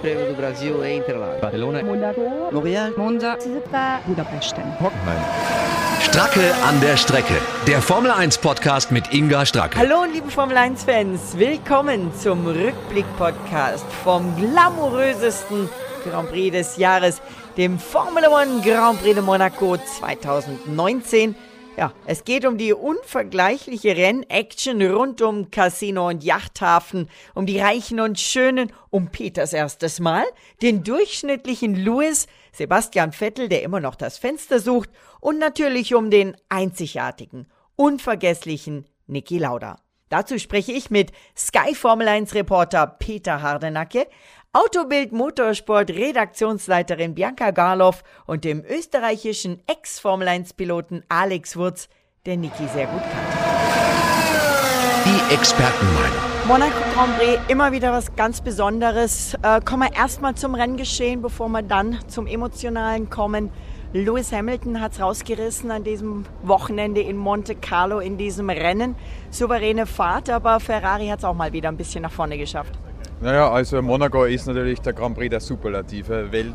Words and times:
Prêmio 0.00 0.26
do 0.28 0.34
Brasil 0.34 0.84
em 0.84 0.98
Interlagos. 0.98 1.40
Barcelona, 1.40 1.82
Monaco, 1.82 2.20
Montreal, 2.52 2.92
Monza, 2.96 3.36
Budapest. 4.06 4.54
Hockenheim. 4.80 5.20
Stracke 6.02 6.54
an 6.62 6.80
der 6.80 6.96
Strecke. 6.96 7.34
Der 7.66 7.82
Formel 7.82 8.12
1 8.12 8.38
Podcast 8.38 8.92
mit 8.92 9.12
Inga 9.12 9.44
Stracke. 9.44 9.76
Hallo 9.76 10.04
liebe 10.04 10.30
Formel 10.30 10.56
1 10.56 10.84
Fans, 10.84 11.36
willkommen 11.36 12.12
zum 12.14 12.46
Rückblick 12.46 13.06
Podcast 13.18 13.84
vom 14.04 14.36
glamourösesten 14.36 15.68
Grand 16.04 16.30
Prix 16.30 16.52
des 16.52 16.76
Jahres, 16.76 17.20
dem 17.56 17.76
Formula 17.80 18.28
One 18.30 18.60
Grand 18.62 19.00
Prix 19.00 19.14
de 19.14 19.22
Monaco 19.22 19.76
2019. 19.98 21.34
Ja, 21.78 21.92
es 22.06 22.24
geht 22.24 22.44
um 22.44 22.58
die 22.58 22.72
unvergleichliche 22.72 23.96
Rennaction 23.96 24.82
rund 24.82 25.22
um 25.22 25.52
Casino 25.52 26.08
und 26.08 26.24
Yachthafen, 26.24 27.08
um 27.36 27.46
die 27.46 27.60
Reichen 27.60 28.00
und 28.00 28.18
Schönen, 28.18 28.72
um 28.90 29.12
Peters 29.12 29.52
erstes 29.52 30.00
Mal, 30.00 30.24
den 30.60 30.82
durchschnittlichen 30.82 31.76
Lewis, 31.76 32.26
Sebastian 32.50 33.12
Vettel, 33.12 33.48
der 33.48 33.62
immer 33.62 33.78
noch 33.78 33.94
das 33.94 34.18
Fenster 34.18 34.58
sucht, 34.58 34.90
und 35.20 35.38
natürlich 35.38 35.94
um 35.94 36.10
den 36.10 36.36
einzigartigen, 36.48 37.46
unvergesslichen 37.76 38.88
Niki 39.06 39.38
Lauda. 39.38 39.78
Dazu 40.08 40.38
spreche 40.38 40.72
ich 40.72 40.90
mit 40.90 41.12
Sky 41.36 41.76
Formel 41.76 42.08
1 42.08 42.34
Reporter 42.34 42.88
Peter 42.88 43.40
Hardenacke, 43.40 44.08
Autobild 44.54 45.12
Motorsport 45.12 45.90
Redaktionsleiterin 45.90 47.14
Bianca 47.14 47.50
Garloff 47.50 48.02
und 48.24 48.44
dem 48.44 48.64
österreichischen 48.64 49.62
Ex-Formel 49.66 50.26
1 50.26 50.54
Piloten 50.54 51.02
Alex 51.10 51.54
Wurz, 51.58 51.90
der 52.24 52.38
Niki 52.38 52.66
sehr 52.72 52.86
gut 52.86 53.02
kannte. 53.02 53.38
Die 55.04 55.34
Expertenmeinung. 55.34 56.18
Monaco 56.46 56.78
Grand 56.94 57.18
Prix, 57.18 57.38
immer 57.48 57.72
wieder 57.72 57.92
was 57.92 58.16
ganz 58.16 58.40
Besonderes. 58.40 59.34
Äh, 59.42 59.60
kommen 59.60 59.82
wir 59.82 59.94
erstmal 59.94 60.34
zum 60.34 60.54
Renngeschehen, 60.54 61.20
bevor 61.20 61.50
wir 61.50 61.60
dann 61.60 61.98
zum 62.08 62.26
Emotionalen 62.26 63.10
kommen. 63.10 63.50
Lewis 63.92 64.32
Hamilton 64.32 64.80
hat 64.80 64.92
es 64.92 65.00
rausgerissen 65.00 65.70
an 65.70 65.84
diesem 65.84 66.24
Wochenende 66.42 67.02
in 67.02 67.18
Monte 67.18 67.54
Carlo 67.54 67.98
in 67.98 68.16
diesem 68.16 68.48
Rennen. 68.48 68.96
Souveräne 69.28 69.84
Fahrt, 69.84 70.30
aber 70.30 70.58
Ferrari 70.58 71.08
hat 71.08 71.18
es 71.18 71.26
auch 71.26 71.34
mal 71.34 71.52
wieder 71.52 71.68
ein 71.68 71.76
bisschen 71.76 72.00
nach 72.00 72.12
vorne 72.12 72.38
geschafft. 72.38 72.78
Naja, 73.20 73.50
also 73.50 73.82
Monaco 73.82 74.24
ist 74.24 74.46
natürlich 74.46 74.80
der 74.80 74.92
Grand 74.92 75.16
Prix 75.16 75.30
der 75.30 75.40
Superlative. 75.40 76.30
Welt 76.30 76.54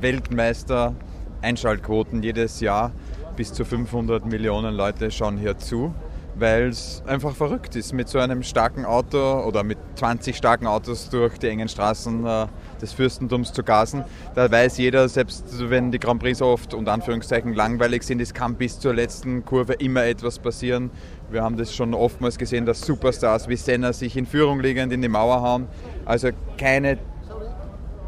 Weltmeister, 0.00 0.94
Einschaltquoten 1.42 2.22
jedes 2.22 2.60
Jahr. 2.60 2.92
Bis 3.36 3.52
zu 3.52 3.66
500 3.66 4.24
Millionen 4.24 4.74
Leute 4.74 5.10
schauen 5.10 5.36
hier 5.36 5.58
zu, 5.58 5.94
weil 6.34 6.68
es 6.68 7.02
einfach 7.06 7.34
verrückt 7.34 7.76
ist, 7.76 7.92
mit 7.92 8.08
so 8.08 8.18
einem 8.18 8.42
starken 8.42 8.86
Auto 8.86 9.42
oder 9.42 9.62
mit 9.64 9.76
20 9.96 10.34
starken 10.34 10.66
Autos 10.66 11.10
durch 11.10 11.36
die 11.38 11.48
engen 11.48 11.68
Straßen 11.68 12.26
äh, 12.26 12.46
des 12.80 12.94
Fürstentums 12.94 13.52
zu 13.52 13.62
gasen. 13.62 14.04
Da 14.34 14.50
weiß 14.50 14.78
jeder, 14.78 15.08
selbst 15.10 15.44
wenn 15.68 15.90
die 15.90 15.98
Grand 15.98 16.22
Prix 16.22 16.38
so 16.38 16.46
oft 16.46 16.72
und 16.72 16.88
Anführungszeichen 16.88 17.52
langweilig 17.52 18.02
sind, 18.02 18.20
es 18.20 18.32
kann 18.32 18.54
bis 18.54 18.78
zur 18.78 18.94
letzten 18.94 19.44
Kurve 19.44 19.74
immer 19.74 20.04
etwas 20.04 20.38
passieren. 20.38 20.90
Wir 21.32 21.42
haben 21.42 21.56
das 21.56 21.74
schon 21.74 21.94
oftmals 21.94 22.36
gesehen, 22.36 22.66
dass 22.66 22.82
Superstars 22.82 23.48
wie 23.48 23.56
Senna 23.56 23.94
sich 23.94 24.18
in 24.18 24.26
Führung 24.26 24.60
liegend 24.60 24.92
in 24.92 25.00
die 25.00 25.08
Mauer 25.08 25.40
hauen. 25.40 25.66
Also 26.04 26.28
keine 26.58 26.98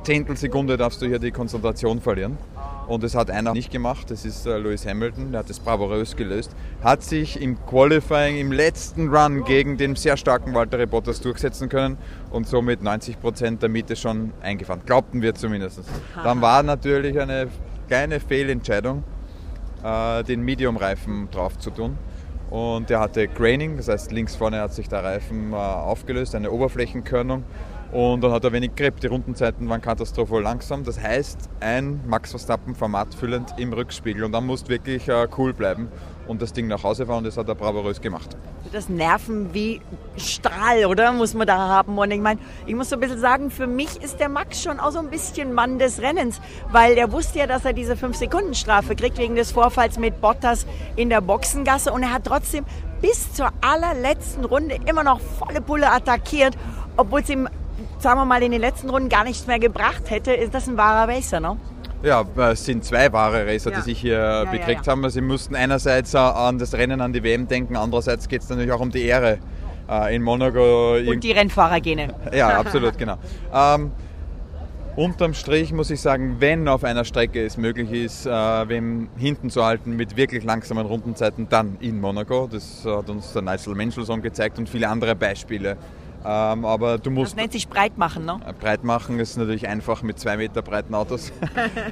Zehntelsekunde 0.02 0.76
darfst 0.76 1.00
du 1.00 1.06
hier 1.06 1.18
die 1.18 1.30
Konzentration 1.30 2.02
verlieren. 2.02 2.36
Und 2.86 3.02
das 3.02 3.14
hat 3.14 3.30
einer 3.30 3.54
nicht 3.54 3.70
gemacht, 3.70 4.10
das 4.10 4.26
ist 4.26 4.44
äh, 4.44 4.58
Lewis 4.58 4.86
Hamilton, 4.86 5.32
der 5.32 5.38
hat 5.38 5.48
das 5.48 5.58
bravourös 5.58 6.16
gelöst. 6.16 6.54
Hat 6.82 7.02
sich 7.02 7.40
im 7.40 7.56
Qualifying, 7.64 8.36
im 8.36 8.52
letzten 8.52 9.08
Run 9.08 9.42
gegen 9.44 9.78
den 9.78 9.96
sehr 9.96 10.18
starken 10.18 10.52
Walter 10.52 10.84
Bottas 10.86 11.22
durchsetzen 11.22 11.70
können 11.70 11.96
und 12.30 12.46
somit 12.46 12.82
90 12.82 13.18
Prozent 13.22 13.62
der 13.62 13.70
Miete 13.70 13.96
schon 13.96 14.34
eingefahren. 14.42 14.82
Glaubten 14.84 15.22
wir 15.22 15.34
zumindest. 15.34 15.80
Dann 16.22 16.42
war 16.42 16.62
natürlich 16.62 17.18
eine 17.18 17.48
kleine 17.88 18.20
Fehlentscheidung, 18.20 19.02
äh, 19.82 20.22
den 20.24 20.42
Medium-Reifen 20.42 21.30
drauf 21.30 21.58
zu 21.58 21.70
tun. 21.70 21.96
Und 22.54 22.88
der 22.88 23.00
hatte 23.00 23.26
Graining, 23.26 23.78
das 23.78 23.88
heißt 23.88 24.12
links 24.12 24.36
vorne 24.36 24.60
hat 24.60 24.72
sich 24.72 24.88
der 24.88 25.02
Reifen 25.02 25.52
äh, 25.52 25.56
aufgelöst, 25.56 26.36
eine 26.36 26.52
Oberflächenkörnung. 26.52 27.42
Und 27.90 28.22
dann 28.22 28.30
hat 28.30 28.44
er 28.44 28.52
wenig 28.52 28.76
Grip. 28.76 29.00
Die 29.00 29.08
Rundenzeiten 29.08 29.68
waren 29.68 29.80
katastrophal 29.80 30.40
langsam. 30.40 30.84
Das 30.84 31.00
heißt, 31.00 31.50
ein 31.58 32.00
Max 32.06 32.30
Verstappen 32.30 32.76
formatfüllend 32.76 33.54
im 33.58 33.72
Rückspiegel. 33.72 34.22
Und 34.22 34.30
dann 34.30 34.46
musst 34.46 34.68
wirklich 34.68 35.08
äh, 35.08 35.26
cool 35.36 35.52
bleiben 35.52 35.88
und 36.26 36.42
das 36.42 36.52
Ding 36.52 36.66
nach 36.66 36.82
Hause 36.82 37.06
fahren. 37.06 37.18
Und 37.18 37.26
das 37.26 37.36
hat 37.36 37.48
er 37.48 37.54
bravourös 37.54 38.00
gemacht. 38.00 38.36
Das 38.72 38.88
Nerven 38.88 39.52
wie 39.54 39.80
Strahl, 40.16 40.86
oder? 40.86 41.12
Muss 41.12 41.34
man 41.34 41.46
da 41.46 41.56
haben. 41.56 41.96
Und 41.96 42.10
ich 42.10 42.20
meine, 42.20 42.40
ich 42.66 42.74
muss 42.74 42.90
so 42.90 42.96
ein 42.96 43.00
bisschen 43.00 43.20
sagen, 43.20 43.50
für 43.50 43.66
mich 43.66 44.02
ist 44.02 44.20
der 44.20 44.28
Max 44.28 44.62
schon 44.62 44.80
auch 44.80 44.90
so 44.90 44.98
ein 44.98 45.10
bisschen 45.10 45.52
Mann 45.52 45.78
des 45.78 46.00
Rennens, 46.00 46.40
weil 46.70 46.96
er 46.96 47.12
wusste 47.12 47.40
ja, 47.40 47.46
dass 47.46 47.64
er 47.64 47.72
diese 47.72 47.94
5-Sekunden-Strafe 47.94 48.96
kriegt 48.96 49.18
wegen 49.18 49.34
des 49.36 49.52
Vorfalls 49.52 49.98
mit 49.98 50.20
Bottas 50.20 50.66
in 50.96 51.08
der 51.08 51.20
Boxengasse. 51.20 51.92
Und 51.92 52.02
er 52.02 52.12
hat 52.12 52.24
trotzdem 52.24 52.64
bis 53.00 53.32
zur 53.32 53.50
allerletzten 53.60 54.44
Runde 54.44 54.78
immer 54.86 55.04
noch 55.04 55.20
volle 55.20 55.60
Pulle 55.60 55.90
attackiert, 55.90 56.56
obwohl 56.96 57.20
es 57.20 57.28
ihm 57.28 57.48
sagen 57.98 58.20
wir 58.20 58.24
mal, 58.24 58.42
in 58.42 58.52
den 58.52 58.60
letzten 58.60 58.90
Runden 58.90 59.08
gar 59.08 59.24
nichts 59.24 59.46
mehr 59.46 59.58
gebracht 59.58 60.10
hätte, 60.10 60.32
ist 60.32 60.52
das 60.52 60.68
ein 60.68 60.76
wahrer 60.76 61.12
Racer, 61.12 61.40
ne? 61.40 61.56
Ja, 62.04 62.22
es 62.50 62.64
sind 62.64 62.84
zwei 62.84 63.10
wahre 63.12 63.46
Racer, 63.46 63.70
Ja. 63.70 63.78
die 63.78 63.82
sich 63.82 63.98
hier 63.98 64.18
ja, 64.18 64.44
bekriegt 64.44 64.86
ja. 64.86 64.92
haben. 64.92 65.08
Sie 65.08 65.22
mussten 65.22 65.54
einerseits 65.54 66.12
äh, 66.12 66.18
an 66.18 66.58
das 66.58 66.74
Rennen, 66.74 67.00
an 67.00 67.12
die 67.12 67.22
WM 67.22 67.48
denken, 67.48 67.76
andererseits 67.76 68.28
geht 68.28 68.42
es 68.42 68.48
natürlich 68.50 68.72
auch 68.72 68.80
um 68.80 68.90
die 68.90 69.04
Ehre 69.04 69.38
äh, 69.88 70.14
in 70.14 70.22
Monaco. 70.22 70.96
Und 70.96 71.24
die 71.24 71.32
Rennfahrergene. 71.32 72.14
Ja, 72.34 72.48
absolut, 72.58 72.98
genau. 72.98 73.16
Ähm, 73.54 73.90
unterm 74.96 75.32
Strich 75.32 75.72
muss 75.72 75.90
ich 75.90 76.00
sagen, 76.00 76.36
wenn 76.40 76.68
auf 76.68 76.84
einer 76.84 77.04
Strecke 77.04 77.44
es 77.44 77.56
möglich 77.56 77.90
ist, 77.90 78.26
äh, 78.26 78.30
wem 78.30 79.08
hinten 79.16 79.48
zu 79.48 79.64
halten 79.64 79.96
mit 79.96 80.16
wirklich 80.16 80.44
langsamen 80.44 80.86
Rundenzeiten, 80.86 81.48
dann 81.48 81.78
in 81.80 82.00
Monaco. 82.00 82.48
Das 82.52 82.84
hat 82.84 83.08
uns 83.08 83.32
der 83.32 83.42
Nigel 83.42 83.74
Mendelssohn 83.74 84.20
gezeigt 84.20 84.58
und 84.58 84.68
viele 84.68 84.88
andere 84.90 85.14
Beispiele. 85.14 85.78
Ähm, 86.26 86.64
aber 86.64 86.96
du 86.98 87.10
Das 87.10 87.12
musst 87.14 87.36
nennt 87.36 87.52
sich 87.52 87.68
breit 87.68 87.98
machen, 87.98 88.24
ne? 88.24 88.38
breit 88.60 88.82
machen 88.82 89.18
ist 89.20 89.36
natürlich 89.36 89.68
einfach 89.68 90.02
mit 90.02 90.18
zwei 90.18 90.36
Meter 90.38 90.62
breiten 90.62 90.94
Autos. 90.94 91.32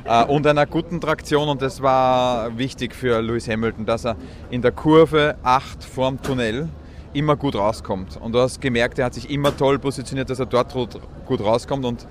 Äh, 0.05 0.25
und 0.25 0.47
einer 0.47 0.67
guten 0.67 1.01
Traktion 1.01 1.49
und 1.49 1.63
das 1.63 1.81
war 1.83 2.57
wichtig 2.59 2.95
für 2.95 3.21
Lewis 3.21 3.49
Hamilton, 3.49 3.87
dass 3.87 4.05
er 4.05 4.17
in 4.51 4.63
der 4.63 4.73
Kurve 4.73 5.37
8 5.43 5.85
vorm 5.85 6.21
Tunnel 6.21 6.69
immer 7.13 7.37
gut 7.37 7.55
rauskommt. 7.55 8.17
Und 8.21 8.33
du 8.33 8.41
hast 8.41 8.61
gemerkt, 8.61 8.99
er 8.99 9.07
hat 9.07 9.15
sich 9.15 9.31
immer 9.31 9.57
toll 9.57 9.79
positioniert, 9.79 10.29
dass 10.31 10.39
er 10.41 10.47
dort 10.47 10.73
gut- 10.73 10.99
gut 11.27 11.41
rauskommt. 11.41 11.85
Und 11.85 12.07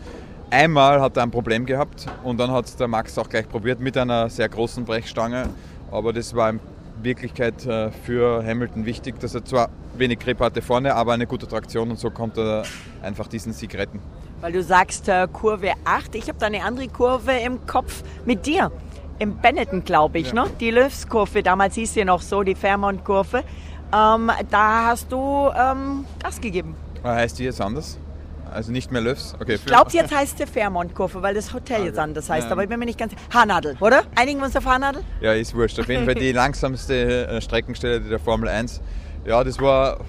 einmal 0.52 1.02
hat 1.02 1.18
er 1.18 1.24
ein 1.24 1.32
Problem 1.32 1.66
gehabt 1.66 2.06
und 2.24 2.40
dann 2.40 2.52
hat 2.52 2.66
es 2.66 2.76
der 2.76 2.88
Max 2.88 3.18
auch 3.18 3.28
gleich 3.30 3.50
probiert 3.50 3.80
mit 3.80 3.98
einer 3.98 4.30
sehr 4.30 4.48
großen 4.48 4.86
Brechstange, 4.86 5.50
aber 5.92 6.14
das 6.14 6.36
war 6.36 6.50
in 6.52 6.60
Wirklichkeit 7.02 7.66
äh, 7.66 7.90
für 7.92 8.44
Hamilton 8.46 8.86
wichtig, 8.86 9.20
dass 9.20 9.34
er 9.34 9.44
zwar 9.44 9.70
wenig 10.02 10.20
Grip 10.20 10.40
hatte 10.42 10.62
vorne, 10.62 10.94
aber 10.94 11.14
eine 11.14 11.26
gute 11.26 11.48
Traktion 11.48 11.90
und 11.92 11.98
so 11.98 12.10
konnte 12.12 12.42
er 13.02 13.06
einfach 13.08 13.28
diesen 13.28 13.54
Sieg 13.54 13.74
retten. 13.76 14.02
Weil 14.42 14.52
du 14.52 14.62
sagst 14.62 15.08
äh, 15.08 15.28
Kurve 15.32 15.72
8. 15.86 16.16
Ich 16.16 16.28
habe 16.28 16.38
da 16.40 16.48
eine 16.48 16.64
andere 16.64 16.90
Kurve 16.90 17.32
im 17.32 17.66
Kopf 17.66 18.04
mit 18.26 18.46
dir. 18.46 18.72
Im 19.20 19.38
Benetton, 19.38 19.84
glaube 19.86 20.18
ich, 20.18 20.34
ne? 20.34 20.46
Die 20.60 20.72
Löws-Kurve. 20.72 21.44
Damals 21.44 21.76
hieß 21.76 21.94
sie 21.94 22.04
noch 22.04 22.22
so, 22.22 22.42
die 22.42 22.56
Fairmont-Kurve. 22.56 23.44
Ähm, 23.94 24.32
da 24.50 24.86
hast 24.88 25.12
du 25.12 25.50
ähm, 25.56 26.06
Gas 26.22 26.42
gegeben. 26.42 26.76
Äh, 27.04 27.08
Heißt 27.10 27.38
die 27.38 27.44
jetzt 27.44 27.62
anders? 27.62 28.00
Also 28.52 28.72
nicht 28.72 28.92
mehr 28.92 29.02
Löws? 29.02 29.36
Okay, 29.40 29.54
Ich 29.56 29.66
glaube, 29.66 29.92
jetzt 29.94 30.14
heißt 30.14 30.40
sie 30.40 30.48
Fairmont-Kurve, 30.48 31.22
weil 31.22 31.36
das 31.36 31.54
Hotel 31.54 31.86
jetzt 31.86 32.00
anders 32.00 32.30
heißt. 32.30 32.48
Ja. 32.48 32.52
Aber 32.52 32.64
ich 32.64 32.70
bin 32.70 32.80
mir 32.80 32.86
nicht 32.86 32.98
ganz... 33.00 33.14
Haarnadel, 33.32 33.78
oder? 33.80 34.04
Einigen 34.16 34.40
wir 34.40 34.46
uns 34.48 34.58
auf 34.58 34.66
Haarnadel? 34.66 35.04
Ja, 35.22 35.34
ist 35.34 35.54
wurscht. 35.56 35.80
Auf 35.80 35.88
jeden 35.88 36.06
Fall 36.06 36.16
die 36.16 36.32
langsamste 36.34 37.28
äh, 37.28 37.42
Streckenstelle 37.42 38.02
der 38.02 38.20
Formel 38.20 38.50
1. 38.50 38.82
Ja, 39.24 39.44
das 39.44 39.60
war, 39.60 40.00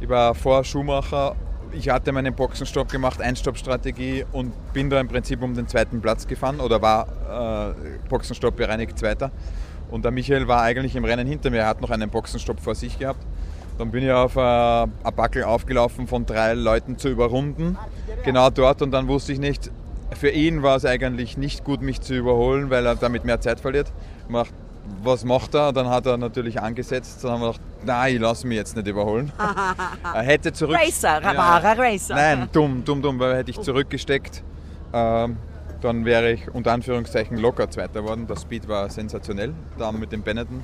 ich 0.00 0.08
war 0.08 0.34
vor 0.34 0.64
Schumacher. 0.64 1.36
Ich 1.70 1.88
hatte 1.88 2.10
meinen 2.10 2.34
Boxenstopp 2.34 2.90
gemacht, 2.90 3.22
Einstoppstrategie 3.22 4.26
und 4.32 4.52
bin 4.72 4.90
da 4.90 5.00
im 5.00 5.08
Prinzip 5.08 5.40
um 5.42 5.54
den 5.54 5.68
zweiten 5.68 6.00
Platz 6.02 6.26
gefahren 6.26 6.60
oder 6.60 6.82
war 6.82 7.70
äh, 7.70 8.08
Boxenstopp 8.08 8.56
bereinigt 8.56 8.98
Zweiter. 8.98 9.30
Und 9.90 10.04
der 10.04 10.10
Michael 10.10 10.48
war 10.48 10.62
eigentlich 10.62 10.96
im 10.96 11.04
Rennen 11.04 11.26
hinter 11.26 11.50
mir, 11.50 11.58
er 11.58 11.68
hat 11.68 11.80
noch 11.80 11.90
einen 11.90 12.10
Boxenstopp 12.10 12.60
vor 12.60 12.74
sich 12.74 12.98
gehabt. 12.98 13.24
Dann 13.78 13.90
bin 13.90 14.04
ich 14.04 14.10
auf 14.10 14.36
äh, 14.36 14.40
ein 14.40 15.14
Backel 15.14 15.44
aufgelaufen 15.44 16.08
von 16.08 16.26
drei 16.26 16.54
Leuten 16.54 16.98
zu 16.98 17.08
überrunden, 17.08 17.78
genau 18.24 18.50
dort 18.50 18.82
und 18.82 18.90
dann 18.90 19.06
wusste 19.08 19.32
ich 19.32 19.38
nicht, 19.38 19.70
für 20.14 20.30
ihn 20.30 20.62
war 20.62 20.76
es 20.76 20.84
eigentlich 20.84 21.38
nicht 21.38 21.64
gut, 21.64 21.80
mich 21.80 22.00
zu 22.00 22.14
überholen, 22.14 22.70
weil 22.70 22.84
er 22.86 22.96
damit 22.96 23.24
mehr 23.24 23.40
Zeit 23.40 23.60
verliert. 23.60 23.92
Macht, 24.28 24.52
was 25.02 25.24
macht 25.24 25.54
er? 25.54 25.72
Dann 25.72 25.88
hat 25.88 26.06
er 26.06 26.16
natürlich 26.16 26.60
angesetzt. 26.60 27.22
Dann 27.22 27.32
haben 27.32 27.40
wir 27.40 27.52
gedacht, 27.52 27.60
nein, 27.84 28.14
ich 28.14 28.20
lasse 28.20 28.46
mich 28.46 28.56
jetzt 28.56 28.76
nicht 28.76 28.86
überholen. 28.86 29.32
er 30.14 30.22
hätte 30.22 30.52
zurück... 30.52 30.76
Racer, 30.76 31.22
wahrer 31.22 31.78
Racer. 31.78 32.14
Nein, 32.14 32.48
dumm, 32.52 32.84
dumm, 32.84 33.02
dumm, 33.02 33.18
weil 33.18 33.36
hätte 33.36 33.50
ich 33.50 33.60
zurückgesteckt, 33.60 34.42
ähm, 34.92 35.36
dann 35.80 36.04
wäre 36.04 36.32
ich 36.32 36.54
unter 36.54 36.72
Anführungszeichen 36.72 37.36
locker 37.38 37.70
Zweiter 37.70 38.02
geworden. 38.02 38.26
Der 38.26 38.36
Speed 38.36 38.68
war 38.68 38.88
sensationell, 38.88 39.52
da 39.78 39.90
mit 39.92 40.12
dem 40.12 40.22
Benetton. 40.22 40.62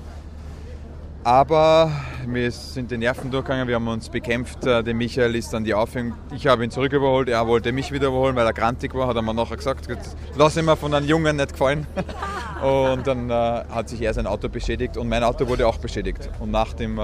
Aber 1.29 1.93
wir 2.27 2.51
sind 2.51 2.91
die 2.91 2.97
Nerven 2.97 3.31
durchgegangen, 3.31 3.69
wir 3.69 3.75
haben 3.75 3.87
uns 3.87 4.09
bekämpft. 4.09 4.65
Äh, 4.65 4.83
der 4.83 4.95
Michael 4.95 5.37
ist 5.37 5.53
dann 5.53 5.63
die 5.63 5.75
Aufhängung. 5.75 6.17
Ich 6.35 6.47
habe 6.47 6.65
ihn 6.65 6.71
zurück 6.71 6.91
überholt, 6.91 7.29
er 7.29 7.47
wollte 7.47 7.71
mich 7.71 7.93
wieder 7.93 8.07
überholen, 8.07 8.35
weil 8.35 8.47
er 8.47 8.55
grantig 8.55 8.95
war, 8.95 9.07
hat 9.07 9.15
er 9.15 9.21
mir 9.21 9.35
nachher 9.35 9.59
gesagt. 9.59 9.87
Lass 10.37 10.57
ihn 10.57 10.65
mir 10.65 10.75
von 10.75 10.95
einem 10.95 11.07
Jungen 11.07 11.37
nicht 11.37 11.53
gefallen. 11.53 11.87
Und 12.63 13.07
dann 13.07 13.29
äh, 13.29 13.35
hat 13.35 13.91
sich 13.91 14.01
er 14.01 14.15
sein 14.15 14.27
Auto 14.27 14.49
beschädigt 14.49 14.97
und 14.97 15.07
mein 15.07 15.23
Auto 15.23 15.47
wurde 15.47 15.67
auch 15.67 15.77
beschädigt. 15.77 16.31
Und 16.41 16.51
nach 16.51 16.73
dem 16.73 16.99
äh, 16.99 17.03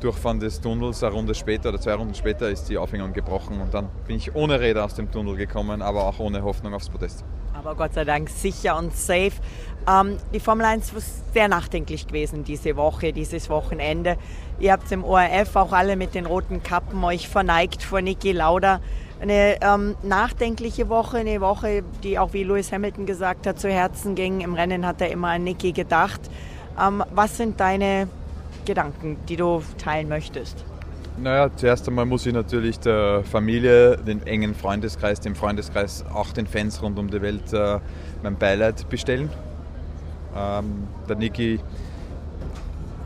Durchfahren 0.00 0.38
des 0.38 0.60
Tunnels, 0.60 1.02
eine 1.02 1.14
Runde 1.14 1.34
später 1.34 1.70
oder 1.70 1.80
zwei 1.80 1.94
Runden 1.94 2.14
später, 2.14 2.50
ist 2.50 2.68
die 2.68 2.76
Aufhängung 2.76 3.14
gebrochen. 3.14 3.62
Und 3.62 3.72
dann 3.72 3.88
bin 4.06 4.16
ich 4.16 4.34
ohne 4.34 4.60
Räder 4.60 4.84
aus 4.84 4.94
dem 4.94 5.10
Tunnel 5.10 5.36
gekommen, 5.36 5.80
aber 5.80 6.04
auch 6.04 6.18
ohne 6.18 6.42
Hoffnung 6.42 6.74
aufs 6.74 6.90
Podest. 6.90 7.24
Aber 7.54 7.74
Gott 7.74 7.94
sei 7.94 8.04
Dank 8.04 8.28
sicher 8.28 8.76
und 8.76 8.94
safe. 8.94 9.32
Ähm, 9.88 10.16
die 10.34 10.40
Formel 10.40 10.66
1 10.66 10.92
ist 10.94 11.32
sehr 11.32 11.48
nachdenklich 11.48 12.06
gewesen 12.06 12.44
diese 12.44 12.76
Woche, 12.76 13.12
dieses 13.12 13.48
Wochenende. 13.48 14.16
Ihr 14.58 14.72
habt 14.72 14.90
im 14.90 15.04
ORF 15.04 15.54
auch 15.54 15.72
alle 15.72 15.96
mit 15.96 16.14
den 16.14 16.26
roten 16.26 16.62
Kappen 16.62 17.02
euch 17.04 17.28
verneigt 17.28 17.82
vor 17.82 18.00
Niki 18.00 18.32
Lauda. 18.32 18.80
Eine 19.20 19.56
ähm, 19.62 19.94
nachdenkliche 20.02 20.88
Woche, 20.88 21.18
eine 21.18 21.40
Woche, 21.40 21.82
die 22.02 22.18
auch 22.18 22.32
wie 22.32 22.42
Lewis 22.42 22.72
Hamilton 22.72 23.06
gesagt 23.06 23.46
hat, 23.46 23.58
zu 23.58 23.70
Herzen 23.70 24.14
ging. 24.14 24.40
Im 24.40 24.54
Rennen 24.54 24.84
hat 24.84 25.00
er 25.00 25.10
immer 25.10 25.28
an 25.28 25.44
Niki 25.44 25.72
gedacht. 25.72 26.20
Ähm, 26.80 27.02
was 27.14 27.36
sind 27.36 27.60
deine 27.60 28.08
Gedanken, 28.64 29.16
die 29.28 29.36
du 29.36 29.62
teilen 29.78 30.08
möchtest? 30.08 30.64
Naja, 31.18 31.48
zuerst 31.56 31.88
einmal 31.88 32.04
muss 32.04 32.26
ich 32.26 32.34
natürlich 32.34 32.78
der 32.78 33.22
Familie, 33.24 33.96
den 33.96 34.26
engen 34.26 34.54
Freundeskreis, 34.54 35.18
dem 35.20 35.34
Freundeskreis, 35.34 36.04
auch 36.12 36.32
den 36.32 36.46
Fans 36.46 36.82
rund 36.82 36.98
um 36.98 37.10
die 37.10 37.22
Welt 37.22 37.54
äh, 37.54 37.78
mein 38.22 38.36
Beileid 38.36 38.86
bestellen. 38.90 39.30
Ähm, 40.36 40.88
der 41.08 41.16
Niki 41.16 41.60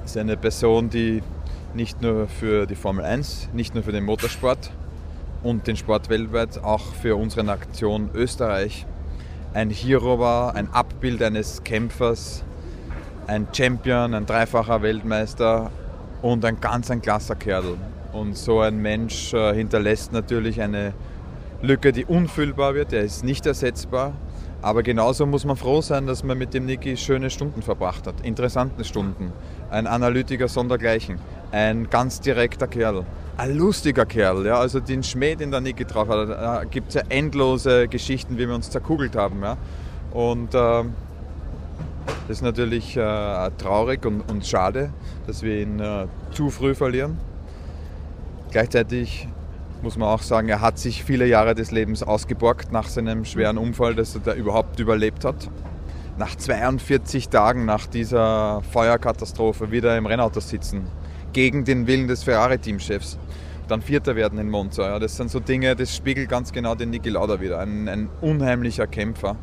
ist 0.04 0.16
eine 0.16 0.36
Person, 0.36 0.90
die 0.90 1.22
nicht 1.74 2.02
nur 2.02 2.26
für 2.26 2.66
die 2.66 2.74
Formel 2.74 3.04
1, 3.04 3.50
nicht 3.52 3.74
nur 3.74 3.84
für 3.84 3.92
den 3.92 4.04
Motorsport 4.04 4.70
und 5.42 5.66
den 5.66 5.76
Sport 5.76 6.08
weltweit, 6.08 6.62
auch 6.62 6.82
für 6.94 7.16
unsere 7.16 7.44
Nation 7.44 8.10
Österreich 8.14 8.86
ein 9.52 9.70
Hero 9.70 10.18
war, 10.18 10.54
ein 10.54 10.72
Abbild 10.72 11.22
eines 11.22 11.64
Kämpfers, 11.64 12.44
ein 13.26 13.48
Champion, 13.52 14.14
ein 14.14 14.26
dreifacher 14.26 14.82
Weltmeister 14.82 15.70
und 16.22 16.44
ein 16.44 16.60
ganz 16.60 16.90
ein 16.90 17.02
klasser 17.02 17.34
Kerl. 17.34 17.76
Und 18.12 18.36
so 18.36 18.60
ein 18.60 18.80
Mensch 18.80 19.32
äh, 19.34 19.54
hinterlässt 19.54 20.12
natürlich 20.12 20.60
eine 20.60 20.92
Lücke, 21.62 21.92
die 21.92 22.04
unfüllbar 22.04 22.74
wird. 22.74 22.92
Er 22.92 23.02
ist 23.02 23.24
nicht 23.24 23.46
ersetzbar. 23.46 24.12
Aber 24.62 24.82
genauso 24.82 25.24
muss 25.24 25.44
man 25.44 25.56
froh 25.56 25.80
sein, 25.80 26.06
dass 26.06 26.22
man 26.22 26.36
mit 26.36 26.52
dem 26.52 26.66
Niki 26.66 26.96
schöne 26.96 27.30
Stunden 27.30 27.62
verbracht 27.62 28.06
hat. 28.06 28.20
Interessante 28.22 28.84
Stunden. 28.84 29.32
Ein 29.70 29.86
Analytiker 29.86 30.48
sondergleichen. 30.48 31.18
Ein 31.50 31.88
ganz 31.88 32.20
direkter 32.20 32.66
Kerl. 32.66 33.06
Ein 33.38 33.56
lustiger 33.56 34.04
Kerl. 34.04 34.44
Ja? 34.44 34.58
Also 34.58 34.80
den 34.80 35.02
Schmäh, 35.02 35.34
den 35.34 35.50
der 35.50 35.62
Niki 35.62 35.86
drauf 35.86 36.08
hat. 36.08 36.28
Da 36.28 36.64
gibt 36.64 36.88
es 36.88 36.94
ja 36.94 37.02
endlose 37.08 37.88
Geschichten, 37.88 38.36
wie 38.36 38.46
wir 38.46 38.54
uns 38.54 38.70
zerkugelt 38.70 39.16
haben. 39.16 39.42
Ja? 39.42 39.56
Und 40.12 40.54
äh, 40.54 40.84
das 42.28 42.38
ist 42.38 42.42
natürlich 42.42 42.96
äh, 42.96 43.50
traurig 43.56 44.04
und, 44.04 44.30
und, 44.30 44.46
schade, 44.46 44.90
dass 45.26 45.42
wir 45.42 45.60
ihn 45.62 45.80
äh, 45.80 46.06
zu 46.32 46.50
früh 46.50 46.74
verlieren. 46.74 47.18
Gleichzeitig 48.50 49.26
muss 49.82 49.96
man 49.96 50.08
auch 50.08 50.22
sagen, 50.22 50.48
er 50.48 50.60
hat 50.60 50.78
sich 50.78 51.04
viele 51.04 51.26
Jahre 51.26 51.54
des 51.54 51.70
Lebens 51.70 52.02
ausgeborgt 52.02 52.72
nach 52.72 52.88
seinem 52.88 53.24
schweren 53.24 53.58
Unfall, 53.58 53.94
dass 53.94 54.14
er 54.14 54.20
da 54.20 54.34
überhaupt 54.34 54.78
überlebt 54.78 55.24
hat. 55.24 55.50
Nach 56.18 56.36
42 56.36 57.28
Tagen 57.28 57.64
nach 57.64 57.86
dieser 57.86 58.62
Feuerkatastrophe 58.72 59.70
wieder 59.70 59.96
im 59.96 60.06
Rennauto 60.06 60.40
sitzen, 60.40 60.86
gegen 61.32 61.64
den 61.64 61.86
Willen 61.86 62.08
des 62.08 62.24
Ferrari-Teamchefs. 62.24 63.18
Dann 63.68 63.82
Vierter 63.82 64.16
werden 64.16 64.38
in 64.38 64.50
Monza. 64.50 64.82
Ja, 64.82 64.98
das 64.98 65.16
sind 65.16 65.30
so 65.30 65.40
Dinge, 65.40 65.76
das 65.76 65.96
spiegelt 65.96 66.28
ganz 66.28 66.52
genau 66.52 66.74
den 66.74 66.90
Niki 66.90 67.08
Lauda 67.08 67.40
wieder. 67.40 67.60
Ein, 67.60 67.88
ein 67.88 68.08
unheimlicher 68.20 68.86
Kämpfer 68.86 69.36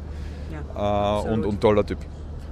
ja, 0.75 1.23
äh, 1.23 1.29
und, 1.29 1.45
und 1.45 1.61
toller 1.61 1.85
Typ. 1.85 1.99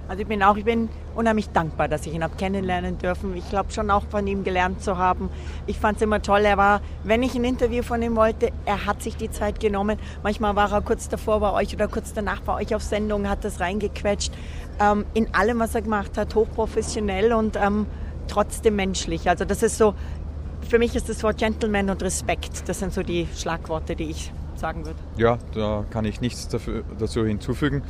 Also 0.07 0.22
ich 0.22 0.28
bin 0.28 0.44
auch, 0.44 0.56
ich 0.56 0.66
bin 0.66 0.90
unheimlich 1.16 1.50
dankbar, 1.50 1.88
dass 1.88 2.06
ich 2.06 2.13
ihn 2.13 2.24
habe 2.24 2.36
kennenlernen 2.36 2.98
dürfen. 2.98 3.36
Ich 3.36 3.50
glaube 3.50 3.72
schon 3.72 3.90
auch 3.90 4.04
von 4.10 4.28
ihm 4.28 4.44
gelernt 4.44 4.84
zu 4.84 4.98
haben. 4.98 5.30
Ich 5.66 5.80
fand 5.80 5.98
es 5.98 6.04
immer 6.04 6.22
toll. 6.22 6.42
Er 6.42 6.57
war, 6.57 6.81
wenn 7.04 7.24
ich 7.24 7.34
ein 7.34 7.44
Interview 7.44 7.81
von 7.81 8.02
ihm 8.02 8.16
wollte, 8.16 8.52
er 8.66 8.86
hat 8.86 9.02
sich 9.02 9.18
die 9.18 9.31
Zeit 9.31 9.60
genommen. 9.60 9.98
Manchmal 10.22 10.56
war 10.56 10.72
er 10.72 10.81
kurz 10.81 11.10
davor 11.10 11.40
bei 11.40 11.52
euch 11.54 11.74
oder 11.74 11.88
kurz 11.88 12.13
danach 12.13 12.42
bei 12.42 12.54
euch 12.54 12.75
auf 12.75 12.84
Sendung, 12.84 13.28
hat 13.28 13.44
das 13.44 13.60
reingequetscht. 13.60 14.31
Ähm, 14.80 15.06
in 15.13 15.34
allem, 15.34 15.60
was 15.60 15.74
er 15.74 15.81
gemacht 15.81 16.18
hat, 16.18 16.36
hochprofessionell 16.36 17.34
und 17.34 17.56
ähm, 17.56 17.88
trotzdem 18.28 18.75
menschlich. 18.75 19.28
Also 19.28 19.44
das 19.46 19.63
ist 19.63 19.78
so, 19.78 19.96
für 20.68 20.78
mich 20.78 20.96
ist 20.96 21.10
das 21.10 21.24
Wort 21.24 21.38
Gentleman 21.38 21.90
und 21.90 22.04
Respekt. 22.04 22.68
Das 22.68 22.80
sind 22.80 22.94
so 22.94 23.02
die 23.02 23.28
Schlagworte, 23.36 23.96
die 23.96 24.12
ich 24.12 24.31
sagen 24.56 24.86
würde. 24.86 25.00
Ja, 25.18 25.38
da 25.54 25.86
kann 25.90 26.06
ich 26.06 26.22
nichts 26.22 26.48
dafür, 26.48 26.84
dazu 26.98 27.25
hinzufügen. 27.25 27.84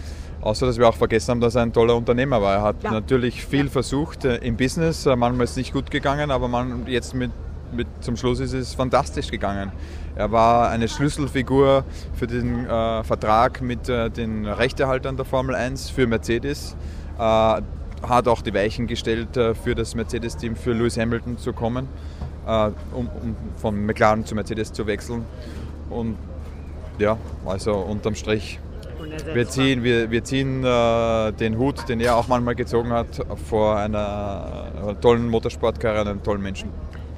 Außer, 0.46 0.68
dass 0.68 0.78
wir 0.78 0.88
auch 0.88 0.96
vergessen 0.96 1.32
haben, 1.32 1.42
dass 1.42 1.56
er 1.56 1.64
ein 1.64 1.74
toller 1.74 1.96
Unternehmer 1.96 2.40
war. 2.40 2.54
Er 2.54 2.62
hat 2.62 2.84
ja. 2.84 2.92
natürlich 2.92 3.44
viel 3.44 3.66
ja. 3.66 3.72
versucht 3.72 4.26
äh, 4.26 4.36
im 4.38 4.56
Business. 4.56 5.08
Äh, 5.08 5.16
manchmal 5.16 5.46
ist 5.46 5.52
es 5.52 5.58
nicht 5.58 5.74
gut 5.74 5.90
gegangen, 5.90 6.30
aber 6.30 6.48
man, 6.48 6.86
jetzt 6.86 7.16
mit, 7.16 7.32
mit, 7.74 7.88
zum 8.02 8.16
Schluss 8.16 8.40
ist 8.40 8.54
es 8.54 8.76
fantastisch 8.76 9.32
gegangen. 9.32 9.72
Er 10.16 10.32
war 10.32 10.70
eine 10.70 10.88
Schlüsselfigur 10.88 11.84
für 12.14 12.28
den 12.28 12.64
äh, 12.64 13.04
Vertrag 13.04 13.64
mit 13.64 13.90
äh, 13.90 14.12
den 14.12 14.46
Rechtehaltern 14.46 15.18
der 15.18 15.26
Formel 15.26 15.56
1 15.56 15.90
für 15.90 16.06
Mercedes. 16.06 16.76
Äh, 17.18 17.22
hat 17.22 18.28
auch 18.28 18.44
die 18.44 18.54
Weichen 18.54 18.86
gestellt 18.86 19.36
äh, 19.38 19.56
für 19.56 19.74
das 19.74 19.96
Mercedes-Team, 19.96 20.56
für 20.56 20.74
Lewis 20.74 20.96
Hamilton 20.96 21.40
zu 21.40 21.54
kommen, 21.54 21.88
um, 22.46 23.10
um 23.24 23.36
von 23.58 23.84
McLaren 23.84 24.24
zu 24.24 24.36
Mercedes 24.36 24.72
zu 24.72 24.86
wechseln. 24.86 25.26
Und 25.90 26.18
ja, 27.00 27.18
also 27.48 27.74
unterm 27.74 28.14
Strich 28.14 28.60
wir 29.34 29.48
ziehen, 29.48 29.84
wir, 29.84 30.12
wir 30.12 30.24
ziehen 30.24 30.64
äh, 30.64 31.32
den 31.34 31.58
Hut, 31.58 31.88
den 31.90 32.00
er 32.00 32.16
auch 32.16 32.28
manchmal 32.28 32.56
gezogen 32.56 32.92
hat, 32.92 33.08
vor 33.50 33.78
einer 33.78 34.96
tollen 35.02 35.30
Motorsportkarriere, 35.30 36.10
einem 36.10 36.24
tollen 36.24 36.42
Menschen. 36.42 36.70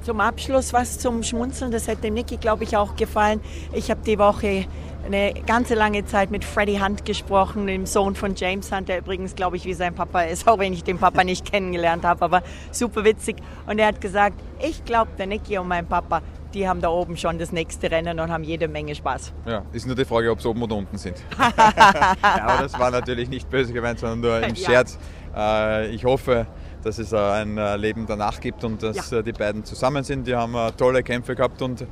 Zum 0.02 0.20
Abschluss 0.20 0.72
was 0.72 0.98
zum 0.98 1.22
Schmunzeln, 1.22 1.70
das 1.70 1.88
hätte 1.88 2.10
Niki, 2.10 2.36
glaube 2.36 2.64
ich, 2.64 2.76
auch 2.76 2.96
gefallen. 2.96 3.40
Ich 3.72 3.90
habe 3.90 4.00
die 4.06 4.18
Woche 4.18 4.66
eine 5.04 5.34
ganze 5.46 5.74
lange 5.74 6.04
Zeit 6.06 6.30
mit 6.30 6.44
Freddie 6.44 6.80
Hunt 6.80 7.04
gesprochen, 7.04 7.66
dem 7.66 7.86
Sohn 7.86 8.14
von 8.14 8.34
James 8.34 8.70
Hunt, 8.72 8.88
der 8.88 8.98
übrigens, 8.98 9.34
glaube 9.34 9.56
ich, 9.56 9.64
wie 9.64 9.74
sein 9.74 9.94
Papa 9.94 10.22
ist, 10.22 10.46
auch 10.48 10.58
wenn 10.58 10.72
ich 10.72 10.84
den 10.84 10.98
Papa 10.98 11.24
nicht 11.24 11.50
kennengelernt 11.50 12.04
habe, 12.04 12.24
aber 12.24 12.42
super 12.70 13.04
witzig. 13.04 13.36
Und 13.66 13.78
er 13.78 13.88
hat 13.88 14.00
gesagt, 14.00 14.36
ich 14.60 14.84
glaube, 14.84 15.10
der 15.18 15.26
Niki 15.26 15.58
und 15.58 15.68
mein 15.68 15.86
Papa, 15.86 16.22
die 16.54 16.68
haben 16.68 16.80
da 16.80 16.88
oben 16.88 17.16
schon 17.16 17.38
das 17.38 17.52
nächste 17.52 17.90
Rennen 17.90 18.20
und 18.20 18.30
haben 18.30 18.44
jede 18.44 18.68
Menge 18.68 18.94
Spaß. 18.94 19.32
Ja, 19.46 19.62
ist 19.72 19.86
nur 19.86 19.96
die 19.96 20.04
Frage, 20.04 20.30
ob 20.30 20.40
sie 20.40 20.48
oben 20.48 20.62
oder 20.62 20.76
unten 20.76 20.96
sind. 20.96 21.16
ja, 21.38 22.16
aber 22.22 22.62
das 22.62 22.78
war 22.78 22.90
natürlich 22.90 23.28
nicht 23.28 23.48
böse 23.50 23.72
gemeint, 23.72 23.98
sondern 23.98 24.20
nur 24.20 24.40
im 24.40 24.56
Scherz. 24.56 24.98
Ja. 25.34 25.80
Äh, 25.80 25.88
ich 25.88 26.04
hoffe, 26.04 26.46
dass 26.82 26.98
es 26.98 27.12
ein 27.12 27.58
äh, 27.58 27.76
Leben 27.76 28.06
danach 28.06 28.40
gibt 28.40 28.64
und 28.64 28.82
dass 28.82 29.10
ja. 29.10 29.18
Äh, 29.18 29.22
die 29.22 29.32
beiden 29.32 29.64
zusammen 29.64 30.04
sind. 30.04 30.26
Die 30.26 30.34
haben 30.34 30.54
tolle 30.76 31.02
Kämpfe 31.02 31.34
gehabt 31.34 31.60
und 31.60 31.84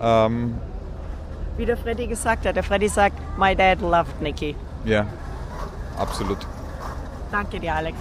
ähm, 0.00 0.54
wie 1.56 1.66
der 1.66 1.76
Freddy 1.76 2.06
gesagt 2.06 2.46
hat, 2.46 2.54
der 2.54 2.62
Freddy 2.62 2.88
sagt, 2.88 3.16
my 3.36 3.54
dad 3.54 3.80
loved 3.80 4.22
Nicky. 4.22 4.54
Ja, 4.84 5.06
absolut. 5.98 6.38
Danke 7.32 7.58
dir, 7.58 7.74
Alex. 7.74 7.98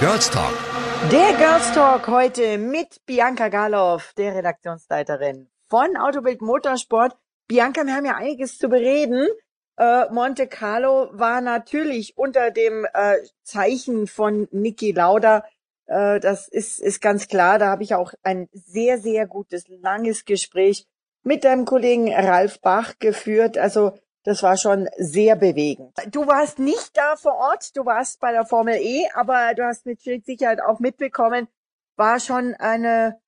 Girls 0.00 0.30
Talk 0.30 0.73
der 1.10 1.34
Girls 1.36 1.72
Talk 1.72 2.08
heute 2.08 2.56
mit 2.56 3.04
Bianca 3.04 3.48
Galoff, 3.48 4.14
der 4.16 4.34
Redaktionsleiterin 4.34 5.48
von 5.68 5.96
Autobild 5.96 6.40
Motorsport. 6.40 7.16
Bianca, 7.46 7.84
wir 7.84 7.94
haben 7.94 8.06
ja 8.06 8.16
einiges 8.16 8.56
zu 8.56 8.68
bereden. 8.68 9.28
Äh, 9.76 10.10
Monte 10.10 10.46
Carlo 10.46 11.10
war 11.12 11.40
natürlich 11.40 12.16
unter 12.16 12.50
dem 12.50 12.86
äh, 12.94 13.16
Zeichen 13.42 14.06
von 14.06 14.48
Niki 14.50 14.92
Lauda. 14.92 15.44
Äh, 15.86 16.20
das 16.20 16.48
ist, 16.48 16.80
ist 16.80 17.00
ganz 17.00 17.28
klar. 17.28 17.58
Da 17.58 17.68
habe 17.68 17.82
ich 17.82 17.94
auch 17.94 18.12
ein 18.22 18.48
sehr, 18.52 18.98
sehr 18.98 19.26
gutes, 19.26 19.64
langes 19.68 20.24
Gespräch 20.24 20.86
mit 21.22 21.44
deinem 21.44 21.66
Kollegen 21.66 22.12
Ralf 22.12 22.60
Bach 22.60 22.94
geführt. 22.98 23.58
Also 23.58 23.92
das 24.24 24.42
war 24.42 24.56
schon 24.56 24.88
sehr 24.96 25.36
bewegend. 25.36 25.92
Du 26.10 26.26
warst 26.26 26.58
nicht 26.58 26.96
da 26.96 27.16
vor 27.16 27.34
Ort, 27.34 27.76
du 27.76 27.84
warst 27.84 28.20
bei 28.20 28.32
der 28.32 28.44
Formel 28.44 28.76
E, 28.76 29.06
aber 29.14 29.54
du 29.54 29.64
hast 29.64 29.86
mit 29.86 30.00
Sicherheit 30.00 30.60
auch 30.60 30.80
mitbekommen, 30.80 31.46
war 31.96 32.18
schon 32.18 32.54
eine 32.54 33.20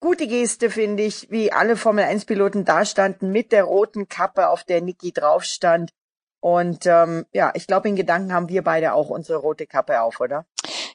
gute 0.00 0.26
Geste, 0.26 0.70
finde 0.70 1.02
ich, 1.02 1.30
wie 1.30 1.52
alle 1.52 1.76
Formel 1.76 2.04
1 2.04 2.24
Piloten 2.24 2.64
da 2.64 2.84
standen 2.84 3.30
mit 3.32 3.52
der 3.52 3.64
roten 3.64 4.08
Kappe, 4.08 4.48
auf 4.48 4.62
der 4.64 4.80
Niki 4.80 5.12
drauf 5.12 5.44
stand. 5.44 5.92
Und 6.40 6.86
ähm, 6.86 7.24
ja, 7.32 7.52
ich 7.54 7.66
glaube, 7.66 7.88
in 7.88 7.96
Gedanken 7.96 8.32
haben 8.32 8.48
wir 8.48 8.62
beide 8.62 8.92
auch 8.92 9.08
unsere 9.08 9.38
rote 9.38 9.66
Kappe 9.66 10.02
auf, 10.02 10.20
oder? 10.20 10.46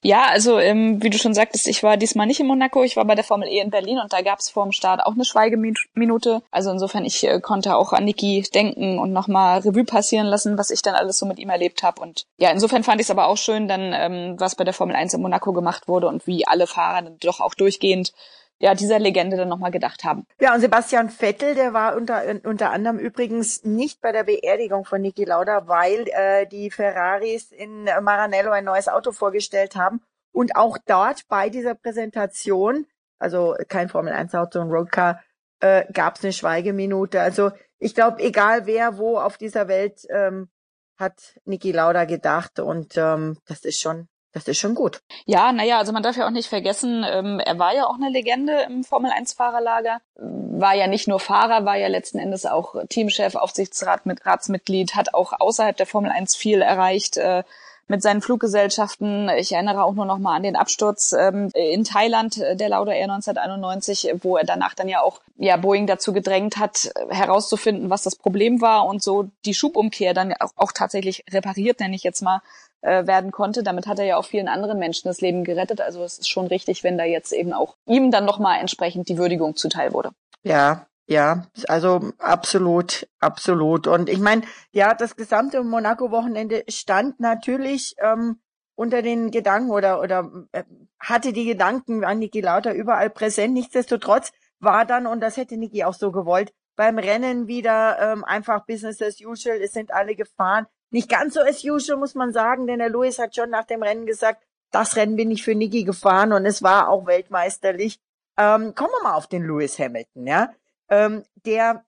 Ja, 0.02 0.28
also 0.30 0.60
ähm, 0.60 1.04
wie 1.04 1.10
du 1.10 1.18
schon 1.18 1.34
sagtest, 1.34 1.68
ich 1.68 1.84
war 1.84 1.98
diesmal 1.98 2.26
nicht 2.26 2.40
in 2.40 2.48
Monaco, 2.48 2.84
ich 2.84 2.96
war 2.96 3.04
bei 3.04 3.16
der 3.16 3.24
Formel 3.26 3.50
E 3.50 3.60
in 3.60 3.70
Berlin 3.70 4.00
und 4.00 4.14
da 4.14 4.22
gab 4.22 4.40
es 4.40 4.50
vor 4.50 4.64
dem 4.64 4.72
Start 4.72 5.06
auch 5.06 5.14
eine 5.14 5.26
Schweigeminute. 5.26 6.42
Also 6.52 6.72
insofern, 6.72 7.04
ich 7.04 7.28
äh, 7.28 7.42
konnte 7.42 7.76
auch 7.76 7.92
an 7.92 8.06
Niki 8.06 8.42
denken 8.54 8.98
und 8.98 9.12
nochmal 9.12 9.60
Revue 9.60 9.84
passieren 9.84 10.28
lassen, 10.28 10.58
was 10.58 10.72
ich 10.72 10.82
dann 10.82 10.96
alles 10.96 11.20
so 11.20 11.26
mit 11.26 11.38
ihm 11.38 11.50
erlebt 11.50 11.84
habe. 11.84 12.02
Und 12.02 12.26
ja, 12.38 12.50
insofern 12.50 12.84
fand 12.84 13.02
ich 13.02 13.08
es 13.08 13.12
aber 13.12 13.28
auch 13.28 13.38
schön, 13.38 13.68
dann 13.68 13.92
ähm, 13.94 14.36
was 14.40 14.56
bei 14.56 14.64
der 14.64 14.74
Formel 14.74 14.96
1 14.96 15.14
in 15.14 15.22
Monaco 15.22 15.52
gemacht 15.52 15.90
wurde 15.90 16.08
und 16.08 16.26
wie 16.28 16.48
alle 16.48 16.66
Fahrer 16.66 17.02
dann 17.02 17.18
doch 17.20 17.42
auch 17.42 17.54
durchgehend 17.54 18.14
ja, 18.60 18.76
dieser 18.76 19.00
Legende 19.00 19.38
dann 19.38 19.48
nochmal 19.48 19.72
gedacht 19.72 20.04
haben. 20.04 20.26
Ja, 20.40 20.54
und 20.54 20.60
Sebastian 20.60 21.10
Vettel, 21.10 21.56
der 21.56 21.74
war 21.74 21.96
unter, 21.96 22.24
unter 22.44 22.72
anderem 22.72 23.00
übrigens 23.00 23.64
nicht 23.64 24.02
bei 24.02 24.12
der 24.12 24.26
Beerdigung 24.26 24.84
von 24.84 25.02
Niki 25.02 25.24
Lauda, 25.24 25.68
weil 25.68 26.08
äh, 26.10 26.46
die 26.46 26.70
Ferraris 26.70 27.52
in 27.52 27.86
Maranello 27.86 28.52
ein 28.52 28.66
neues 28.66 28.90
Auto 28.90 29.14
vorgestellt 29.14 29.76
haben. 29.76 30.02
Und 30.32 30.56
auch 30.56 30.78
dort 30.86 31.28
bei 31.30 31.50
dieser 31.50 31.74
Präsentation, 31.74 32.86
also 33.18 33.56
kein 33.70 33.90
Formel 33.90 34.14
1 34.14 34.36
Auto 34.36 34.60
und 34.60 34.72
Roadcar, 34.72 35.24
äh, 35.62 35.86
gab 35.94 36.18
es 36.18 36.24
eine 36.24 36.34
Schweigeminute. 36.34 37.22
Also 37.22 37.52
ich 37.80 37.96
glaube, 37.96 38.22
egal 38.22 38.66
wer 38.66 38.98
wo 38.98 39.18
auf 39.18 39.38
dieser 39.38 39.68
Welt 39.70 40.06
ähm, 40.10 40.50
hat 40.98 41.40
Niki 41.46 41.72
Lauda 41.72 42.04
gedacht 42.04 42.60
und 42.60 42.98
ähm, 42.98 43.38
das 43.48 43.64
ist 43.64 43.80
schon 43.80 44.10
das 44.34 44.48
ist 44.48 44.60
schon 44.60 44.76
gut. 44.76 45.02
Ja, 45.26 45.52
naja, 45.52 45.80
also 45.80 45.92
man 45.92 46.04
darf 46.04 46.18
ja 46.18 46.28
auch 46.28 46.32
nicht 46.32 46.50
vergessen, 46.50 47.06
ähm, 47.08 47.40
er 47.40 47.58
war 47.58 47.74
ja 47.74 47.88
auch 47.88 47.96
eine 47.96 48.10
Legende 48.10 48.62
im 48.68 48.84
Formel-1-Fahrerlager. 48.84 50.02
War 50.16 50.76
ja 50.76 50.88
nicht 50.88 51.08
nur 51.08 51.20
Fahrer, 51.20 51.66
war 51.66 51.78
ja 51.78 51.88
letzten 51.88 52.20
Endes 52.20 52.46
auch 52.46 52.76
Teamchef, 52.90 53.36
Aufsichtsrat 53.36 54.06
mit 54.06 54.26
Ratsmitglied, 54.26 54.96
hat 54.96 55.14
auch 55.14 55.34
außerhalb 55.40 55.76
der 55.76 55.88
Formel 55.88 56.12
1 56.12 56.36
viel 56.36 56.62
erreicht. 56.62 57.18
Äh, 57.18 57.44
mit 57.90 58.04
seinen 58.04 58.22
Fluggesellschaften. 58.22 59.30
Ich 59.30 59.52
erinnere 59.52 59.84
auch 59.84 59.96
nur 59.96 60.06
noch 60.06 60.20
mal 60.20 60.36
an 60.36 60.44
den 60.44 60.56
Absturz 60.56 61.12
ähm, 61.12 61.50
in 61.56 61.84
Thailand 61.84 62.38
äh, 62.38 62.56
der 62.56 62.70
Lauda 62.70 62.92
Air 62.92 63.12
1991, 63.12 64.14
wo 64.22 64.38
er 64.38 64.46
danach 64.46 64.76
dann 64.76 64.88
ja 64.88 65.02
auch 65.02 65.22
ja 65.38 65.58
Boeing 65.58 65.88
dazu 65.88 66.14
gedrängt 66.14 66.58
hat, 66.58 66.92
herauszufinden, 67.10 67.90
was 67.90 68.04
das 68.04 68.16
Problem 68.16 68.62
war 68.62 68.86
und 68.86 69.02
so 69.02 69.30
die 69.44 69.56
Schubumkehr 69.56 70.14
dann 70.14 70.34
auch, 70.40 70.52
auch 70.56 70.72
tatsächlich 70.72 71.26
repariert, 71.32 71.80
nenne 71.80 71.96
ich 71.96 72.04
jetzt 72.04 72.22
mal, 72.22 72.42
äh, 72.82 73.08
werden 73.08 73.32
konnte. 73.32 73.64
Damit 73.64 73.88
hat 73.88 74.00
er 74.00 74.06
ja 74.06 74.18
auch 74.18 74.26
vielen 74.26 74.48
anderen 74.48 74.80
Menschen 74.80 75.08
das 75.08 75.22
Leben 75.22 75.44
gerettet. 75.44 75.82
Also 75.82 76.04
es 76.04 76.20
ist 76.20 76.30
schon 76.30 76.48
richtig, 76.48 76.84
wenn 76.84 76.98
da 76.98 77.04
jetzt 77.04 77.32
eben 77.32 77.54
auch 77.54 77.76
ihm 77.86 78.12
dann 78.12 78.26
nochmal 78.26 78.60
entsprechend 78.60 79.10
die 79.10 79.18
Würdigung 79.18 79.56
zuteil 79.56 79.94
wurde. 79.94 80.12
Ja, 80.44 80.88
ja, 81.08 81.48
also 81.68 82.12
absolut, 82.20 83.08
absolut. 83.20 83.88
Und 83.88 84.10
ich 84.10 84.20
meine, 84.20 84.44
ja, 84.72 84.94
das 84.94 85.16
gesamte 85.16 85.64
Monaco-Wochenende 85.64 86.64
stand 86.70 87.20
natürlich 87.20 87.96
ähm, 87.98 88.40
unter 88.76 89.02
den 89.02 89.32
Gedanken 89.32 89.72
oder 89.72 90.02
oder 90.02 90.30
äh, 90.52 90.64
hatte 91.00 91.34
die 91.34 91.46
Gedanken 91.46 92.04
an 92.04 92.20
Niki 92.20 92.42
Lauter 92.42 92.74
überall 92.74 93.10
präsent. 93.10 93.54
Nichtsdestotrotz 93.56 94.32
war 94.60 94.86
dann, 94.86 95.08
und 95.08 95.22
das 95.22 95.38
hätte 95.38 95.58
Niki 95.58 95.84
auch 95.84 95.96
so 95.96 96.12
gewollt, 96.12 96.54
beim 96.76 97.00
Rennen 97.00 97.48
wieder 97.48 97.98
ähm, 98.00 98.24
einfach 98.24 98.66
Business 98.66 99.02
as 99.02 99.20
usual. 99.20 99.58
Es 99.58 99.74
sind 99.74 99.92
alle 99.92 100.16
gefahren. 100.16 100.68
Nicht 100.92 101.10
ganz 101.10 101.36
so 101.36 101.42
as 101.42 101.64
usual, 101.64 102.00
muss 102.00 102.16
man 102.16 102.34
sagen, 102.34 102.68
denn 102.68 102.80
der 102.80 102.90
Lewis 102.90 103.20
hat 103.20 103.36
schon 103.36 103.50
nach 103.50 103.66
dem 103.66 103.84
Rennen 103.84 104.06
gesagt, 104.06 104.44
das 104.72 104.96
Rennen 104.96 105.16
bin 105.16 105.32
ich 105.32 105.44
für 105.44 105.56
Niki 105.56 105.84
gefahren 105.84 106.34
und 106.34 106.46
es 106.46 106.64
war 106.64 106.90
auch 106.90 107.06
weltmeisterlich. 107.06 108.00
Ähm, 108.38 108.74
kommen 108.76 108.92
wir 108.92 109.04
mal 109.04 109.16
auf 109.16 109.28
den 109.28 109.44
Lewis 109.44 109.78
Hamilton, 109.80 110.28
ja. 110.28 110.54
Ähm, 110.90 111.24
der 111.46 111.84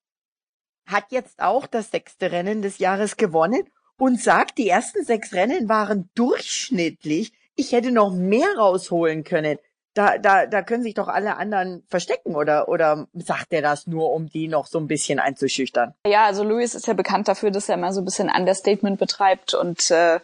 hat 0.86 1.06
jetzt 1.10 1.42
auch 1.42 1.68
das 1.68 1.92
sechste 1.92 2.32
Rennen 2.32 2.62
des 2.62 2.80
Jahres 2.80 3.18
gewonnen 3.18 3.64
und 3.98 4.22
sagt, 4.22 4.58
die 4.58 4.68
ersten 4.68 5.04
sechs 5.06 5.34
Rennen 5.34 5.70
waren 5.70 6.10
durchschnittlich. 6.16 7.34
Ich 7.56 7.72
hätte 7.72 7.92
noch 7.92 8.12
mehr 8.12 8.58
rausholen 8.58 9.24
können. 9.24 9.58
Da, 9.94 10.18
da, 10.18 10.46
da 10.46 10.62
können 10.62 10.84
sich 10.84 10.94
doch 10.94 11.10
alle 11.10 11.36
anderen 11.36 11.84
verstecken 11.90 12.36
oder, 12.36 12.70
oder 12.70 13.08
sagt 13.14 13.52
er 13.52 13.62
das 13.62 13.88
nur, 13.88 14.12
um 14.12 14.28
die 14.28 14.48
noch 14.48 14.66
so 14.66 14.80
ein 14.80 14.88
bisschen 14.88 15.20
einzuschüchtern? 15.20 15.94
Ja, 16.08 16.26
also 16.26 16.44
Louis 16.44 16.76
ist 16.76 16.88
ja 16.88 16.94
bekannt 16.94 17.28
dafür, 17.28 17.52
dass 17.52 17.68
er 17.68 17.76
immer 17.76 17.92
so 17.92 18.00
ein 18.02 18.06
bisschen 18.06 18.30
Understatement 18.30 19.00
betreibt 19.00 19.54
und 19.54 19.92
äh, 19.92 20.20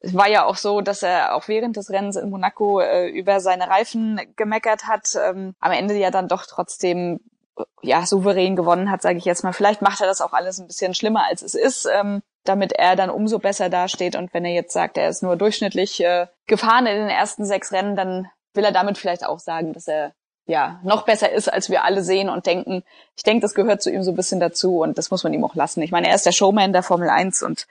es 0.00 0.14
war 0.14 0.28
ja 0.28 0.44
auch 0.44 0.56
so, 0.56 0.80
dass 0.80 1.04
er 1.04 1.34
auch 1.34 1.46
während 1.46 1.76
des 1.76 1.90
Rennens 1.90 2.16
in 2.16 2.28
Monaco 2.28 2.80
äh, 2.80 3.08
über 3.08 3.38
seine 3.38 3.68
Reifen 3.68 4.20
gemeckert 4.34 4.88
hat. 4.88 5.14
Ähm, 5.14 5.54
am 5.60 5.70
Ende 5.70 5.94
ja 5.94 6.10
dann 6.10 6.26
doch 6.26 6.44
trotzdem 6.46 7.20
ja, 7.82 8.04
souverän 8.06 8.56
gewonnen 8.56 8.90
hat, 8.90 9.02
sage 9.02 9.18
ich 9.18 9.24
jetzt 9.24 9.44
mal. 9.44 9.52
Vielleicht 9.52 9.82
macht 9.82 10.00
er 10.00 10.06
das 10.06 10.20
auch 10.20 10.32
alles 10.32 10.58
ein 10.58 10.66
bisschen 10.66 10.94
schlimmer, 10.94 11.26
als 11.28 11.42
es 11.42 11.54
ist, 11.54 11.88
ähm, 11.92 12.22
damit 12.44 12.72
er 12.72 12.96
dann 12.96 13.10
umso 13.10 13.38
besser 13.38 13.68
dasteht. 13.68 14.16
Und 14.16 14.34
wenn 14.34 14.44
er 14.44 14.52
jetzt 14.52 14.72
sagt, 14.72 14.96
er 14.96 15.08
ist 15.08 15.22
nur 15.22 15.36
durchschnittlich 15.36 16.02
äh, 16.02 16.26
gefahren 16.46 16.86
in 16.86 16.96
den 16.96 17.08
ersten 17.08 17.44
sechs 17.44 17.72
Rennen, 17.72 17.94
dann 17.94 18.28
will 18.54 18.64
er 18.64 18.72
damit 18.72 18.98
vielleicht 18.98 19.24
auch 19.24 19.38
sagen, 19.38 19.72
dass 19.72 19.88
er 19.88 20.12
ja 20.46 20.80
noch 20.82 21.04
besser 21.04 21.30
ist, 21.30 21.52
als 21.52 21.70
wir 21.70 21.84
alle 21.84 22.02
sehen 22.02 22.28
und 22.28 22.46
denken. 22.46 22.82
Ich 23.16 23.22
denke, 23.22 23.42
das 23.42 23.54
gehört 23.54 23.82
zu 23.82 23.90
ihm 23.90 24.02
so 24.02 24.10
ein 24.12 24.16
bisschen 24.16 24.40
dazu 24.40 24.80
und 24.80 24.98
das 24.98 25.10
muss 25.10 25.24
man 25.24 25.32
ihm 25.32 25.44
auch 25.44 25.54
lassen. 25.54 25.82
Ich 25.82 25.92
meine, 25.92 26.08
er 26.08 26.14
ist 26.14 26.26
der 26.26 26.32
Showman 26.32 26.72
der 26.72 26.82
Formel 26.82 27.08
1 27.08 27.42
und 27.42 27.66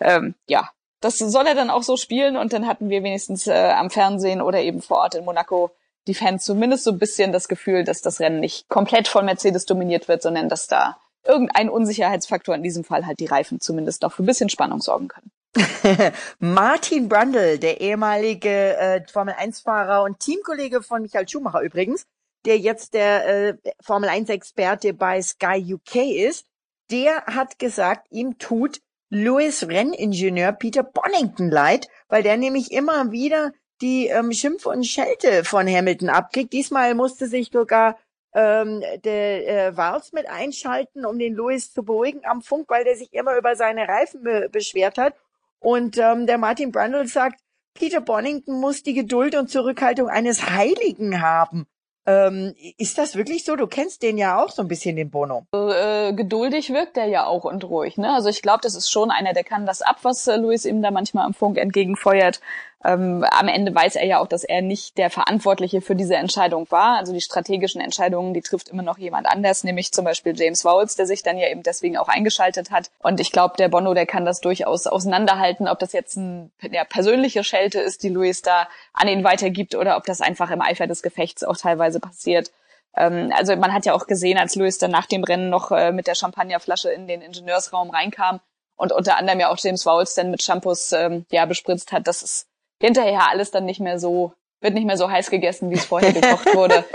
ähm, 0.00 0.34
ja, 0.46 0.70
das 1.00 1.18
soll 1.18 1.46
er 1.46 1.54
dann 1.54 1.70
auch 1.70 1.82
so 1.82 1.96
spielen 1.96 2.36
und 2.36 2.52
dann 2.52 2.66
hatten 2.66 2.88
wir 2.88 3.02
wenigstens 3.02 3.46
äh, 3.46 3.72
am 3.76 3.90
Fernsehen 3.90 4.42
oder 4.42 4.60
eben 4.60 4.82
vor 4.82 4.98
Ort 4.98 5.14
in 5.14 5.24
Monaco 5.24 5.70
die 6.06 6.14
Fans 6.14 6.44
zumindest 6.44 6.84
so 6.84 6.92
ein 6.92 6.98
bisschen 6.98 7.32
das 7.32 7.48
Gefühl, 7.48 7.84
dass 7.84 8.00
das 8.00 8.18
Rennen 8.18 8.40
nicht 8.40 8.68
komplett 8.68 9.08
von 9.08 9.26
Mercedes 9.26 9.66
dominiert 9.66 10.08
wird, 10.08 10.22
sondern 10.22 10.48
dass 10.48 10.66
da 10.66 10.96
irgendein 11.24 11.68
Unsicherheitsfaktor, 11.68 12.54
in 12.54 12.62
diesem 12.62 12.82
Fall 12.84 13.06
halt 13.06 13.20
die 13.20 13.26
Reifen, 13.26 13.60
zumindest 13.60 14.02
noch 14.02 14.12
für 14.12 14.22
ein 14.22 14.26
bisschen 14.26 14.48
Spannung 14.48 14.80
sorgen 14.80 15.08
können. 15.08 15.30
Martin 16.38 17.08
Brundle, 17.08 17.58
der 17.58 17.80
ehemalige 17.80 18.76
äh, 18.76 19.02
Formel-1-Fahrer 19.06 20.02
und 20.02 20.20
Teamkollege 20.20 20.82
von 20.82 21.02
Michael 21.02 21.28
Schumacher 21.28 21.62
übrigens, 21.62 22.06
der 22.44 22.58
jetzt 22.58 22.94
der 22.94 23.26
äh, 23.26 23.54
Formel-1-Experte 23.82 24.94
bei 24.94 25.20
Sky 25.22 25.74
UK 25.74 25.96
ist, 25.96 26.46
der 26.90 27.24
hat 27.26 27.58
gesagt, 27.58 28.06
ihm 28.10 28.38
tut 28.38 28.80
Lewis 29.10 29.66
Renningenieur 29.66 30.52
Peter 30.52 30.82
Bonington 30.82 31.50
leid, 31.50 31.88
weil 32.08 32.22
der 32.22 32.36
nämlich 32.36 32.72
immer 32.72 33.10
wieder 33.10 33.52
die 33.80 34.08
ähm, 34.08 34.32
Schimpfe 34.32 34.68
und 34.68 34.84
Schelte 34.84 35.44
von 35.44 35.66
Hamilton 35.66 36.10
abkriegt. 36.10 36.52
Diesmal 36.52 36.94
musste 36.94 37.26
sich 37.26 37.50
sogar 37.52 37.98
ähm, 38.34 38.82
der 39.04 39.68
äh, 39.68 39.76
Wals 39.76 40.12
mit 40.12 40.28
einschalten, 40.28 41.06
um 41.06 41.18
den 41.18 41.34
Lewis 41.34 41.72
zu 41.72 41.82
beruhigen 41.82 42.24
am 42.24 42.42
Funk, 42.42 42.68
weil 42.68 42.84
der 42.84 42.96
sich 42.96 43.12
immer 43.12 43.36
über 43.36 43.56
seine 43.56 43.88
Reifen 43.88 44.22
be 44.22 44.48
beschwert 44.50 44.98
hat. 44.98 45.14
Und 45.60 45.98
ähm, 45.98 46.26
der 46.26 46.38
Martin 46.38 46.72
Brundle 46.72 47.06
sagt, 47.06 47.40
Peter 47.74 48.00
Bonington 48.00 48.60
muss 48.60 48.82
die 48.82 48.94
Geduld 48.94 49.34
und 49.34 49.50
Zurückhaltung 49.50 50.08
eines 50.08 50.50
Heiligen 50.50 51.20
haben. 51.20 51.66
Ähm, 52.08 52.54
ist 52.78 52.96
das 52.96 53.16
wirklich 53.16 53.44
so? 53.44 53.54
Du 53.54 53.66
kennst 53.66 54.02
den 54.02 54.16
ja 54.16 54.42
auch 54.42 54.48
so 54.50 54.62
ein 54.62 54.68
bisschen, 54.68 54.96
den 54.96 55.10
Bono. 55.10 55.46
Äh, 55.52 56.14
geduldig 56.14 56.70
wirkt 56.70 56.96
er 56.96 57.04
ja 57.04 57.26
auch 57.26 57.44
und 57.44 57.64
ruhig. 57.64 57.98
Ne? 57.98 58.10
Also 58.14 58.30
ich 58.30 58.40
glaube, 58.40 58.60
das 58.62 58.74
ist 58.74 58.90
schon 58.90 59.10
einer, 59.10 59.34
der 59.34 59.44
kann 59.44 59.66
das 59.66 59.82
ab, 59.82 59.98
was 60.02 60.26
äh, 60.26 60.36
Luis 60.36 60.64
ihm 60.64 60.80
da 60.80 60.90
manchmal 60.90 61.26
am 61.26 61.34
Funk 61.34 61.58
entgegenfeuert. 61.58 62.40
Ähm, 62.84 63.24
am 63.28 63.48
Ende 63.48 63.74
weiß 63.74 63.96
er 63.96 64.06
ja 64.06 64.20
auch, 64.20 64.28
dass 64.28 64.44
er 64.44 64.62
nicht 64.62 64.98
der 64.98 65.10
Verantwortliche 65.10 65.80
für 65.80 65.96
diese 65.96 66.14
Entscheidung 66.14 66.70
war. 66.70 66.96
Also 66.96 67.12
die 67.12 67.20
strategischen 67.20 67.80
Entscheidungen, 67.80 68.34
die 68.34 68.40
trifft 68.40 68.68
immer 68.68 68.84
noch 68.84 68.98
jemand 68.98 69.26
anders, 69.26 69.64
nämlich 69.64 69.92
zum 69.92 70.04
Beispiel 70.04 70.38
James 70.38 70.64
Vowles, 70.64 70.94
der 70.94 71.06
sich 71.06 71.24
dann 71.24 71.38
ja 71.38 71.48
eben 71.48 71.64
deswegen 71.64 71.96
auch 71.96 72.08
eingeschaltet 72.08 72.70
hat. 72.70 72.90
Und 73.00 73.18
ich 73.18 73.32
glaube, 73.32 73.56
der 73.56 73.68
Bono, 73.68 73.94
der 73.94 74.06
kann 74.06 74.24
das 74.24 74.40
durchaus 74.40 74.86
auseinanderhalten, 74.86 75.66
ob 75.66 75.80
das 75.80 75.92
jetzt 75.92 76.16
eine 76.16 76.50
ja, 76.70 76.84
persönliche 76.84 77.42
Schelte 77.42 77.80
ist, 77.80 78.04
die 78.04 78.10
Luis 78.10 78.42
da 78.42 78.68
an 78.92 79.08
ihn 79.08 79.24
weitergibt, 79.24 79.74
oder 79.74 79.96
ob 79.96 80.04
das 80.04 80.20
einfach 80.20 80.50
im 80.50 80.60
Eifer 80.60 80.86
des 80.86 81.02
Gefechts 81.02 81.42
auch 81.42 81.56
teilweise 81.56 82.00
passiert 82.00 82.50
ähm, 82.96 83.32
also 83.36 83.54
man 83.54 83.74
hat 83.74 83.84
ja 83.84 83.92
auch 83.92 84.06
gesehen, 84.06 84.38
als 84.38 84.56
Luis 84.56 84.78
dann 84.78 84.90
nach 84.90 85.06
dem 85.06 85.22
Rennen 85.22 85.50
noch 85.50 85.70
äh, 85.70 85.92
mit 85.92 86.06
der 86.06 86.14
Champagnerflasche 86.14 86.90
in 86.90 87.06
den 87.06 87.20
Ingenieursraum 87.20 87.90
reinkam 87.90 88.40
und 88.76 88.92
unter 88.92 89.18
anderem 89.18 89.40
ja 89.40 89.50
auch 89.50 89.58
James 89.58 89.84
Vowles 89.84 90.14
dann 90.14 90.30
mit 90.30 90.42
Shampoos 90.42 90.92
ähm, 90.92 91.26
ja 91.30 91.44
bespritzt 91.44 91.92
hat, 91.92 92.06
dass 92.06 92.22
es 92.22 92.47
hinterher 92.80 93.28
alles 93.28 93.50
dann 93.50 93.64
nicht 93.64 93.80
mehr 93.80 93.98
so, 93.98 94.32
wird 94.60 94.74
nicht 94.74 94.86
mehr 94.86 94.96
so 94.96 95.10
heiß 95.10 95.30
gegessen, 95.30 95.70
wie 95.70 95.74
es 95.74 95.84
vorher 95.84 96.12
gekocht 96.12 96.54
wurde. 96.54 96.84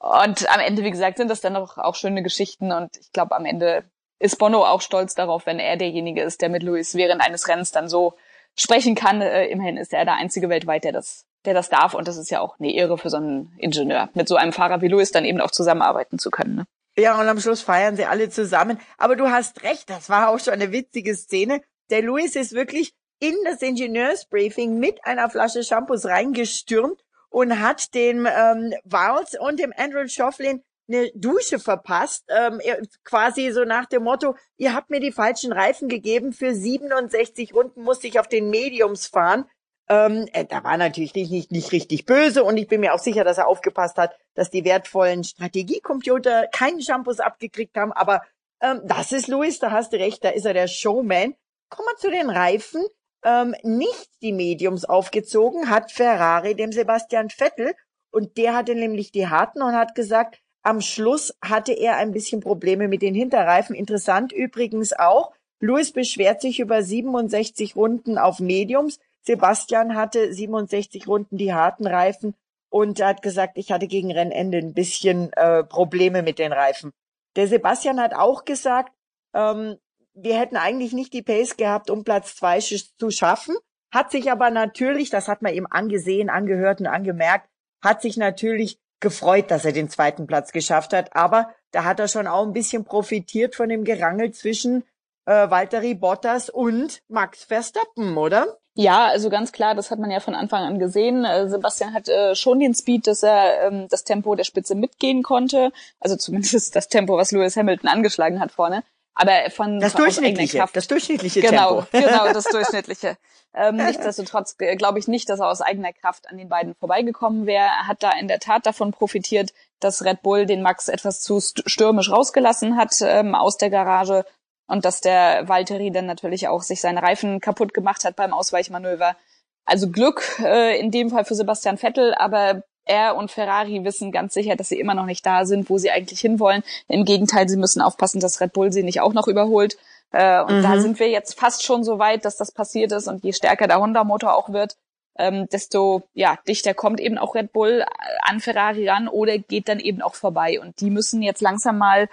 Und 0.00 0.48
am 0.52 0.60
Ende, 0.60 0.84
wie 0.84 0.90
gesagt, 0.90 1.18
sind 1.18 1.28
das 1.28 1.40
dann 1.40 1.56
auch, 1.56 1.76
auch 1.76 1.96
schöne 1.96 2.22
Geschichten 2.22 2.70
und 2.70 2.96
ich 2.98 3.10
glaube, 3.10 3.34
am 3.34 3.44
Ende 3.44 3.82
ist 4.20 4.38
Bono 4.38 4.64
auch 4.64 4.80
stolz 4.80 5.14
darauf, 5.14 5.44
wenn 5.44 5.58
er 5.58 5.76
derjenige 5.76 6.22
ist, 6.22 6.40
der 6.40 6.48
mit 6.48 6.62
Luis 6.62 6.94
während 6.94 7.20
eines 7.20 7.48
Rennens 7.48 7.72
dann 7.72 7.88
so 7.88 8.14
sprechen 8.56 8.94
kann. 8.94 9.20
Äh, 9.20 9.46
immerhin 9.46 9.76
ist 9.76 9.92
er 9.92 10.04
der 10.04 10.14
einzige 10.14 10.48
weltweit, 10.48 10.84
der 10.84 10.92
das, 10.92 11.26
der 11.44 11.54
das 11.54 11.68
darf 11.68 11.94
und 11.94 12.06
das 12.06 12.16
ist 12.16 12.30
ja 12.30 12.40
auch 12.40 12.58
eine 12.58 12.72
Ehre 12.72 12.96
für 12.96 13.10
so 13.10 13.16
einen 13.16 13.52
Ingenieur, 13.58 14.08
mit 14.14 14.28
so 14.28 14.36
einem 14.36 14.52
Fahrer 14.52 14.80
wie 14.82 14.88
Luis 14.88 15.10
dann 15.10 15.24
eben 15.24 15.40
auch 15.40 15.50
zusammenarbeiten 15.50 16.18
zu 16.18 16.30
können. 16.30 16.54
Ne? 16.54 16.66
Ja, 16.96 17.20
und 17.20 17.28
am 17.28 17.38
Schluss 17.40 17.62
feiern 17.62 17.96
sie 17.96 18.06
alle 18.06 18.28
zusammen. 18.28 18.80
Aber 18.98 19.14
du 19.14 19.30
hast 19.30 19.62
recht, 19.62 19.88
das 19.88 20.10
war 20.10 20.30
auch 20.30 20.40
schon 20.40 20.54
eine 20.54 20.72
witzige 20.72 21.14
Szene. 21.14 21.60
Der 21.90 22.02
Luis 22.02 22.34
ist 22.34 22.52
wirklich 22.52 22.92
in 23.20 23.34
das 23.44 23.62
Ingenieursbriefing 23.62 24.78
mit 24.78 25.04
einer 25.04 25.28
Flasche 25.30 25.62
Shampoos 25.62 26.06
reingestürmt 26.06 27.02
und 27.30 27.60
hat 27.60 27.94
dem 27.94 28.26
ähm, 28.26 28.74
Wals 28.84 29.38
und 29.38 29.58
dem 29.60 29.72
Andrew 29.76 30.06
Schofflin 30.06 30.62
eine 30.88 31.10
Dusche 31.14 31.58
verpasst, 31.58 32.24
ähm, 32.28 32.60
quasi 33.04 33.50
so 33.50 33.64
nach 33.64 33.86
dem 33.86 34.04
Motto, 34.04 34.36
ihr 34.56 34.74
habt 34.74 34.90
mir 34.90 35.00
die 35.00 35.12
falschen 35.12 35.52
Reifen 35.52 35.88
gegeben, 35.88 36.32
für 36.32 36.54
67 36.54 37.54
Runden 37.54 37.82
musste 37.82 38.06
ich 38.06 38.18
auf 38.18 38.26
den 38.26 38.48
Mediums 38.48 39.06
fahren. 39.06 39.44
Ähm, 39.90 40.28
äh, 40.32 40.44
da 40.44 40.64
war 40.64 40.76
natürlich 40.76 41.14
nicht, 41.14 41.50
nicht 41.50 41.72
richtig 41.72 42.06
böse 42.06 42.44
und 42.44 42.56
ich 42.56 42.68
bin 42.68 42.80
mir 42.80 42.94
auch 42.94 42.98
sicher, 42.98 43.24
dass 43.24 43.38
er 43.38 43.48
aufgepasst 43.48 43.96
hat, 43.96 44.16
dass 44.34 44.50
die 44.50 44.64
wertvollen 44.64 45.24
Strategiecomputer 45.24 46.46
keinen 46.52 46.80
Shampoos 46.80 47.20
abgekriegt 47.20 47.76
haben. 47.76 47.92
Aber 47.92 48.22
ähm, 48.60 48.80
das 48.84 49.12
ist 49.12 49.28
Louis, 49.28 49.58
da 49.58 49.70
hast 49.70 49.92
du 49.92 49.98
recht, 49.98 50.24
da 50.24 50.30
ist 50.30 50.46
er 50.46 50.54
der 50.54 50.68
Showman. 50.68 51.34
Kommen 51.70 51.88
wir 51.88 51.96
zu 51.98 52.10
den 52.10 52.30
Reifen. 52.30 52.82
Ähm, 53.24 53.54
nicht 53.62 54.10
die 54.22 54.32
Mediums 54.32 54.84
aufgezogen 54.84 55.70
hat 55.70 55.90
Ferrari 55.90 56.54
dem 56.54 56.72
Sebastian 56.72 57.30
Vettel 57.30 57.74
und 58.10 58.36
der 58.36 58.54
hatte 58.54 58.74
nämlich 58.74 59.10
die 59.10 59.28
harten 59.28 59.62
und 59.62 59.74
hat 59.74 59.94
gesagt, 59.94 60.40
am 60.62 60.80
Schluss 60.80 61.34
hatte 61.42 61.72
er 61.72 61.96
ein 61.96 62.12
bisschen 62.12 62.40
Probleme 62.40 62.88
mit 62.88 63.02
den 63.02 63.14
Hinterreifen. 63.14 63.74
Interessant 63.74 64.32
übrigens 64.32 64.92
auch, 64.92 65.32
Louis 65.60 65.92
beschwert 65.92 66.40
sich 66.40 66.60
über 66.60 66.82
67 66.82 67.74
Runden 67.74 68.18
auf 68.18 68.38
Mediums. 68.38 68.98
Sebastian 69.22 69.94
hatte 69.94 70.32
67 70.32 71.08
Runden 71.08 71.36
die 71.36 71.52
harten 71.52 71.86
Reifen 71.86 72.34
und 72.70 73.02
hat 73.02 73.22
gesagt, 73.22 73.56
ich 73.56 73.72
hatte 73.72 73.86
gegen 73.86 74.12
Rennende 74.12 74.58
ein 74.58 74.74
bisschen 74.74 75.32
äh, 75.32 75.64
Probleme 75.64 76.22
mit 76.22 76.38
den 76.38 76.52
Reifen. 76.52 76.92
Der 77.36 77.48
Sebastian 77.48 78.00
hat 78.00 78.14
auch 78.14 78.44
gesagt, 78.44 78.92
ähm, 79.34 79.76
wir 80.22 80.38
hätten 80.38 80.56
eigentlich 80.56 80.92
nicht 80.92 81.12
die 81.12 81.22
Pace 81.22 81.56
gehabt, 81.56 81.90
um 81.90 82.04
Platz 82.04 82.36
zwei 82.36 82.60
zu 82.60 83.10
schaffen, 83.10 83.56
hat 83.90 84.10
sich 84.10 84.30
aber 84.30 84.50
natürlich, 84.50 85.10
das 85.10 85.28
hat 85.28 85.42
man 85.42 85.54
ihm 85.54 85.66
angesehen, 85.70 86.30
angehört 86.30 86.80
und 86.80 86.86
angemerkt, 86.86 87.48
hat 87.82 88.02
sich 88.02 88.16
natürlich 88.16 88.78
gefreut, 89.00 89.50
dass 89.50 89.64
er 89.64 89.72
den 89.72 89.88
zweiten 89.88 90.26
Platz 90.26 90.52
geschafft 90.52 90.92
hat, 90.92 91.14
aber 91.14 91.54
da 91.70 91.84
hat 91.84 92.00
er 92.00 92.08
schon 92.08 92.26
auch 92.26 92.46
ein 92.46 92.52
bisschen 92.52 92.84
profitiert 92.84 93.54
von 93.54 93.68
dem 93.68 93.84
Gerangel 93.84 94.32
zwischen 94.32 94.84
äh, 95.26 95.48
Valtteri 95.50 95.94
Bottas 95.94 96.50
und 96.50 97.02
Max 97.08 97.44
Verstappen, 97.44 98.16
oder? 98.16 98.58
Ja, 98.74 99.06
also 99.06 99.28
ganz 99.28 99.52
klar, 99.52 99.74
das 99.74 99.90
hat 99.90 99.98
man 99.98 100.10
ja 100.10 100.20
von 100.20 100.34
Anfang 100.34 100.62
an 100.62 100.78
gesehen. 100.78 101.24
Äh, 101.24 101.48
Sebastian 101.48 101.94
hat 101.94 102.08
äh, 102.08 102.34
schon 102.34 102.60
den 102.60 102.74
Speed, 102.74 103.06
dass 103.06 103.22
er 103.22 103.66
ähm, 103.66 103.88
das 103.88 104.04
Tempo 104.04 104.34
der 104.36 104.44
Spitze 104.44 104.74
mitgehen 104.74 105.22
konnte. 105.22 105.72
Also 105.98 106.16
zumindest 106.16 106.76
das 106.76 106.88
Tempo, 106.88 107.16
was 107.16 107.32
Lewis 107.32 107.56
Hamilton 107.56 107.88
angeschlagen 107.88 108.40
hat 108.40 108.52
vorne. 108.52 108.84
Aber 109.20 109.50
von 109.50 109.80
das 109.80 109.94
durchschnittliche, 109.94 110.58
Kraft, 110.58 110.76
das 110.76 110.86
durchschnittliche 110.86 111.40
genau, 111.40 111.82
Tempo. 111.82 111.88
Genau, 112.08 112.28
das 112.32 112.44
durchschnittliche. 112.44 113.16
ähm, 113.52 113.74
nichtsdestotrotz 113.74 114.54
äh, 114.60 114.76
glaube 114.76 115.00
ich 115.00 115.08
nicht, 115.08 115.28
dass 115.28 115.40
er 115.40 115.48
aus 115.48 115.60
eigener 115.60 115.92
Kraft 115.92 116.30
an 116.30 116.38
den 116.38 116.48
beiden 116.48 116.76
vorbeigekommen 116.76 117.44
wäre. 117.44 117.64
Er 117.64 117.88
hat 117.88 118.04
da 118.04 118.12
in 118.12 118.28
der 118.28 118.38
Tat 118.38 118.64
davon 118.64 118.92
profitiert, 118.92 119.52
dass 119.80 120.04
Red 120.04 120.22
Bull 120.22 120.46
den 120.46 120.62
Max 120.62 120.86
etwas 120.86 121.20
zu 121.20 121.40
stürmisch 121.40 122.12
rausgelassen 122.12 122.76
hat 122.76 122.94
ähm, 123.02 123.34
aus 123.34 123.56
der 123.56 123.70
Garage 123.70 124.24
und 124.68 124.84
dass 124.84 125.00
der 125.00 125.48
Valtteri 125.48 125.90
dann 125.90 126.06
natürlich 126.06 126.46
auch 126.46 126.62
sich 126.62 126.80
seine 126.80 127.02
Reifen 127.02 127.40
kaputt 127.40 127.74
gemacht 127.74 128.04
hat 128.04 128.14
beim 128.14 128.32
Ausweichmanöver. 128.32 129.16
Also 129.64 129.90
Glück 129.90 130.38
äh, 130.38 130.78
in 130.78 130.92
dem 130.92 131.10
Fall 131.10 131.24
für 131.24 131.34
Sebastian 131.34 131.76
Vettel, 131.76 132.14
aber 132.14 132.62
er 132.88 133.16
und 133.16 133.30
Ferrari 133.30 133.84
wissen 133.84 134.12
ganz 134.12 134.34
sicher, 134.34 134.56
dass 134.56 134.68
sie 134.68 134.80
immer 134.80 134.94
noch 134.94 135.06
nicht 135.06 135.24
da 135.24 135.44
sind, 135.44 135.70
wo 135.70 135.78
sie 135.78 135.90
eigentlich 135.90 136.20
hinwollen. 136.20 136.62
Im 136.88 137.04
Gegenteil, 137.04 137.48
sie 137.48 137.56
müssen 137.56 137.82
aufpassen, 137.82 138.20
dass 138.20 138.40
Red 138.40 138.52
Bull 138.52 138.72
sie 138.72 138.82
nicht 138.82 139.00
auch 139.00 139.12
noch 139.12 139.28
überholt. 139.28 139.76
Äh, 140.10 140.42
und 140.42 140.58
mhm. 140.58 140.62
da 140.62 140.80
sind 140.80 140.98
wir 140.98 141.08
jetzt 141.08 141.38
fast 141.38 141.62
schon 141.64 141.84
so 141.84 141.98
weit, 141.98 142.24
dass 142.24 142.36
das 142.36 142.52
passiert 142.52 142.92
ist. 142.92 143.08
Und 143.08 143.24
je 143.24 143.32
stärker 143.32 143.66
der 143.66 143.80
Honda-Motor 143.80 144.34
auch 144.34 144.50
wird, 144.50 144.76
ähm, 145.18 145.48
desto 145.52 146.02
ja 146.14 146.38
dichter 146.46 146.74
kommt 146.74 147.00
eben 147.00 147.18
auch 147.18 147.34
Red 147.34 147.52
Bull 147.52 147.84
an 148.22 148.40
Ferrari 148.40 148.88
ran 148.88 149.08
oder 149.08 149.36
geht 149.38 149.68
dann 149.68 149.80
eben 149.80 150.00
auch 150.00 150.14
vorbei. 150.14 150.60
Und 150.60 150.80
die 150.80 150.90
müssen 150.90 151.22
jetzt 151.22 151.42
langsam 151.42 151.78
mal 151.78 152.08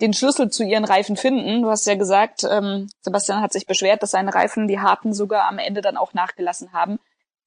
den 0.00 0.12
Schlüssel 0.12 0.50
zu 0.50 0.64
ihren 0.64 0.84
Reifen 0.84 1.16
finden. 1.16 1.62
Du 1.62 1.70
hast 1.70 1.86
ja 1.86 1.94
gesagt, 1.94 2.44
ähm, 2.48 2.88
Sebastian 3.00 3.40
hat 3.40 3.52
sich 3.52 3.66
beschwert, 3.66 4.02
dass 4.02 4.12
seine 4.12 4.34
Reifen, 4.34 4.68
die 4.68 4.80
harten, 4.80 5.12
sogar 5.12 5.48
am 5.48 5.58
Ende 5.58 5.80
dann 5.80 5.96
auch 5.96 6.14
nachgelassen 6.14 6.72
haben. 6.72 6.98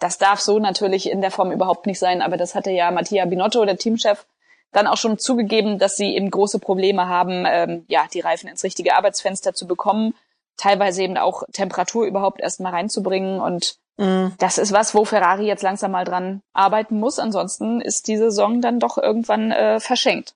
Das 0.01 0.17
darf 0.17 0.39
so 0.39 0.57
natürlich 0.57 1.11
in 1.11 1.21
der 1.21 1.29
Form 1.29 1.51
überhaupt 1.51 1.85
nicht 1.85 1.99
sein, 1.99 2.23
aber 2.23 2.35
das 2.35 2.55
hatte 2.55 2.71
ja 2.71 2.89
Mattia 2.89 3.23
Binotto, 3.25 3.63
der 3.63 3.77
Teamchef, 3.77 4.25
dann 4.71 4.87
auch 4.87 4.97
schon 4.97 5.19
zugegeben, 5.19 5.77
dass 5.77 5.95
sie 5.95 6.15
eben 6.15 6.31
große 6.31 6.57
Probleme 6.57 7.07
haben, 7.07 7.45
ähm, 7.47 7.85
ja, 7.87 8.07
die 8.11 8.19
Reifen 8.19 8.49
ins 8.49 8.63
richtige 8.63 8.95
Arbeitsfenster 8.95 9.53
zu 9.53 9.67
bekommen, 9.67 10.15
teilweise 10.57 11.03
eben 11.03 11.17
auch 11.17 11.43
Temperatur 11.53 12.07
überhaupt 12.07 12.41
erst 12.41 12.61
mal 12.61 12.71
reinzubringen 12.71 13.39
und 13.39 13.77
mhm. 13.97 14.33
das 14.39 14.57
ist 14.57 14.71
was, 14.71 14.95
wo 14.95 15.05
Ferrari 15.05 15.45
jetzt 15.45 15.61
langsam 15.61 15.91
mal 15.91 16.03
dran 16.03 16.41
arbeiten 16.51 16.99
muss. 16.99 17.19
Ansonsten 17.19 17.79
ist 17.79 18.07
die 18.07 18.17
Saison 18.17 18.59
dann 18.59 18.79
doch 18.79 18.97
irgendwann 18.97 19.51
äh, 19.51 19.79
verschenkt. 19.79 20.33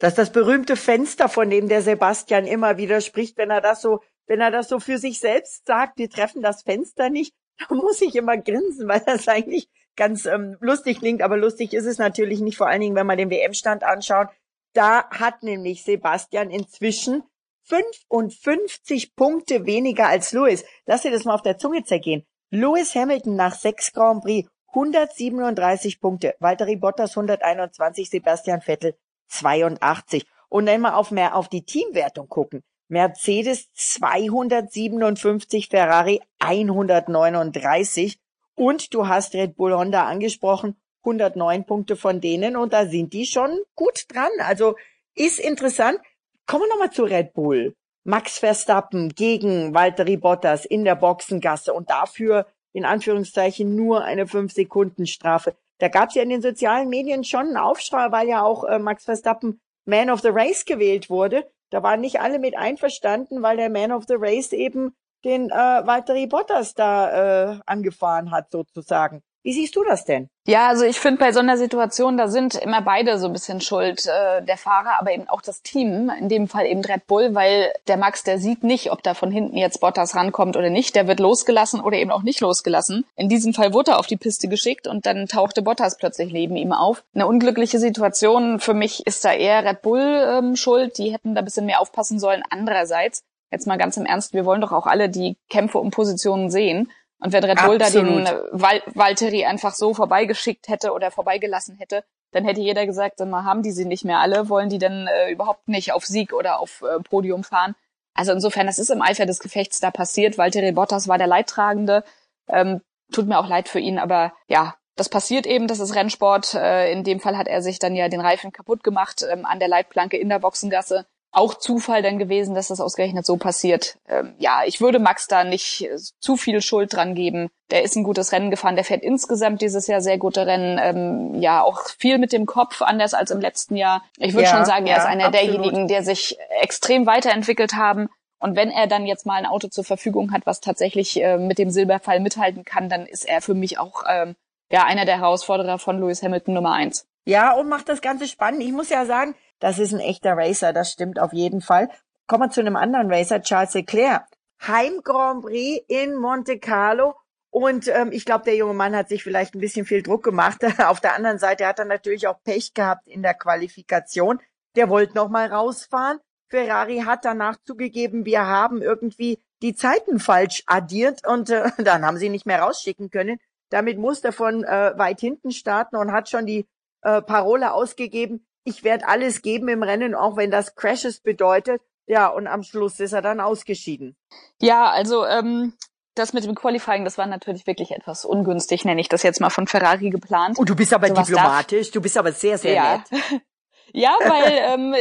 Das 0.00 0.12
ist 0.12 0.18
das 0.18 0.32
berühmte 0.32 0.74
Fenster, 0.74 1.28
von 1.28 1.48
dem 1.48 1.68
der 1.68 1.82
Sebastian 1.82 2.44
immer 2.44 2.76
wieder 2.76 3.00
spricht, 3.00 3.38
wenn 3.38 3.50
er 3.50 3.60
das 3.60 3.82
so, 3.82 4.00
wenn 4.26 4.40
er 4.40 4.50
das 4.50 4.68
so 4.68 4.80
für 4.80 4.98
sich 4.98 5.20
selbst 5.20 5.66
sagt, 5.66 5.96
wir 5.98 6.10
treffen 6.10 6.42
das 6.42 6.62
Fenster 6.62 7.08
nicht, 7.08 7.34
da 7.68 7.74
muss 7.74 8.00
ich 8.00 8.14
immer 8.14 8.36
grinsen, 8.36 8.88
weil 8.88 9.00
das 9.00 9.28
eigentlich 9.28 9.68
ganz 9.96 10.26
ähm, 10.26 10.56
lustig 10.60 10.98
klingt, 10.98 11.22
aber 11.22 11.36
lustig 11.36 11.74
ist 11.74 11.86
es 11.86 11.98
natürlich 11.98 12.40
nicht, 12.40 12.56
vor 12.56 12.68
allen 12.68 12.80
Dingen, 12.80 12.96
wenn 12.96 13.06
man 13.06 13.18
den 13.18 13.30
WM-Stand 13.30 13.84
anschaut. 13.84 14.28
Da 14.72 15.08
hat 15.10 15.42
nämlich 15.42 15.82
Sebastian 15.82 16.50
inzwischen 16.50 17.24
55 17.64 19.14
Punkte 19.14 19.66
weniger 19.66 20.08
als 20.08 20.32
Lewis. 20.32 20.64
Lass 20.86 21.02
dir 21.02 21.10
das 21.10 21.24
mal 21.24 21.34
auf 21.34 21.42
der 21.42 21.58
Zunge 21.58 21.84
zergehen. 21.84 22.24
Lewis 22.50 22.94
Hamilton 22.94 23.36
nach 23.36 23.54
sechs 23.54 23.92
Grand 23.92 24.22
Prix 24.22 24.48
137 24.72 26.00
Punkte, 26.00 26.34
Valtteri 26.38 26.76
Bottas 26.76 27.16
121, 27.16 28.08
Sebastian 28.08 28.60
Vettel 28.60 28.96
82. 29.28 30.24
Und 30.48 30.66
wenn 30.66 30.80
wir 30.80 30.96
auf 30.96 31.10
mehr 31.10 31.34
auf 31.36 31.48
die 31.48 31.64
Teamwertung 31.64 32.28
gucken, 32.28 32.62
Mercedes 32.90 33.72
257, 33.74 35.68
Ferrari 35.68 36.20
139 36.40 38.18
und 38.56 38.92
du 38.92 39.06
hast 39.06 39.34
Red 39.34 39.54
Bull 39.54 39.74
Honda 39.74 40.06
angesprochen, 40.06 40.74
109 41.04 41.66
Punkte 41.66 41.94
von 41.94 42.20
denen 42.20 42.56
und 42.56 42.72
da 42.72 42.86
sind 42.86 43.12
die 43.12 43.26
schon 43.26 43.60
gut 43.76 44.06
dran. 44.08 44.30
Also 44.40 44.74
ist 45.14 45.38
interessant. 45.38 46.00
Kommen 46.46 46.64
wir 46.64 46.68
nochmal 46.70 46.90
zu 46.90 47.04
Red 47.04 47.32
Bull. 47.32 47.76
Max 48.02 48.38
Verstappen 48.38 49.10
gegen 49.10 49.72
Valtteri 49.72 50.16
Bottas 50.16 50.64
in 50.64 50.84
der 50.84 50.96
Boxengasse 50.96 51.72
und 51.72 51.90
dafür 51.90 52.48
in 52.72 52.84
Anführungszeichen 52.84 53.76
nur 53.76 54.02
eine 54.02 54.26
5 54.26 54.52
Sekunden 54.52 55.06
Strafe. 55.06 55.54
Da 55.78 55.86
gab 55.86 56.08
es 56.08 56.16
ja 56.16 56.24
in 56.24 56.30
den 56.30 56.42
sozialen 56.42 56.88
Medien 56.88 57.22
schon 57.22 57.46
einen 57.46 57.56
Aufschrei, 57.56 58.10
weil 58.10 58.26
ja 58.26 58.42
auch 58.42 58.64
äh, 58.64 58.80
Max 58.80 59.04
Verstappen 59.04 59.60
Man 59.84 60.10
of 60.10 60.22
the 60.22 60.30
Race 60.30 60.64
gewählt 60.64 61.08
wurde. 61.08 61.48
Da 61.70 61.82
waren 61.82 62.00
nicht 62.00 62.20
alle 62.20 62.38
mit 62.38 62.56
einverstanden, 62.56 63.42
weil 63.42 63.56
der 63.56 63.70
Man 63.70 63.92
of 63.92 64.04
the 64.06 64.16
Race 64.16 64.52
eben 64.52 64.94
den 65.24 65.50
äh, 65.50 65.54
Valtteri 65.54 66.26
Bottas 66.26 66.74
da 66.74 67.52
äh, 67.52 67.60
angefahren 67.66 68.30
hat, 68.30 68.50
sozusagen. 68.50 69.22
Wie 69.42 69.54
siehst 69.54 69.74
du 69.74 69.84
das 69.84 70.04
denn? 70.04 70.28
Ja, 70.46 70.68
also 70.68 70.84
ich 70.84 70.98
finde 70.98 71.18
bei 71.18 71.32
so 71.32 71.38
einer 71.38 71.56
Situation, 71.56 72.18
da 72.18 72.28
sind 72.28 72.56
immer 72.56 72.82
beide 72.82 73.18
so 73.18 73.26
ein 73.26 73.32
bisschen 73.32 73.60
schuld, 73.62 74.04
äh, 74.06 74.42
der 74.42 74.58
Fahrer, 74.58 75.00
aber 75.00 75.12
eben 75.12 75.28
auch 75.28 75.40
das 75.40 75.62
Team, 75.62 76.10
in 76.18 76.28
dem 76.28 76.46
Fall 76.46 76.66
eben 76.66 76.84
Red 76.84 77.06
Bull, 77.06 77.34
weil 77.34 77.72
der 77.88 77.96
Max, 77.96 78.22
der 78.22 78.38
sieht 78.38 78.64
nicht, 78.64 78.92
ob 78.92 79.02
da 79.02 79.14
von 79.14 79.30
hinten 79.30 79.56
jetzt 79.56 79.80
Bottas 79.80 80.14
rankommt 80.14 80.56
oder 80.56 80.68
nicht, 80.68 80.94
der 80.94 81.06
wird 81.06 81.20
losgelassen 81.20 81.80
oder 81.80 81.96
eben 81.96 82.10
auch 82.10 82.22
nicht 82.22 82.40
losgelassen. 82.40 83.06
In 83.16 83.28
diesem 83.30 83.54
Fall 83.54 83.72
wurde 83.72 83.92
er 83.92 83.98
auf 83.98 84.06
die 84.06 84.18
Piste 84.18 84.48
geschickt 84.48 84.86
und 84.86 85.06
dann 85.06 85.26
tauchte 85.26 85.62
Bottas 85.62 85.96
plötzlich 85.96 86.32
neben 86.32 86.56
ihm 86.56 86.72
auf. 86.72 87.02
Eine 87.14 87.26
unglückliche 87.26 87.78
Situation, 87.78 88.60
für 88.60 88.74
mich 88.74 89.06
ist 89.06 89.24
da 89.24 89.32
eher 89.32 89.64
Red 89.64 89.80
Bull 89.80 90.00
ähm, 90.00 90.56
schuld, 90.56 90.98
die 90.98 91.12
hätten 91.12 91.34
da 91.34 91.40
ein 91.40 91.44
bisschen 91.46 91.66
mehr 91.66 91.80
aufpassen 91.80 92.18
sollen. 92.18 92.42
Andererseits, 92.50 93.22
jetzt 93.50 93.66
mal 93.66 93.78
ganz 93.78 93.96
im 93.96 94.06
Ernst, 94.06 94.34
wir 94.34 94.44
wollen 94.44 94.60
doch 94.60 94.72
auch 94.72 94.86
alle 94.86 95.08
die 95.08 95.36
Kämpfe 95.48 95.78
um 95.78 95.90
Positionen 95.90 96.50
sehen. 96.50 96.90
Und 97.20 97.32
wenn 97.32 97.44
Red 97.44 97.62
Bull 97.64 97.78
da 97.78 97.90
den 97.90 98.24
Val 98.50 98.82
Valtteri 98.94 99.44
einfach 99.44 99.74
so 99.74 99.92
vorbeigeschickt 99.92 100.68
hätte 100.68 100.92
oder 100.92 101.10
vorbeigelassen 101.10 101.76
hätte, 101.76 102.02
dann 102.32 102.44
hätte 102.44 102.60
jeder 102.60 102.86
gesagt, 102.86 103.20
dann 103.20 103.34
haben 103.44 103.62
die 103.62 103.72
sie 103.72 103.84
nicht 103.84 104.04
mehr 104.04 104.18
alle, 104.18 104.48
wollen 104.48 104.68
die 104.68 104.78
denn 104.78 105.06
äh, 105.06 105.30
überhaupt 105.30 105.68
nicht 105.68 105.92
auf 105.92 106.06
Sieg 106.06 106.32
oder 106.32 106.60
auf 106.60 106.82
äh, 106.82 107.00
Podium 107.00 107.44
fahren. 107.44 107.74
Also 108.14 108.32
insofern, 108.32 108.66
das 108.66 108.78
ist 108.78 108.90
im 108.90 109.02
Eifer 109.02 109.26
des 109.26 109.40
Gefechts 109.40 109.80
da 109.80 109.90
passiert. 109.90 110.38
Valtteri 110.38 110.72
Bottas 110.72 111.08
war 111.08 111.18
der 111.18 111.26
Leidtragende. 111.26 112.04
Ähm, 112.48 112.80
tut 113.12 113.26
mir 113.26 113.38
auch 113.38 113.48
leid 113.48 113.68
für 113.68 113.80
ihn, 113.80 113.98
aber 113.98 114.32
ja, 114.48 114.74
das 114.96 115.08
passiert 115.08 115.46
eben, 115.46 115.66
das 115.66 115.80
ist 115.80 115.94
Rennsport. 115.94 116.54
Äh, 116.54 116.92
in 116.92 117.04
dem 117.04 117.20
Fall 117.20 117.36
hat 117.36 117.48
er 117.48 117.62
sich 117.62 117.78
dann 117.78 117.94
ja 117.94 118.08
den 118.08 118.20
Reifen 118.20 118.52
kaputt 118.52 118.82
gemacht 118.82 119.24
ähm, 119.30 119.44
an 119.44 119.58
der 119.58 119.68
Leitplanke 119.68 120.16
in 120.16 120.28
der 120.28 120.38
Boxengasse 120.38 121.06
auch 121.32 121.54
Zufall 121.54 122.02
dann 122.02 122.18
gewesen, 122.18 122.54
dass 122.54 122.68
das 122.68 122.80
ausgerechnet 122.80 123.24
so 123.24 123.36
passiert. 123.36 123.98
Ähm, 124.08 124.34
ja, 124.38 124.62
ich 124.66 124.80
würde 124.80 124.98
Max 124.98 125.28
da 125.28 125.44
nicht 125.44 125.82
äh, 125.82 125.96
zu 126.18 126.36
viel 126.36 126.60
Schuld 126.60 126.92
dran 126.92 127.14
geben. 127.14 127.50
Der 127.70 127.82
ist 127.82 127.96
ein 127.96 128.02
gutes 128.02 128.32
Rennen 128.32 128.50
gefahren, 128.50 128.74
der 128.74 128.84
fährt 128.84 129.02
insgesamt 129.02 129.62
dieses 129.62 129.86
Jahr 129.86 130.00
sehr 130.00 130.18
gute 130.18 130.46
Rennen. 130.46 130.78
Ähm, 130.82 131.40
ja, 131.40 131.62
auch 131.62 131.88
viel 131.98 132.18
mit 132.18 132.32
dem 132.32 132.46
Kopf, 132.46 132.82
anders 132.82 133.14
als 133.14 133.30
im 133.30 133.40
letzten 133.40 133.76
Jahr. 133.76 134.02
Ich 134.18 134.34
würde 134.34 134.46
ja, 134.46 134.56
schon 134.56 134.64
sagen, 134.64 134.86
er 134.86 134.96
ja, 134.96 135.02
ist 135.02 135.08
einer 135.08 135.26
absolut. 135.26 135.54
derjenigen, 135.54 135.88
der 135.88 136.02
sich 136.02 136.36
extrem 136.60 137.06
weiterentwickelt 137.06 137.74
haben. 137.74 138.08
Und 138.40 138.56
wenn 138.56 138.70
er 138.70 138.86
dann 138.86 139.06
jetzt 139.06 139.26
mal 139.26 139.34
ein 139.34 139.46
Auto 139.46 139.68
zur 139.68 139.84
Verfügung 139.84 140.32
hat, 140.32 140.46
was 140.46 140.60
tatsächlich 140.60 141.22
äh, 141.22 141.36
mit 141.36 141.58
dem 141.58 141.70
Silberfall 141.70 142.20
mithalten 142.20 142.64
kann, 142.64 142.88
dann 142.88 143.06
ist 143.06 143.28
er 143.28 143.40
für 143.40 143.54
mich 143.54 143.78
auch 143.78 144.02
ähm, 144.08 144.34
ja 144.72 144.84
einer 144.84 145.04
der 145.04 145.18
Herausforderer 145.18 145.78
von 145.78 146.00
Lewis 146.00 146.22
Hamilton 146.22 146.54
Nummer 146.54 146.72
eins. 146.72 147.06
Ja, 147.26 147.52
und 147.52 147.68
macht 147.68 147.88
das 147.88 148.00
Ganze 148.00 148.26
spannend. 148.26 148.62
Ich 148.62 148.72
muss 148.72 148.88
ja 148.88 149.04
sagen, 149.04 149.34
das 149.60 149.78
ist 149.78 149.92
ein 149.92 150.00
echter 150.00 150.36
Racer, 150.36 150.72
das 150.72 150.90
stimmt 150.90 151.20
auf 151.20 151.32
jeden 151.32 151.60
Fall. 151.60 151.88
Kommen 152.26 152.44
wir 152.44 152.50
zu 152.50 152.60
einem 152.60 152.76
anderen 152.76 153.12
Racer, 153.12 153.42
Charles 153.42 153.74
Leclerc. 153.74 154.24
Heim 154.66 155.00
Grand 155.02 155.42
Prix 155.42 155.84
in 155.88 156.16
Monte 156.16 156.58
Carlo 156.58 157.14
Und 157.50 157.88
ähm, 157.88 158.12
ich 158.12 158.24
glaube, 158.24 158.44
der 158.44 158.56
junge 158.56 158.74
Mann 158.74 158.94
hat 158.94 159.08
sich 159.08 159.22
vielleicht 159.22 159.54
ein 159.54 159.60
bisschen 159.60 159.86
viel 159.86 160.02
Druck 160.02 160.22
gemacht. 160.22 160.60
Auf 160.84 161.00
der 161.00 161.14
anderen 161.14 161.38
Seite 161.38 161.66
hat 161.66 161.78
er 161.78 161.84
natürlich 161.84 162.26
auch 162.28 162.42
Pech 162.42 162.74
gehabt 162.74 163.06
in 163.06 163.22
der 163.22 163.34
Qualifikation. 163.34 164.40
Der 164.76 164.88
wollte 164.88 165.14
noch 165.14 165.28
mal 165.28 165.46
rausfahren. 165.46 166.18
Ferrari 166.48 167.02
hat 167.06 167.24
danach 167.24 167.56
zugegeben, 167.64 168.24
wir 168.24 168.46
haben 168.46 168.82
irgendwie 168.82 169.40
die 169.62 169.74
Zeiten 169.74 170.18
falsch 170.18 170.64
addiert 170.66 171.26
und 171.26 171.50
äh, 171.50 171.70
dann 171.78 172.04
haben 172.04 172.18
sie 172.18 172.28
nicht 172.28 172.46
mehr 172.46 172.60
rausschicken 172.60 173.10
können. 173.10 173.38
Damit 173.70 173.98
musste 173.98 174.28
er 174.28 174.32
von 174.32 174.64
äh, 174.64 174.92
weit 174.96 175.20
hinten 175.20 175.52
starten 175.52 175.96
und 175.96 176.12
hat 176.12 176.28
schon 176.28 176.46
die 176.46 176.66
äh, 177.02 177.22
Parole 177.22 177.72
ausgegeben, 177.72 178.46
ich 178.70 178.84
werde 178.84 179.06
alles 179.06 179.42
geben 179.42 179.68
im 179.68 179.82
Rennen, 179.82 180.14
auch 180.14 180.36
wenn 180.36 180.50
das 180.50 180.74
Crashes 180.74 181.20
bedeutet. 181.20 181.82
Ja, 182.06 182.28
und 182.28 182.46
am 182.46 182.62
Schluss 182.62 182.98
ist 182.98 183.12
er 183.12 183.22
dann 183.22 183.40
ausgeschieden. 183.40 184.16
Ja, 184.60 184.90
also 184.90 185.24
ähm, 185.26 185.74
das 186.14 186.32
mit 186.32 186.44
dem 186.44 186.54
Qualifying, 186.54 187.04
das 187.04 187.18
war 187.18 187.26
natürlich 187.26 187.66
wirklich 187.66 187.92
etwas 187.92 188.24
ungünstig, 188.24 188.84
nenne 188.84 189.00
ich 189.00 189.08
das 189.08 189.22
jetzt 189.22 189.40
mal 189.40 189.50
von 189.50 189.66
Ferrari 189.66 190.10
geplant. 190.10 190.58
Und 190.58 190.68
du 190.68 190.74
bist 190.74 190.92
aber 190.92 191.08
so 191.08 191.14
diplomatisch, 191.14 191.90
du 191.90 192.00
bist 192.00 192.16
aber 192.18 192.32
sehr, 192.32 192.58
sehr 192.58 192.74
ja. 192.74 192.96
nett. 192.96 193.42
Ja, 193.92 194.16
weil 194.24 194.52
ähm, 194.72 194.94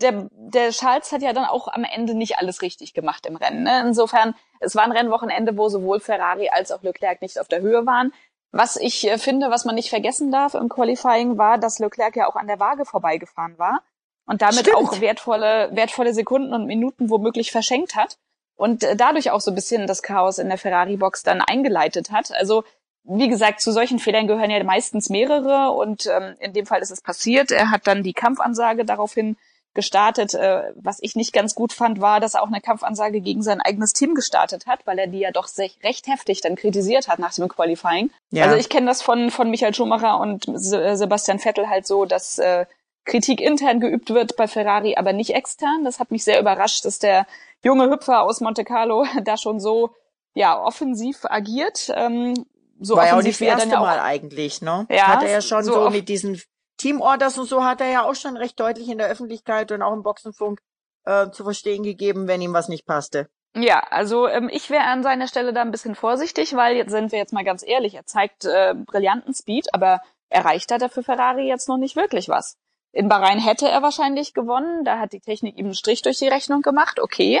der, 0.00 0.28
der 0.32 0.70
Charles 0.70 1.12
hat 1.12 1.22
ja 1.22 1.32
dann 1.32 1.44
auch 1.44 1.68
am 1.68 1.84
Ende 1.84 2.14
nicht 2.14 2.38
alles 2.38 2.62
richtig 2.62 2.94
gemacht 2.94 3.26
im 3.26 3.36
Rennen. 3.36 3.62
Ne? 3.62 3.80
Insofern, 3.86 4.34
es 4.60 4.74
war 4.74 4.84
ein 4.84 4.92
Rennwochenende, 4.92 5.56
wo 5.56 5.68
sowohl 5.68 6.00
Ferrari 6.00 6.48
als 6.48 6.72
auch 6.72 6.82
Leclerc 6.82 7.22
nicht 7.22 7.38
auf 7.38 7.48
der 7.48 7.60
Höhe 7.60 7.86
waren. 7.86 8.12
Was 8.50 8.76
ich 8.76 9.06
äh, 9.06 9.18
finde, 9.18 9.50
was 9.50 9.64
man 9.64 9.74
nicht 9.74 9.90
vergessen 9.90 10.30
darf 10.30 10.54
im 10.54 10.68
Qualifying, 10.68 11.38
war, 11.38 11.58
dass 11.58 11.78
Leclerc 11.78 12.16
ja 12.16 12.28
auch 12.28 12.36
an 12.36 12.46
der 12.46 12.60
Waage 12.60 12.84
vorbeigefahren 12.84 13.58
war 13.58 13.82
und 14.26 14.42
damit 14.42 14.60
Stimmt. 14.60 14.76
auch 14.76 15.00
wertvolle, 15.00 15.70
wertvolle 15.72 16.14
Sekunden 16.14 16.54
und 16.54 16.66
Minuten 16.66 17.10
womöglich 17.10 17.50
verschenkt 17.50 17.94
hat 17.94 18.18
und 18.56 18.84
äh, 18.84 18.96
dadurch 18.96 19.30
auch 19.30 19.40
so 19.40 19.50
ein 19.50 19.54
bisschen 19.54 19.86
das 19.86 20.02
Chaos 20.02 20.38
in 20.38 20.48
der 20.48 20.58
Ferrari-Box 20.58 21.22
dann 21.22 21.40
eingeleitet 21.40 22.10
hat. 22.10 22.32
Also 22.32 22.64
wie 23.04 23.28
gesagt, 23.28 23.62
zu 23.62 23.72
solchen 23.72 23.98
Fehlern 23.98 24.26
gehören 24.26 24.50
ja 24.50 24.62
meistens 24.64 25.08
mehrere 25.08 25.72
und 25.72 26.06
ähm, 26.06 26.36
in 26.40 26.52
dem 26.52 26.66
Fall 26.66 26.82
ist 26.82 26.90
es 26.90 27.00
passiert. 27.00 27.50
Er 27.50 27.70
hat 27.70 27.86
dann 27.86 28.02
die 28.02 28.12
Kampfansage 28.12 28.84
daraufhin 28.84 29.36
gestartet. 29.74 30.34
Äh, 30.34 30.72
was 30.76 30.98
ich 31.00 31.16
nicht 31.16 31.32
ganz 31.32 31.54
gut 31.54 31.72
fand, 31.72 32.00
war, 32.00 32.20
dass 32.20 32.34
er 32.34 32.42
auch 32.42 32.48
eine 32.48 32.60
Kampfansage 32.60 33.20
gegen 33.20 33.42
sein 33.42 33.60
eigenes 33.60 33.92
Team 33.92 34.14
gestartet 34.14 34.66
hat, 34.66 34.86
weil 34.86 34.98
er 34.98 35.06
die 35.06 35.20
ja 35.20 35.30
doch 35.30 35.48
recht 35.82 36.06
heftig 36.06 36.40
dann 36.40 36.56
kritisiert 36.56 37.08
hat 37.08 37.18
nach 37.18 37.34
dem 37.34 37.48
Qualifying. 37.48 38.10
Ja. 38.30 38.44
Also 38.44 38.56
ich 38.56 38.68
kenne 38.68 38.86
das 38.86 39.02
von, 39.02 39.30
von 39.30 39.50
Michael 39.50 39.74
Schumacher 39.74 40.18
und 40.18 40.44
Sebastian 40.54 41.38
Vettel 41.38 41.68
halt 41.68 41.86
so, 41.86 42.04
dass 42.04 42.38
äh, 42.38 42.66
Kritik 43.04 43.40
intern 43.40 43.80
geübt 43.80 44.10
wird 44.10 44.36
bei 44.36 44.46
Ferrari, 44.46 44.96
aber 44.96 45.12
nicht 45.12 45.34
extern. 45.34 45.84
Das 45.84 45.98
hat 45.98 46.10
mich 46.10 46.24
sehr 46.24 46.40
überrascht, 46.40 46.84
dass 46.84 46.98
der 46.98 47.26
junge 47.64 47.90
Hüpfer 47.90 48.22
aus 48.22 48.40
Monte 48.40 48.64
Carlo 48.64 49.06
da 49.24 49.36
schon 49.36 49.60
so 49.60 49.90
ja 50.34 50.60
offensiv 50.62 51.24
agiert. 51.24 51.90
Ähm, 51.94 52.34
so 52.80 52.96
War 52.96 53.06
ja 53.06 53.16
auch 53.16 53.22
nicht 53.22 53.40
das 53.40 53.46
erste 53.48 53.68
Mal 53.68 53.98
eigentlich, 53.98 54.62
ne? 54.62 54.86
Ja, 54.88 55.08
hat 55.08 55.24
er 55.24 55.30
ja 55.30 55.40
schon 55.40 55.64
so, 55.64 55.72
so 55.72 55.90
mit 55.90 56.08
diesen 56.08 56.40
Teamorders 56.78 57.36
und 57.36 57.46
so 57.46 57.64
hat 57.64 57.80
er 57.80 57.90
ja 57.90 58.04
auch 58.04 58.14
schon 58.14 58.36
recht 58.36 58.58
deutlich 58.58 58.88
in 58.88 58.98
der 58.98 59.08
Öffentlichkeit 59.08 59.70
und 59.72 59.82
auch 59.82 59.92
im 59.92 60.02
Boxenfunk 60.02 60.60
äh, 61.04 61.30
zu 61.30 61.44
verstehen 61.44 61.82
gegeben, 61.82 62.26
wenn 62.28 62.40
ihm 62.40 62.54
was 62.54 62.68
nicht 62.68 62.86
passte. 62.86 63.28
Ja, 63.54 63.80
also 63.90 64.28
ähm, 64.28 64.48
ich 64.52 64.70
wäre 64.70 64.84
an 64.84 65.02
seiner 65.02 65.26
Stelle 65.26 65.52
da 65.52 65.62
ein 65.62 65.70
bisschen 65.70 65.94
vorsichtig, 65.94 66.54
weil 66.54 66.76
jetzt 66.76 66.90
sind 66.90 67.12
wir 67.12 67.18
jetzt 67.18 67.32
mal 67.32 67.44
ganz 67.44 67.62
ehrlich, 67.66 67.94
er 67.94 68.06
zeigt 68.06 68.44
äh, 68.44 68.74
brillanten 68.74 69.34
Speed, 69.34 69.74
aber 69.74 70.00
erreicht 70.28 70.70
hat 70.70 70.82
er 70.82 70.90
für 70.90 71.02
Ferrari 71.02 71.48
jetzt 71.48 71.68
noch 71.68 71.78
nicht 71.78 71.96
wirklich 71.96 72.28
was. 72.28 72.56
In 72.92 73.08
Bahrain 73.08 73.38
hätte 73.38 73.68
er 73.68 73.82
wahrscheinlich 73.82 74.34
gewonnen, 74.34 74.84
da 74.84 74.98
hat 74.98 75.12
die 75.12 75.20
Technik 75.20 75.58
ihm 75.58 75.66
einen 75.66 75.74
Strich 75.74 76.02
durch 76.02 76.18
die 76.18 76.28
Rechnung 76.28 76.62
gemacht, 76.62 77.00
okay. 77.00 77.40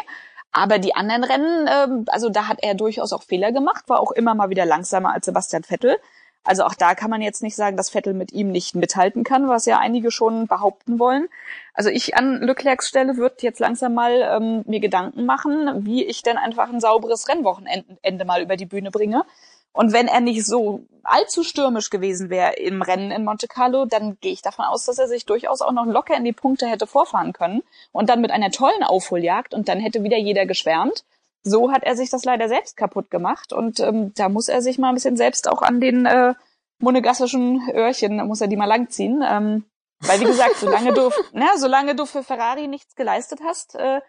Aber 0.50 0.78
die 0.78 0.94
anderen 0.94 1.24
Rennen, 1.24 1.68
ähm, 1.68 2.04
also 2.08 2.30
da 2.30 2.48
hat 2.48 2.58
er 2.62 2.74
durchaus 2.74 3.12
auch 3.12 3.22
Fehler 3.22 3.52
gemacht, 3.52 3.84
war 3.88 4.00
auch 4.00 4.12
immer 4.12 4.34
mal 4.34 4.50
wieder 4.50 4.64
langsamer 4.64 5.12
als 5.12 5.26
Sebastian 5.26 5.62
Vettel. 5.62 5.98
Also 6.44 6.64
auch 6.64 6.74
da 6.74 6.94
kann 6.94 7.10
man 7.10 7.20
jetzt 7.20 7.42
nicht 7.42 7.56
sagen, 7.56 7.76
dass 7.76 7.90
Vettel 7.90 8.14
mit 8.14 8.32
ihm 8.32 8.50
nicht 8.50 8.74
mithalten 8.74 9.22
kann, 9.22 9.48
was 9.48 9.66
ja 9.66 9.78
einige 9.78 10.10
schon 10.10 10.46
behaupten 10.46 10.98
wollen. 10.98 11.28
Also 11.74 11.90
ich 11.90 12.16
an 12.16 12.40
Leclercs 12.40 12.88
Stelle 12.88 13.16
würde 13.16 13.36
jetzt 13.40 13.60
langsam 13.60 13.94
mal 13.94 14.22
ähm, 14.22 14.64
mir 14.66 14.80
Gedanken 14.80 15.26
machen, 15.26 15.84
wie 15.84 16.04
ich 16.04 16.22
denn 16.22 16.38
einfach 16.38 16.70
ein 16.70 16.80
sauberes 16.80 17.28
Rennwochenende 17.28 18.24
mal 18.24 18.42
über 18.42 18.56
die 18.56 18.66
Bühne 18.66 18.90
bringe. 18.90 19.24
Und 19.72 19.92
wenn 19.92 20.08
er 20.08 20.20
nicht 20.20 20.44
so 20.44 20.86
allzu 21.04 21.44
stürmisch 21.44 21.90
gewesen 21.90 22.30
wäre 22.30 22.54
im 22.54 22.82
Rennen 22.82 23.10
in 23.10 23.24
Monte 23.24 23.46
Carlo, 23.46 23.84
dann 23.84 24.18
gehe 24.20 24.32
ich 24.32 24.42
davon 24.42 24.64
aus, 24.64 24.84
dass 24.86 24.98
er 24.98 25.06
sich 25.06 25.24
durchaus 25.24 25.60
auch 25.60 25.72
noch 25.72 25.86
locker 25.86 26.16
in 26.16 26.24
die 26.24 26.32
Punkte 26.32 26.66
hätte 26.66 26.86
vorfahren 26.86 27.32
können 27.32 27.62
und 27.92 28.08
dann 28.08 28.20
mit 28.20 28.30
einer 28.30 28.50
tollen 28.50 28.82
Aufholjagd 28.82 29.54
und 29.54 29.68
dann 29.68 29.78
hätte 29.78 30.02
wieder 30.02 30.18
jeder 30.18 30.46
geschwärmt. 30.46 31.04
So 31.42 31.70
hat 31.72 31.84
er 31.84 31.96
sich 31.96 32.10
das 32.10 32.24
leider 32.24 32.48
selbst 32.48 32.76
kaputt 32.76 33.10
gemacht 33.10 33.52
und 33.52 33.80
ähm, 33.80 34.12
da 34.14 34.28
muss 34.28 34.48
er 34.48 34.60
sich 34.62 34.78
mal 34.78 34.88
ein 34.88 34.94
bisschen 34.94 35.16
selbst 35.16 35.48
auch 35.48 35.62
an 35.62 35.80
den 35.80 36.06
äh, 36.06 36.34
monegassischen 36.80 37.70
Öhrchen, 37.72 38.16
muss 38.26 38.40
er 38.40 38.48
die 38.48 38.56
mal 38.56 38.66
langziehen. 38.66 39.22
Ähm, 39.26 39.64
weil 40.00 40.20
wie 40.20 40.24
gesagt, 40.24 40.56
solange 40.56 40.92
du, 40.92 41.10
na, 41.32 41.56
solange 41.56 41.94
du 41.94 42.06
für 42.06 42.22
Ferrari 42.22 42.68
nichts 42.68 42.94
geleistet 42.94 43.40
hast, 43.44 43.74
äh, 43.74 44.00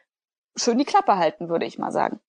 schön 0.55 0.77
die 0.77 0.85
Klappe 0.85 1.17
halten, 1.17 1.49
würde 1.49 1.65
ich 1.65 1.77
mal 1.77 1.91
sagen. 1.91 2.19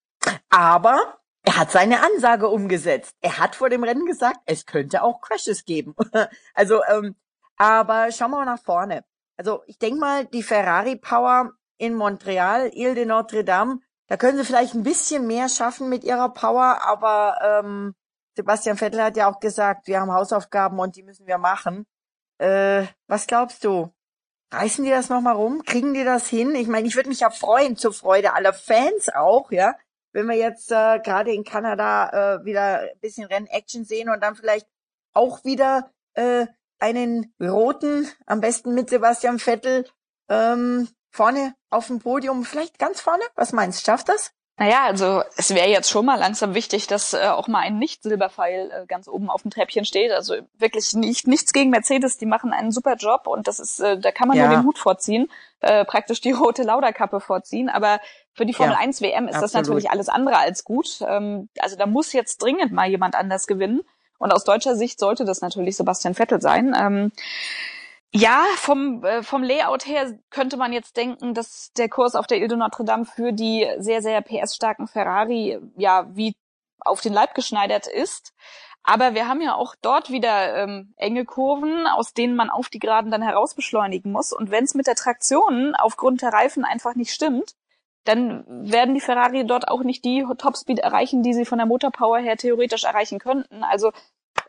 Aber 0.51 1.19
er 1.43 1.57
hat 1.57 1.71
seine 1.71 2.03
Ansage 2.03 2.49
umgesetzt. 2.49 3.17
Er 3.21 3.39
hat 3.39 3.57
vor 3.57 3.71
dem 3.71 3.85
Rennen 3.85 4.07
gesagt, 4.07 4.39
es 4.47 4.67
könnte 4.67 5.03
auch 5.03 5.21
Crashes 5.21 5.65
geben. 5.65 5.95
also, 6.55 6.83
ähm, 6.85 7.17
aber 7.57 8.13
schauen 8.13 8.31
wir 8.31 8.39
mal 8.39 8.45
nach 8.45 8.63
vorne. 8.63 9.05
Also 9.37 9.63
ich 9.67 9.79
denke 9.79 10.01
mal, 10.01 10.27
die 10.27 10.43
Ferrari 10.43 10.97
Power 10.97 11.53
in 11.79 11.95
Montreal, 11.95 12.71
Ile 12.75 12.95
de 12.95 13.07
Notre 13.07 13.43
Dame, 13.43 13.81
da 14.11 14.17
können 14.17 14.39
sie 14.39 14.45
vielleicht 14.45 14.75
ein 14.75 14.83
bisschen 14.83 15.29
mehr 15.29 15.49
schaffen 15.49 15.89
mit 15.89 16.03
ihrer 16.03 16.31
Power, 16.31 16.81
aber 16.83 17.63
ähm, 17.63 17.95
Sebastian 18.35 18.77
Vettel 18.77 19.01
hat 19.01 19.17
ja 19.17 19.31
auch 19.31 19.39
gesagt, 19.39 19.87
wir 19.87 20.01
haben 20.01 20.13
Hausaufgaben 20.13 20.81
und 20.81 20.97
die 20.97 21.05
müssen 21.05 21.29
wir 21.29 21.39
machen. 21.39 21.87
Äh, 22.39 22.87
was 23.07 23.29
glaubst 23.29 23.65
du? 23.65 23.95
Reißen 24.51 24.85
die 24.85 24.91
das 24.91 25.11
nochmal 25.11 25.37
rum? 25.37 25.63
Kriegen 25.65 25.95
die 25.95 26.03
das 26.03 26.27
hin? 26.27 26.57
Ich 26.57 26.67
meine, 26.67 26.89
ich 26.89 26.97
würde 26.97 27.09
mich 27.09 27.21
ja 27.21 27.31
freuen, 27.31 27.77
zur 27.77 27.93
Freude 27.93 28.33
aller 28.35 28.53
Fans 28.53 29.11
auch, 29.15 29.53
ja, 29.53 29.77
wenn 30.11 30.27
wir 30.27 30.35
jetzt 30.37 30.73
äh, 30.73 30.99
gerade 30.99 31.33
in 31.33 31.45
Kanada 31.45 32.41
äh, 32.41 32.45
wieder 32.45 32.81
ein 32.81 33.01
bisschen 33.01 33.27
Rennaction 33.27 33.85
sehen 33.85 34.11
und 34.11 34.21
dann 34.25 34.35
vielleicht 34.35 34.67
auch 35.13 35.45
wieder 35.45 35.89
äh, 36.15 36.49
einen 36.81 37.33
roten, 37.41 38.09
am 38.27 38.41
besten 38.41 38.75
mit 38.75 38.91
Sebastian 38.91 39.39
Vettel, 39.39 39.87
ähm, 40.29 40.89
vorne 41.13 41.55
auf 41.71 41.87
dem 41.87 42.01
Podium, 42.01 42.45
vielleicht 42.45 42.79
ganz 42.79 43.01
vorne? 43.01 43.23
Was 43.35 43.53
meinst 43.53 43.81
du, 43.81 43.91
schafft 43.91 44.09
das? 44.09 44.33
Naja, 44.61 44.85
also 44.85 45.23
es 45.39 45.55
wäre 45.55 45.71
jetzt 45.71 45.89
schon 45.89 46.05
mal 46.05 46.19
langsam 46.19 46.55
wichtig, 46.55 46.87
dass 46.87 47.15
äh, 47.15 47.29
auch 47.29 47.49
mal 47.49 47.61
ein 47.61 47.79
Nicht-Silberpfeil 47.79 48.71
äh, 48.71 48.87
ganz 48.87 49.09
oben 49.09 49.31
auf 49.31 49.41
dem 49.41 49.51
Treppchen 49.51 49.87
steht. 49.87 50.13
Also 50.13 50.35
wirklich 50.59 50.93
nicht, 50.93 51.27
nichts 51.27 51.55
gegen 51.55 51.71
Mercedes, 51.71 52.19
die 52.19 52.27
machen 52.27 52.53
einen 52.53 52.71
super 52.71 52.97
Job 52.97 53.27
und 53.27 53.49
das 53.49 53.59
ist, 53.59 53.81
äh, 53.81 53.99
da 53.99 54.13
kann 54.13 54.29
man 54.29 54.37
ja. 54.37 54.49
nur 54.49 54.59
den 54.59 54.67
Hut 54.67 54.77
vorziehen, 54.77 55.31
äh, 55.61 55.87
praktisch 55.87 56.21
die 56.21 56.33
rote 56.33 56.63
Lauderkappe 56.63 57.21
vorziehen. 57.21 57.71
Aber 57.71 58.01
für 58.35 58.45
die 58.45 58.53
Formel 58.53 58.75
ja, 58.75 58.81
1 58.81 59.01
WM 59.01 59.29
ist 59.29 59.37
absolut. 59.37 59.43
das 59.43 59.55
natürlich 59.55 59.91
alles 59.91 60.11
andere 60.11 60.37
als 60.37 60.63
gut. 60.63 61.01
Ähm, 61.09 61.49
also 61.59 61.77
da 61.77 61.87
muss 61.87 62.13
jetzt 62.13 62.43
dringend 62.43 62.71
mal 62.71 62.87
jemand 62.87 63.15
anders 63.15 63.47
gewinnen. 63.47 63.81
Und 64.19 64.31
aus 64.31 64.45
deutscher 64.45 64.77
Sicht 64.77 65.01
sollte 65.01 65.25
das 65.25 65.41
natürlich 65.41 65.79
Sebastian 65.79 66.15
Vettel 66.15 66.43
sein. 66.43 66.77
Ähm, 66.79 67.13
ja, 68.13 68.45
vom, 68.57 69.05
äh, 69.05 69.23
vom 69.23 69.43
Layout 69.43 69.87
her 69.87 70.19
könnte 70.31 70.57
man 70.57 70.73
jetzt 70.73 70.97
denken, 70.97 71.33
dass 71.35 71.73
der 71.77 71.89
Kurs 71.89 72.15
auf 72.15 72.27
der 72.27 72.39
Ile 72.39 72.49
de 72.49 72.57
Notre 72.57 72.85
Dame 72.85 73.05
für 73.05 73.33
die 73.33 73.69
sehr, 73.79 74.03
sehr 74.03 74.21
PS-starken 74.21 74.89
Ferrari 74.89 75.59
ja 75.77 76.07
wie 76.15 76.35
auf 76.81 77.01
den 77.01 77.13
Leib 77.13 77.35
geschneidert 77.35 77.87
ist. 77.87 78.33
Aber 78.83 79.15
wir 79.15 79.29
haben 79.29 79.41
ja 79.41 79.55
auch 79.55 79.75
dort 79.83 80.11
wieder 80.11 80.57
ähm, 80.57 80.95
enge 80.97 81.25
Kurven, 81.25 81.87
aus 81.87 82.15
denen 82.15 82.35
man 82.35 82.51
auf 82.51 82.69
die 82.69 82.79
Geraden 82.79 83.11
dann 83.11 83.23
herausbeschleunigen 83.23 84.11
muss. 84.11 84.33
Und 84.33 84.51
wenn 84.51 84.65
es 84.65 84.75
mit 84.75 84.87
der 84.87 84.95
Traktion 84.95 85.75
aufgrund 85.77 86.23
der 86.23 86.33
Reifen 86.33 86.65
einfach 86.65 86.95
nicht 86.95 87.13
stimmt, 87.13 87.55
dann 88.05 88.45
werden 88.49 88.95
die 88.95 89.01
Ferrari 89.03 89.47
dort 89.47 89.69
auch 89.69 89.83
nicht 89.83 90.05
die 90.05 90.25
Topspeed 90.39 90.79
erreichen, 90.79 91.23
die 91.23 91.35
sie 91.35 91.45
von 91.45 91.59
der 91.59 91.67
Motorpower 91.67 92.19
her 92.19 92.37
theoretisch 92.39 92.85
erreichen 92.85 93.19
könnten. 93.19 93.63
Also 93.63 93.93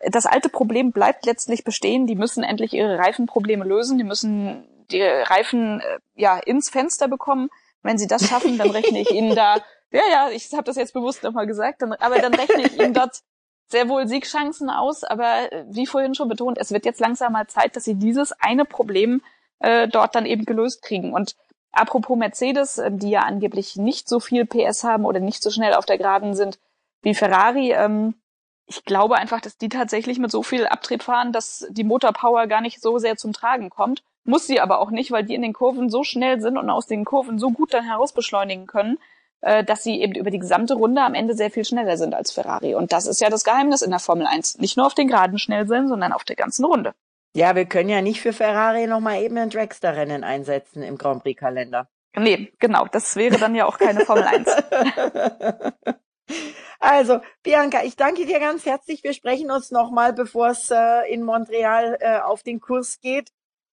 das 0.09 0.25
alte 0.25 0.49
Problem 0.49 0.91
bleibt 0.91 1.25
letztlich 1.25 1.63
bestehen. 1.63 2.07
Die 2.07 2.15
müssen 2.15 2.43
endlich 2.43 2.73
ihre 2.73 2.97
Reifenprobleme 2.97 3.65
lösen. 3.65 3.97
Die 3.97 4.03
müssen 4.03 4.67
die 4.91 5.01
Reifen 5.01 5.79
äh, 5.81 5.99
ja 6.15 6.37
ins 6.37 6.69
Fenster 6.69 7.07
bekommen. 7.07 7.49
Wenn 7.83 7.97
sie 7.97 8.07
das 8.07 8.27
schaffen, 8.27 8.57
dann 8.57 8.69
rechne 8.69 9.01
ich 9.01 9.11
ihnen 9.11 9.35
da. 9.35 9.57
Ja, 9.93 10.03
ja, 10.09 10.29
ich 10.29 10.53
habe 10.53 10.63
das 10.63 10.77
jetzt 10.77 10.93
bewusst 10.93 11.21
nochmal 11.21 11.47
gesagt. 11.47 11.81
Dann, 11.81 11.91
aber 11.91 12.19
dann 12.19 12.33
rechne 12.33 12.61
ich 12.65 12.79
ihnen 12.79 12.93
dort 12.93 13.23
sehr 13.67 13.89
wohl 13.89 14.07
Siegchancen 14.07 14.69
aus. 14.69 15.03
Aber 15.03 15.51
äh, 15.51 15.65
wie 15.67 15.85
vorhin 15.85 16.15
schon 16.15 16.29
betont, 16.29 16.57
es 16.57 16.71
wird 16.71 16.85
jetzt 16.85 17.01
langsam 17.01 17.33
mal 17.33 17.47
Zeit, 17.47 17.75
dass 17.75 17.83
sie 17.83 17.95
dieses 17.95 18.31
eine 18.39 18.63
Problem 18.63 19.21
äh, 19.59 19.89
dort 19.89 20.15
dann 20.15 20.25
eben 20.25 20.45
gelöst 20.45 20.81
kriegen. 20.81 21.11
Und 21.11 21.35
apropos 21.73 22.17
Mercedes, 22.17 22.77
äh, 22.77 22.89
die 22.89 23.09
ja 23.09 23.23
angeblich 23.23 23.75
nicht 23.75 24.07
so 24.07 24.21
viel 24.21 24.45
PS 24.45 24.85
haben 24.85 25.03
oder 25.03 25.19
nicht 25.19 25.43
so 25.43 25.49
schnell 25.49 25.73
auf 25.73 25.85
der 25.85 25.97
Geraden 25.97 26.35
sind 26.35 26.57
wie 27.01 27.13
Ferrari. 27.13 27.73
Ähm, 27.73 28.15
ich 28.71 28.85
glaube 28.85 29.15
einfach, 29.15 29.41
dass 29.41 29.57
die 29.57 29.67
tatsächlich 29.67 30.17
mit 30.17 30.31
so 30.31 30.43
viel 30.43 30.65
Abtrieb 30.65 31.03
fahren, 31.03 31.33
dass 31.33 31.67
die 31.69 31.83
Motorpower 31.83 32.47
gar 32.47 32.61
nicht 32.61 32.81
so 32.81 32.99
sehr 32.99 33.17
zum 33.17 33.33
Tragen 33.33 33.69
kommt. 33.69 34.01
Muss 34.23 34.47
sie 34.47 34.61
aber 34.61 34.79
auch 34.79 34.91
nicht, 34.91 35.11
weil 35.11 35.25
die 35.25 35.35
in 35.35 35.41
den 35.41 35.51
Kurven 35.51 35.89
so 35.89 36.05
schnell 36.05 36.39
sind 36.39 36.57
und 36.57 36.69
aus 36.69 36.87
den 36.87 37.03
Kurven 37.03 37.37
so 37.37 37.51
gut 37.51 37.73
dann 37.73 37.83
heraus 37.83 38.13
beschleunigen 38.13 38.67
können, 38.67 38.97
äh, 39.41 39.65
dass 39.65 39.83
sie 39.83 39.99
eben 39.99 40.15
über 40.15 40.31
die 40.31 40.39
gesamte 40.39 40.75
Runde 40.75 41.01
am 41.01 41.15
Ende 41.15 41.33
sehr 41.33 41.51
viel 41.51 41.65
schneller 41.65 41.97
sind 41.97 42.13
als 42.13 42.31
Ferrari. 42.31 42.73
Und 42.73 42.93
das 42.93 43.07
ist 43.07 43.19
ja 43.19 43.29
das 43.29 43.43
Geheimnis 43.43 43.81
in 43.81 43.89
der 43.89 43.99
Formel 43.99 44.25
1. 44.25 44.59
Nicht 44.59 44.77
nur 44.77 44.85
auf 44.85 44.93
den 44.93 45.09
Geraden 45.09 45.37
schnell 45.37 45.67
sein, 45.67 45.89
sondern 45.89 46.13
auf 46.13 46.23
der 46.23 46.37
ganzen 46.37 46.63
Runde. 46.63 46.93
Ja, 47.35 47.55
wir 47.55 47.65
können 47.65 47.89
ja 47.89 48.01
nicht 48.01 48.21
für 48.21 48.31
Ferrari 48.31 48.87
nochmal 48.87 49.21
eben 49.21 49.37
ein 49.37 49.49
Dragster-Rennen 49.49 50.23
einsetzen 50.23 50.81
im 50.81 50.97
Grand 50.97 51.23
Prix-Kalender. 51.23 51.89
Nee, 52.15 52.53
genau. 52.59 52.85
Das 52.89 53.17
wäre 53.17 53.37
dann 53.37 53.53
ja 53.53 53.65
auch 53.65 53.77
keine 53.77 54.05
Formel 54.05 54.23
1. 54.23 54.47
Also, 56.81 57.21
Bianca, 57.43 57.83
ich 57.83 57.95
danke 57.95 58.25
dir 58.25 58.39
ganz 58.39 58.65
herzlich. 58.65 59.03
Wir 59.03 59.13
sprechen 59.13 59.51
uns 59.51 59.69
nochmal, 59.69 60.13
bevor 60.13 60.49
es 60.49 60.71
äh, 60.71 61.13
in 61.13 61.23
Montreal 61.23 61.97
äh, 62.01 62.17
auf 62.19 62.41
den 62.41 62.59
Kurs 62.59 62.99
geht 62.99 63.29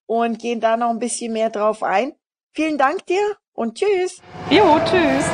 und 0.07 0.39
gehen 0.39 0.61
da 0.61 0.77
noch 0.77 0.91
ein 0.91 0.99
bisschen 0.99 1.33
mehr 1.33 1.49
drauf 1.49 1.83
ein. 1.83 2.13
Vielen 2.53 2.77
Dank 2.77 3.07
dir 3.07 3.37
und 3.55 3.79
tschüss. 3.79 4.21
Jo, 4.51 4.79
tschüss. 4.85 5.25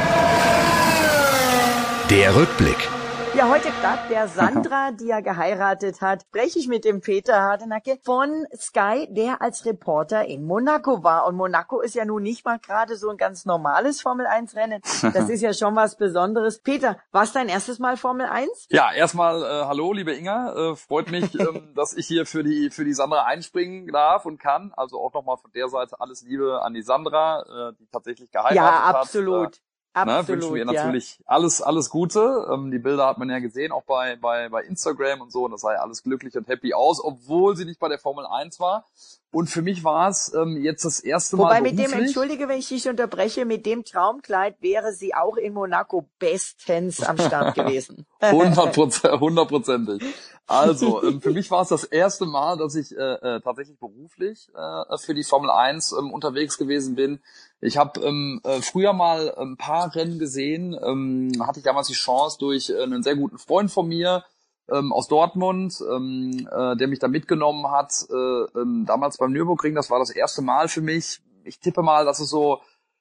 Der 2.11 2.37
Rückblick. 2.37 2.94
Ja, 3.37 3.49
heute 3.49 3.71
Tag 3.83 4.09
der 4.09 4.29
Sandra, 4.29 4.93
die 4.93 5.07
ja 5.07 5.19
geheiratet 5.19 6.01
hat, 6.01 6.23
spreche 6.23 6.61
ich 6.61 6.69
mit 6.69 6.85
dem 6.85 7.01
Peter 7.01 7.41
Hardenacke 7.41 7.99
von 8.05 8.47
Sky, 8.57 9.09
der 9.11 9.43
als 9.43 9.67
Reporter 9.67 10.25
in 10.25 10.45
Monaco 10.45 11.03
war. 11.03 11.27
Und 11.27 11.35
Monaco 11.35 11.81
ist 11.81 11.97
ja 11.97 12.05
nun 12.05 12.23
nicht 12.23 12.45
mal 12.45 12.61
gerade 12.61 12.97
so 12.97 13.11
ein 13.11 13.17
ganz 13.17 13.45
normales 13.45 14.01
Formel-1-Rennen. 14.03 14.83
Das 15.13 15.29
ist 15.29 15.41
ja 15.41 15.53
schon 15.53 15.75
was 15.75 15.97
Besonderes. 15.97 16.61
Peter, 16.61 16.97
war 17.11 17.25
es 17.25 17.33
dein 17.33 17.49
erstes 17.49 17.81
Mal 17.81 17.97
Formel 17.97 18.27
1? 18.27 18.69
Ja, 18.71 18.93
erstmal 18.93 19.43
äh, 19.43 19.65
hallo, 19.67 19.93
liebe 19.93 20.15
Inga. 20.15 20.71
Äh, 20.71 20.77
freut 20.77 21.11
mich, 21.11 21.35
ähm, 21.41 21.73
dass 21.75 21.93
ich 21.93 22.07
hier 22.07 22.27
für 22.27 22.45
die 22.45 22.71
für 22.71 22.85
die 22.85 22.95
Sandra 22.95 23.25
einspringen 23.25 23.89
darf 23.89 24.27
und 24.27 24.39
kann. 24.39 24.73
Also 24.77 25.01
auch 25.01 25.13
nochmal 25.13 25.39
von 25.39 25.51
der 25.51 25.69
Seite 25.69 25.99
alles 25.99 26.23
Liebe 26.23 26.63
an 26.63 26.73
die 26.73 26.83
Sandra, 26.83 27.41
äh, 27.41 27.73
die 27.81 27.89
tatsächlich 27.91 28.31
geheiratet 28.31 28.61
hat. 28.61 28.95
Ja, 28.95 29.01
absolut. 29.01 29.61
Absolut, 29.95 30.29
ne, 30.29 30.35
wünschen 30.35 30.55
wir 30.55 30.65
ja. 30.67 30.73
natürlich 30.73 31.21
alles, 31.25 31.63
alles 31.63 31.89
Gute. 31.89 32.49
Ähm, 32.53 32.73
die 32.73 32.81
Bilder 32.81 33.07
hat 33.07 33.19
man 33.19 33.31
ja 33.31 33.39
gesehen, 33.39 33.71
auch 33.71 33.85
bei, 33.85 34.17
bei, 34.17 34.49
bei 34.49 34.63
Instagram 34.65 35.21
und 35.21 35.31
so. 35.31 35.45
Und 35.45 35.53
das 35.53 35.61
sah 35.61 35.73
ja 35.73 35.81
alles 35.81 36.03
glücklich 36.03 36.37
und 36.37 36.49
happy 36.49 36.75
aus, 36.75 37.03
obwohl 37.03 37.57
sie 37.57 37.65
nicht 37.65 37.79
bei 37.79 37.89
der 37.89 37.99
Formel 37.99 38.27
1 38.27 38.59
war. 38.59 38.85
Und 39.31 39.49
für 39.49 39.63
mich 39.63 39.83
war 39.83 40.09
es 40.09 40.33
ähm, 40.35 40.63
jetzt 40.63 40.85
das 40.85 41.01
erste 41.01 41.39
Wobei 41.39 41.61
Mal. 41.61 41.71
Wobei 41.71 41.71
mit 41.71 41.79
dem, 41.79 41.93
entschuldige, 41.93 42.49
wenn 42.49 42.59
ich 42.59 42.69
dich 42.69 42.89
unterbreche, 42.89 43.45
mit 43.45 43.67
dem 43.67 43.85
Traumkleid 43.85 44.57
wäre 44.61 44.93
sie 44.93 45.15
auch 45.15 45.37
in 45.37 45.55
Monaco 45.55 46.09
bestens 46.19 47.03
am 47.03 47.19
Start 47.19 47.55
gewesen. 47.55 48.07
Hundertprozentig. 48.23 50.03
Also, 50.47 51.03
ähm, 51.03 51.21
für 51.21 51.33
mich 51.33 51.51
war 51.51 51.63
es 51.63 51.69
das 51.69 51.85
erste 51.85 52.27
Mal, 52.27 52.59
dass 52.59 52.75
ich 52.75 52.97
äh, 52.97 53.01
äh, 53.01 53.41
tatsächlich 53.41 53.79
beruflich 53.79 54.51
äh, 54.55 54.99
für 54.99 55.15
die 55.15 55.25
Formel 55.25 55.51
1 55.51 55.93
ähm, 55.99 56.13
unterwegs 56.13 56.59
gewesen 56.59 56.95
bin. 56.95 57.21
Ich 57.65 57.79
habe 57.79 57.99
ähm, 58.01 58.43
äh, 58.45 58.61
früher 58.61 58.93
mal 58.93 59.35
ein 59.37 59.57
paar 59.57 59.95
Rennen 59.95 60.19
gesehen, 60.19 60.77
ähm, 60.85 61.33
hatte 61.47 61.61
ich 61.61 61.65
damals 61.65 61.87
die 61.87 61.95
Chance 61.95 62.37
durch 62.39 62.69
äh, 62.69 62.83
einen 62.83 63.03
sehr 63.03 63.17
guten 63.17 63.39
Freund 63.39 63.71
von 63.71 63.89
mir, 63.89 64.23
ähm, 64.71 64.93
aus 64.93 65.09
Dortmund, 65.09 65.75
ähm, 65.91 66.47
äh, 66.51 66.77
der 66.77 66.89
mich 66.89 66.99
da 66.99 67.09
mitgenommen 67.09 67.71
hat, 67.71 67.93
äh, 68.11 68.61
ähm, 68.61 68.85
damals 68.87 69.17
beim 69.17 69.33
Nürburgring. 69.33 69.75
Das 69.75 69.91
war 69.91 69.99
das 69.99 70.11
erste 70.11 70.43
Mal 70.43 70.69
für 70.69 70.83
mich. 70.83 71.23
Ich 71.45 71.59
tippe 71.59 71.81
mal, 71.81 72.05
dass 72.05 72.21
es 72.21 72.29
so 72.29 72.61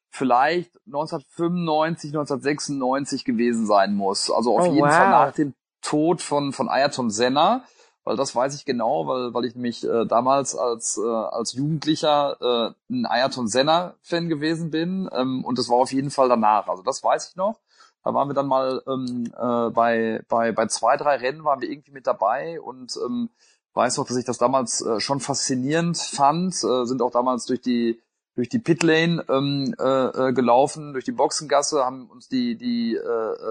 vielleicht 0.09 0.71
1995, 0.85 2.11
1996 2.11 3.25
gewesen 3.25 3.65
sein 3.65 3.93
muss. 3.93 4.31
Also 4.31 4.57
auf 4.57 4.67
oh, 4.67 4.73
jeden 4.73 4.87
wow. 4.87 4.93
Fall 4.93 5.09
nach 5.09 5.33
dem 5.33 5.55
Tod 5.81 6.21
von, 6.21 6.53
von 6.53 6.69
Ayrton 6.69 7.09
Senna. 7.09 7.65
Weil 8.03 8.17
das 8.17 8.35
weiß 8.35 8.55
ich 8.55 8.65
genau, 8.65 9.07
weil, 9.07 9.33
weil 9.33 9.45
ich 9.45 9.55
nämlich 9.55 9.83
äh, 9.87 10.05
damals 10.05 10.55
als, 10.55 10.97
äh, 10.97 11.07
als 11.07 11.53
Jugendlicher 11.53 12.37
äh, 12.41 12.93
ein 12.93 13.05
Ayrton 13.05 13.47
Senna-Fan 13.47 14.27
gewesen 14.27 14.71
bin. 14.71 15.09
Ähm, 15.13 15.45
und 15.45 15.57
das 15.57 15.69
war 15.69 15.77
auf 15.77 15.93
jeden 15.93 16.11
Fall 16.11 16.27
danach. 16.27 16.67
Also 16.67 16.83
das 16.83 17.03
weiß 17.03 17.29
ich 17.29 17.35
noch. 17.35 17.59
Da 18.03 18.13
waren 18.13 18.27
wir 18.27 18.33
dann 18.33 18.47
mal 18.47 18.83
ähm, 18.87 19.31
äh, 19.37 19.69
bei, 19.69 20.21
bei, 20.27 20.51
bei 20.51 20.67
zwei, 20.67 20.97
drei 20.97 21.15
Rennen 21.15 21.45
waren 21.45 21.61
wir 21.61 21.69
irgendwie 21.69 21.91
mit 21.91 22.05
dabei 22.05 22.59
und 22.59 22.97
ähm, 23.05 23.29
weiß 23.73 23.97
noch, 23.97 24.07
dass 24.07 24.17
ich 24.17 24.25
das 24.25 24.37
damals 24.37 24.81
äh, 24.81 24.99
schon 24.99 25.21
faszinierend 25.21 25.97
fand, 25.97 26.53
äh, 26.63 26.85
sind 26.85 27.01
auch 27.01 27.11
damals 27.11 27.45
durch 27.45 27.61
die 27.61 28.01
durch 28.35 28.49
die 28.49 28.59
Pitlane 28.59 29.23
ähm, 29.29 29.75
äh, 29.79 29.83
äh, 29.83 30.33
gelaufen, 30.33 30.93
durch 30.93 31.05
die 31.05 31.11
Boxengasse, 31.11 31.83
haben 31.85 32.09
uns 32.09 32.27
die 32.27 32.55
die 32.57 32.95
äh, 32.95 32.99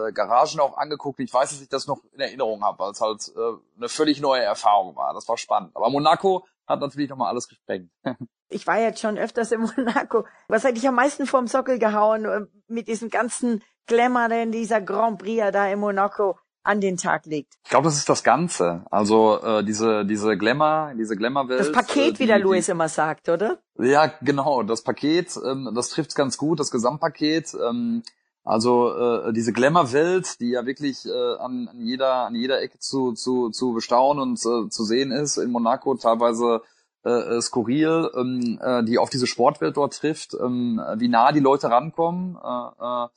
äh, 0.08 0.12
Garagen 0.12 0.60
auch 0.60 0.76
angeguckt. 0.76 1.20
Ich 1.20 1.32
weiß, 1.32 1.50
dass 1.50 1.60
ich 1.60 1.68
das 1.68 1.86
noch 1.86 2.00
in 2.12 2.20
Erinnerung 2.20 2.64
habe, 2.64 2.78
weil 2.80 2.90
es 2.90 3.00
halt 3.00 3.32
äh, 3.36 3.56
eine 3.76 3.88
völlig 3.88 4.20
neue 4.20 4.42
Erfahrung 4.42 4.96
war. 4.96 5.14
Das 5.14 5.28
war 5.28 5.38
spannend. 5.38 5.70
Aber 5.74 5.88
Monaco 5.90 6.44
hat 6.66 6.80
natürlich 6.80 7.10
nochmal 7.10 7.30
alles 7.30 7.48
gesprengt. 7.48 7.90
ich 8.48 8.66
war 8.66 8.80
jetzt 8.80 9.00
schon 9.00 9.18
öfters 9.18 9.52
in 9.52 9.60
Monaco. 9.60 10.24
Was 10.48 10.64
hat 10.64 10.76
dich 10.76 10.86
am 10.88 10.96
meisten 10.96 11.26
vorm 11.26 11.46
Sockel 11.46 11.78
gehauen 11.78 12.24
äh, 12.24 12.40
mit 12.66 12.88
diesem 12.88 13.08
ganzen 13.08 13.62
Glamour, 13.86 14.28
den 14.28 14.52
dieser 14.52 14.80
Grand 14.80 15.18
Prix 15.18 15.52
da 15.52 15.68
in 15.68 15.80
Monaco 15.80 16.38
an 16.64 16.80
den 16.80 16.96
Tag 16.96 17.26
legt? 17.26 17.54
Ich 17.64 17.70
glaube, 17.70 17.84
das 17.84 17.96
ist 17.96 18.08
das 18.08 18.22
Ganze. 18.22 18.84
Also 18.90 19.40
äh, 19.42 19.64
diese 19.64 20.04
diese 20.04 20.36
Glamour, 20.36 20.92
diese 20.98 21.16
Glamour-Welt. 21.16 21.60
Das 21.60 21.72
Paket, 21.72 21.96
äh, 21.96 22.12
die, 22.12 22.18
wie 22.20 22.26
der 22.26 22.38
Louis 22.38 22.68
immer 22.68 22.88
sagt, 22.88 23.28
oder? 23.28 23.58
Ja, 23.78 24.12
genau. 24.20 24.62
Das 24.62 24.82
Paket, 24.82 25.36
ähm, 25.44 25.70
das 25.74 25.90
trifft's 25.90 26.14
ganz 26.14 26.36
gut. 26.36 26.60
Das 26.60 26.70
Gesamtpaket. 26.70 27.54
Ähm, 27.54 28.02
also 28.44 28.92
äh, 28.92 29.32
diese 29.32 29.52
Glamour-Welt, 29.52 30.40
die 30.40 30.50
ja 30.50 30.66
wirklich 30.66 31.06
äh, 31.06 31.34
an, 31.38 31.68
an 31.68 31.80
jeder 31.80 32.26
an 32.26 32.34
jeder 32.34 32.60
Ecke 32.60 32.78
zu 32.78 33.12
zu 33.12 33.50
zu 33.50 33.72
bestaunen 33.72 34.22
und 34.22 34.38
äh, 34.40 34.68
zu 34.68 34.84
sehen 34.84 35.12
ist 35.12 35.36
in 35.36 35.50
Monaco, 35.50 35.94
teilweise 35.94 36.62
äh, 37.04 37.10
äh, 37.10 37.42
skurril, 37.42 38.10
ähm, 38.16 38.60
äh, 38.62 38.84
die 38.84 38.98
auf 38.98 39.10
diese 39.10 39.26
Sportwelt 39.26 39.76
dort 39.76 39.96
trifft, 39.96 40.34
ähm, 40.34 40.80
wie 40.98 41.08
nah 41.08 41.32
die 41.32 41.40
Leute 41.40 41.68
rankommen, 41.68 42.36
äh, 42.36 43.04
äh, 43.04 43.08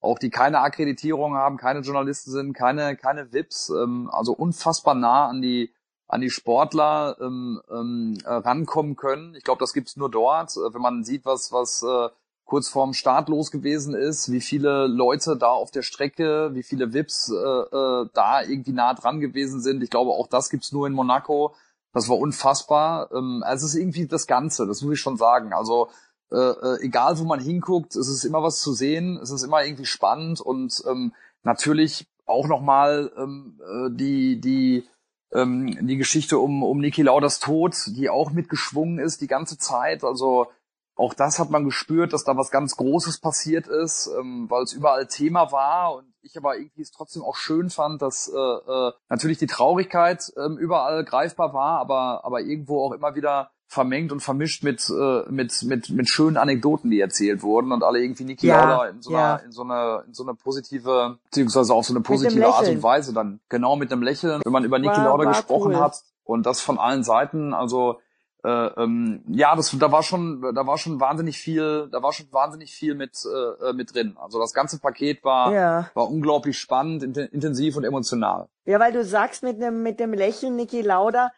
auch 0.00 0.18
die 0.18 0.30
keine 0.30 0.60
Akkreditierung 0.60 1.34
haben, 1.34 1.56
keine 1.56 1.80
Journalisten 1.80 2.30
sind, 2.30 2.52
keine 2.52 2.96
keine 2.96 3.32
VIPs, 3.32 3.70
ähm, 3.70 4.10
also 4.12 4.32
unfassbar 4.32 4.94
nah 4.94 5.26
an 5.26 5.42
die 5.42 5.72
an 6.06 6.20
die 6.20 6.30
Sportler 6.30 7.16
ähm, 7.20 7.60
ähm, 7.70 8.18
äh, 8.24 8.32
rankommen 8.32 8.96
können. 8.96 9.34
Ich 9.34 9.44
glaube, 9.44 9.60
das 9.60 9.74
gibt's 9.74 9.96
nur 9.96 10.10
dort, 10.10 10.56
äh, 10.56 10.72
wenn 10.72 10.80
man 10.80 11.04
sieht, 11.04 11.24
was 11.26 11.52
was 11.52 11.82
äh, 11.82 12.08
kurz 12.48 12.68
vorm 12.68 12.94
Start 12.94 13.28
los 13.28 13.50
gewesen 13.50 13.94
ist, 13.94 14.32
wie 14.32 14.40
viele 14.40 14.86
Leute 14.86 15.36
da 15.36 15.48
auf 15.48 15.70
der 15.70 15.82
Strecke, 15.82 16.50
wie 16.54 16.62
viele 16.62 16.94
VIPs 16.94 17.30
äh, 17.30 17.34
äh, 17.34 18.08
da 18.14 18.42
irgendwie 18.42 18.72
nah 18.72 18.94
dran 18.94 19.20
gewesen 19.20 19.60
sind. 19.60 19.82
Ich 19.82 19.90
glaube, 19.90 20.12
auch 20.12 20.26
das 20.28 20.48
gibt's 20.48 20.72
nur 20.72 20.86
in 20.86 20.94
Monaco. 20.94 21.54
Das 21.92 22.08
war 22.08 22.16
unfassbar. 22.16 23.10
Ähm, 23.12 23.42
also 23.44 23.66
es 23.66 23.74
ist 23.74 23.80
irgendwie 23.80 24.06
das 24.06 24.26
Ganze, 24.26 24.66
das 24.66 24.80
muss 24.80 24.94
ich 24.94 25.00
schon 25.00 25.18
sagen. 25.18 25.52
Also 25.52 25.90
äh, 26.30 26.36
äh, 26.36 26.80
egal 26.82 27.18
wo 27.18 27.24
man 27.24 27.40
hinguckt, 27.40 27.96
es 27.96 28.08
ist 28.08 28.24
immer 28.24 28.42
was 28.42 28.60
zu 28.60 28.72
sehen, 28.72 29.18
es 29.22 29.30
ist 29.30 29.42
immer 29.42 29.64
irgendwie 29.64 29.86
spannend 29.86 30.40
und 30.40 30.82
ähm, 30.86 31.14
natürlich 31.42 32.06
auch 32.26 32.46
nochmal 32.46 33.10
ähm, 33.16 33.60
äh, 33.62 33.90
die, 33.90 34.40
die, 34.40 34.86
ähm, 35.32 35.86
die 35.86 35.96
Geschichte 35.96 36.38
um, 36.38 36.62
um 36.62 36.80
Niki 36.80 37.02
Lauders 37.02 37.40
Tod, 37.40 37.74
die 37.86 38.10
auch 38.10 38.30
mitgeschwungen 38.30 38.98
ist 38.98 39.20
die 39.22 39.26
ganze 39.26 39.56
Zeit. 39.56 40.04
Also 40.04 40.48
auch 40.94 41.14
das 41.14 41.38
hat 41.38 41.48
man 41.50 41.64
gespürt, 41.64 42.12
dass 42.12 42.24
da 42.24 42.36
was 42.36 42.50
ganz 42.50 42.76
Großes 42.76 43.20
passiert 43.20 43.66
ist, 43.68 44.10
ähm, 44.18 44.50
weil 44.50 44.64
es 44.64 44.72
überall 44.72 45.06
Thema 45.06 45.52
war 45.52 45.94
und 45.94 46.12
ich 46.22 46.36
aber 46.36 46.58
irgendwie 46.58 46.82
es 46.82 46.90
trotzdem 46.90 47.22
auch 47.22 47.36
schön 47.36 47.70
fand, 47.70 48.02
dass 48.02 48.28
äh, 48.28 48.36
äh, 48.36 48.92
natürlich 49.08 49.38
die 49.38 49.46
Traurigkeit 49.46 50.30
äh, 50.36 50.48
überall 50.58 51.04
greifbar 51.04 51.54
war, 51.54 51.78
aber 51.78 52.24
aber 52.24 52.40
irgendwo 52.42 52.84
auch 52.84 52.92
immer 52.92 53.14
wieder 53.14 53.50
vermengt 53.68 54.12
und 54.12 54.20
vermischt 54.20 54.64
mit 54.64 54.88
äh, 54.88 55.30
mit 55.30 55.62
mit 55.62 55.90
mit 55.90 56.08
schönen 56.08 56.38
Anekdoten, 56.38 56.90
die 56.90 57.00
erzählt 57.00 57.42
wurden 57.42 57.70
und 57.70 57.84
alle 57.84 58.00
irgendwie 58.00 58.24
Niki 58.24 58.46
ja, 58.46 58.64
Lauda 58.64 58.86
in 58.88 59.02
so 59.02 59.10
einer 59.10 59.18
ja. 59.18 59.36
in 59.36 59.52
so 59.52 59.62
eine 59.62 60.04
in 60.06 60.14
so 60.14 60.22
eine 60.24 60.34
positive 60.34 61.18
beziehungsweise 61.24 61.74
auch 61.74 61.84
so 61.84 61.92
eine 61.92 62.00
positive 62.00 62.46
Art 62.46 62.66
und 62.66 62.82
Weise 62.82 63.12
dann 63.12 63.40
genau 63.50 63.76
mit 63.76 63.92
einem 63.92 64.02
Lächeln, 64.02 64.40
wenn 64.42 64.52
man 64.52 64.64
über 64.64 64.78
Niki 64.78 64.96
Lauda 64.96 65.24
gesprochen 65.24 65.74
cool. 65.74 65.80
hat 65.80 66.02
und 66.24 66.46
das 66.46 66.60
von 66.60 66.78
allen 66.78 67.04
Seiten, 67.04 67.52
also 67.52 67.98
äh, 68.44 68.48
ähm, 68.48 69.22
ja, 69.28 69.54
das, 69.56 69.76
da 69.78 69.90
war 69.90 70.02
schon, 70.02 70.40
da 70.54 70.66
war 70.66 70.78
schon 70.78 71.00
wahnsinnig 71.00 71.38
viel, 71.38 71.88
da 71.90 72.02
war 72.02 72.12
schon 72.12 72.32
wahnsinnig 72.32 72.72
viel 72.72 72.94
mit 72.94 73.18
äh, 73.26 73.72
mit 73.72 73.94
drin. 73.94 74.16
Also 74.18 74.38
das 74.38 74.54
ganze 74.54 74.78
Paket 74.78 75.24
war 75.24 75.52
ja. 75.52 75.90
war 75.94 76.08
unglaublich 76.08 76.56
spannend, 76.56 77.02
intensiv 77.02 77.76
und 77.76 77.84
emotional. 77.84 78.48
Ja, 78.64 78.78
weil 78.78 78.92
du 78.92 79.04
sagst 79.04 79.42
mit 79.42 79.60
dem 79.60 79.82
mit 79.82 80.00
dem 80.00 80.14
Lächeln 80.14 80.56
Niki 80.56 80.82
Lauda, 80.82 81.26
äh, 81.26 81.30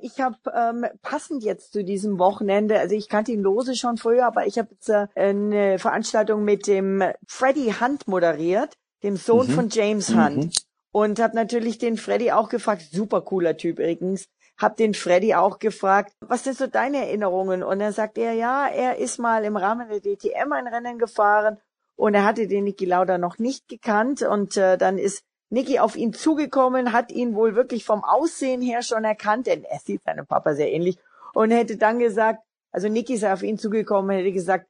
ich 0.00 0.20
habe 0.20 0.36
ähm, 0.54 0.86
passend 1.02 1.42
jetzt 1.42 1.72
zu 1.72 1.82
diesem 1.82 2.18
Wochenende, 2.18 2.78
also 2.78 2.94
ich 2.94 3.08
kannte 3.08 3.32
ihn 3.32 3.42
lose 3.42 3.74
schon 3.74 3.96
früher, 3.96 4.26
aber 4.26 4.46
ich 4.46 4.58
habe 4.58 4.68
jetzt 4.72 4.88
äh, 4.88 5.08
eine 5.16 5.78
Veranstaltung 5.78 6.44
mit 6.44 6.66
dem 6.66 7.02
Freddy 7.26 7.74
Hunt 7.80 8.06
moderiert, 8.06 8.74
dem 9.02 9.16
Sohn 9.16 9.48
mhm. 9.48 9.52
von 9.52 9.68
James 9.68 10.14
Hunt. 10.14 10.36
Mhm. 10.36 10.50
Und 10.92 11.20
habe 11.20 11.34
natürlich 11.34 11.78
den 11.78 11.98
Freddy 11.98 12.32
auch 12.32 12.48
gefragt, 12.48 12.82
super 12.90 13.20
cooler 13.20 13.56
Typ 13.56 13.78
übrigens, 13.78 14.28
hab 14.56 14.76
den 14.76 14.94
Freddy 14.94 15.34
auch 15.34 15.58
gefragt, 15.58 16.12
was 16.20 16.44
sind 16.44 16.56
so 16.56 16.66
deine 16.66 16.98
Erinnerungen? 17.06 17.62
Und 17.62 17.80
dann 17.80 17.92
sagt 17.92 18.16
er, 18.16 18.32
ja, 18.32 18.66
er 18.68 18.96
ist 18.96 19.18
mal 19.18 19.44
im 19.44 19.56
Rahmen 19.56 19.88
der 19.88 20.00
DTM 20.00 20.52
ein 20.52 20.66
Rennen 20.66 20.98
gefahren 20.98 21.58
und 21.96 22.14
er 22.14 22.24
hatte 22.24 22.46
den 22.46 22.64
Niki 22.64 22.84
Lauda 22.86 23.18
noch 23.18 23.38
nicht 23.38 23.68
gekannt 23.68 24.22
und 24.22 24.56
äh, 24.56 24.78
dann 24.78 24.96
ist 24.96 25.24
Niki 25.48 25.78
auf 25.78 25.96
ihn 25.96 26.12
zugekommen, 26.12 26.92
hat 26.92 27.12
ihn 27.12 27.34
wohl 27.34 27.54
wirklich 27.54 27.84
vom 27.84 28.02
Aussehen 28.02 28.60
her 28.60 28.82
schon 28.82 29.04
erkannt, 29.04 29.46
denn 29.46 29.64
er 29.64 29.78
sieht 29.78 30.02
seinem 30.02 30.26
Papa 30.26 30.54
sehr 30.54 30.72
ähnlich 30.72 30.98
und 31.34 31.50
hätte 31.50 31.76
dann 31.76 31.98
gesagt, 31.98 32.40
also 32.72 32.88
Niki 32.88 33.16
sei 33.16 33.32
auf 33.32 33.42
ihn 33.42 33.58
zugekommen, 33.58 34.16
hätte 34.16 34.32
gesagt, 34.32 34.66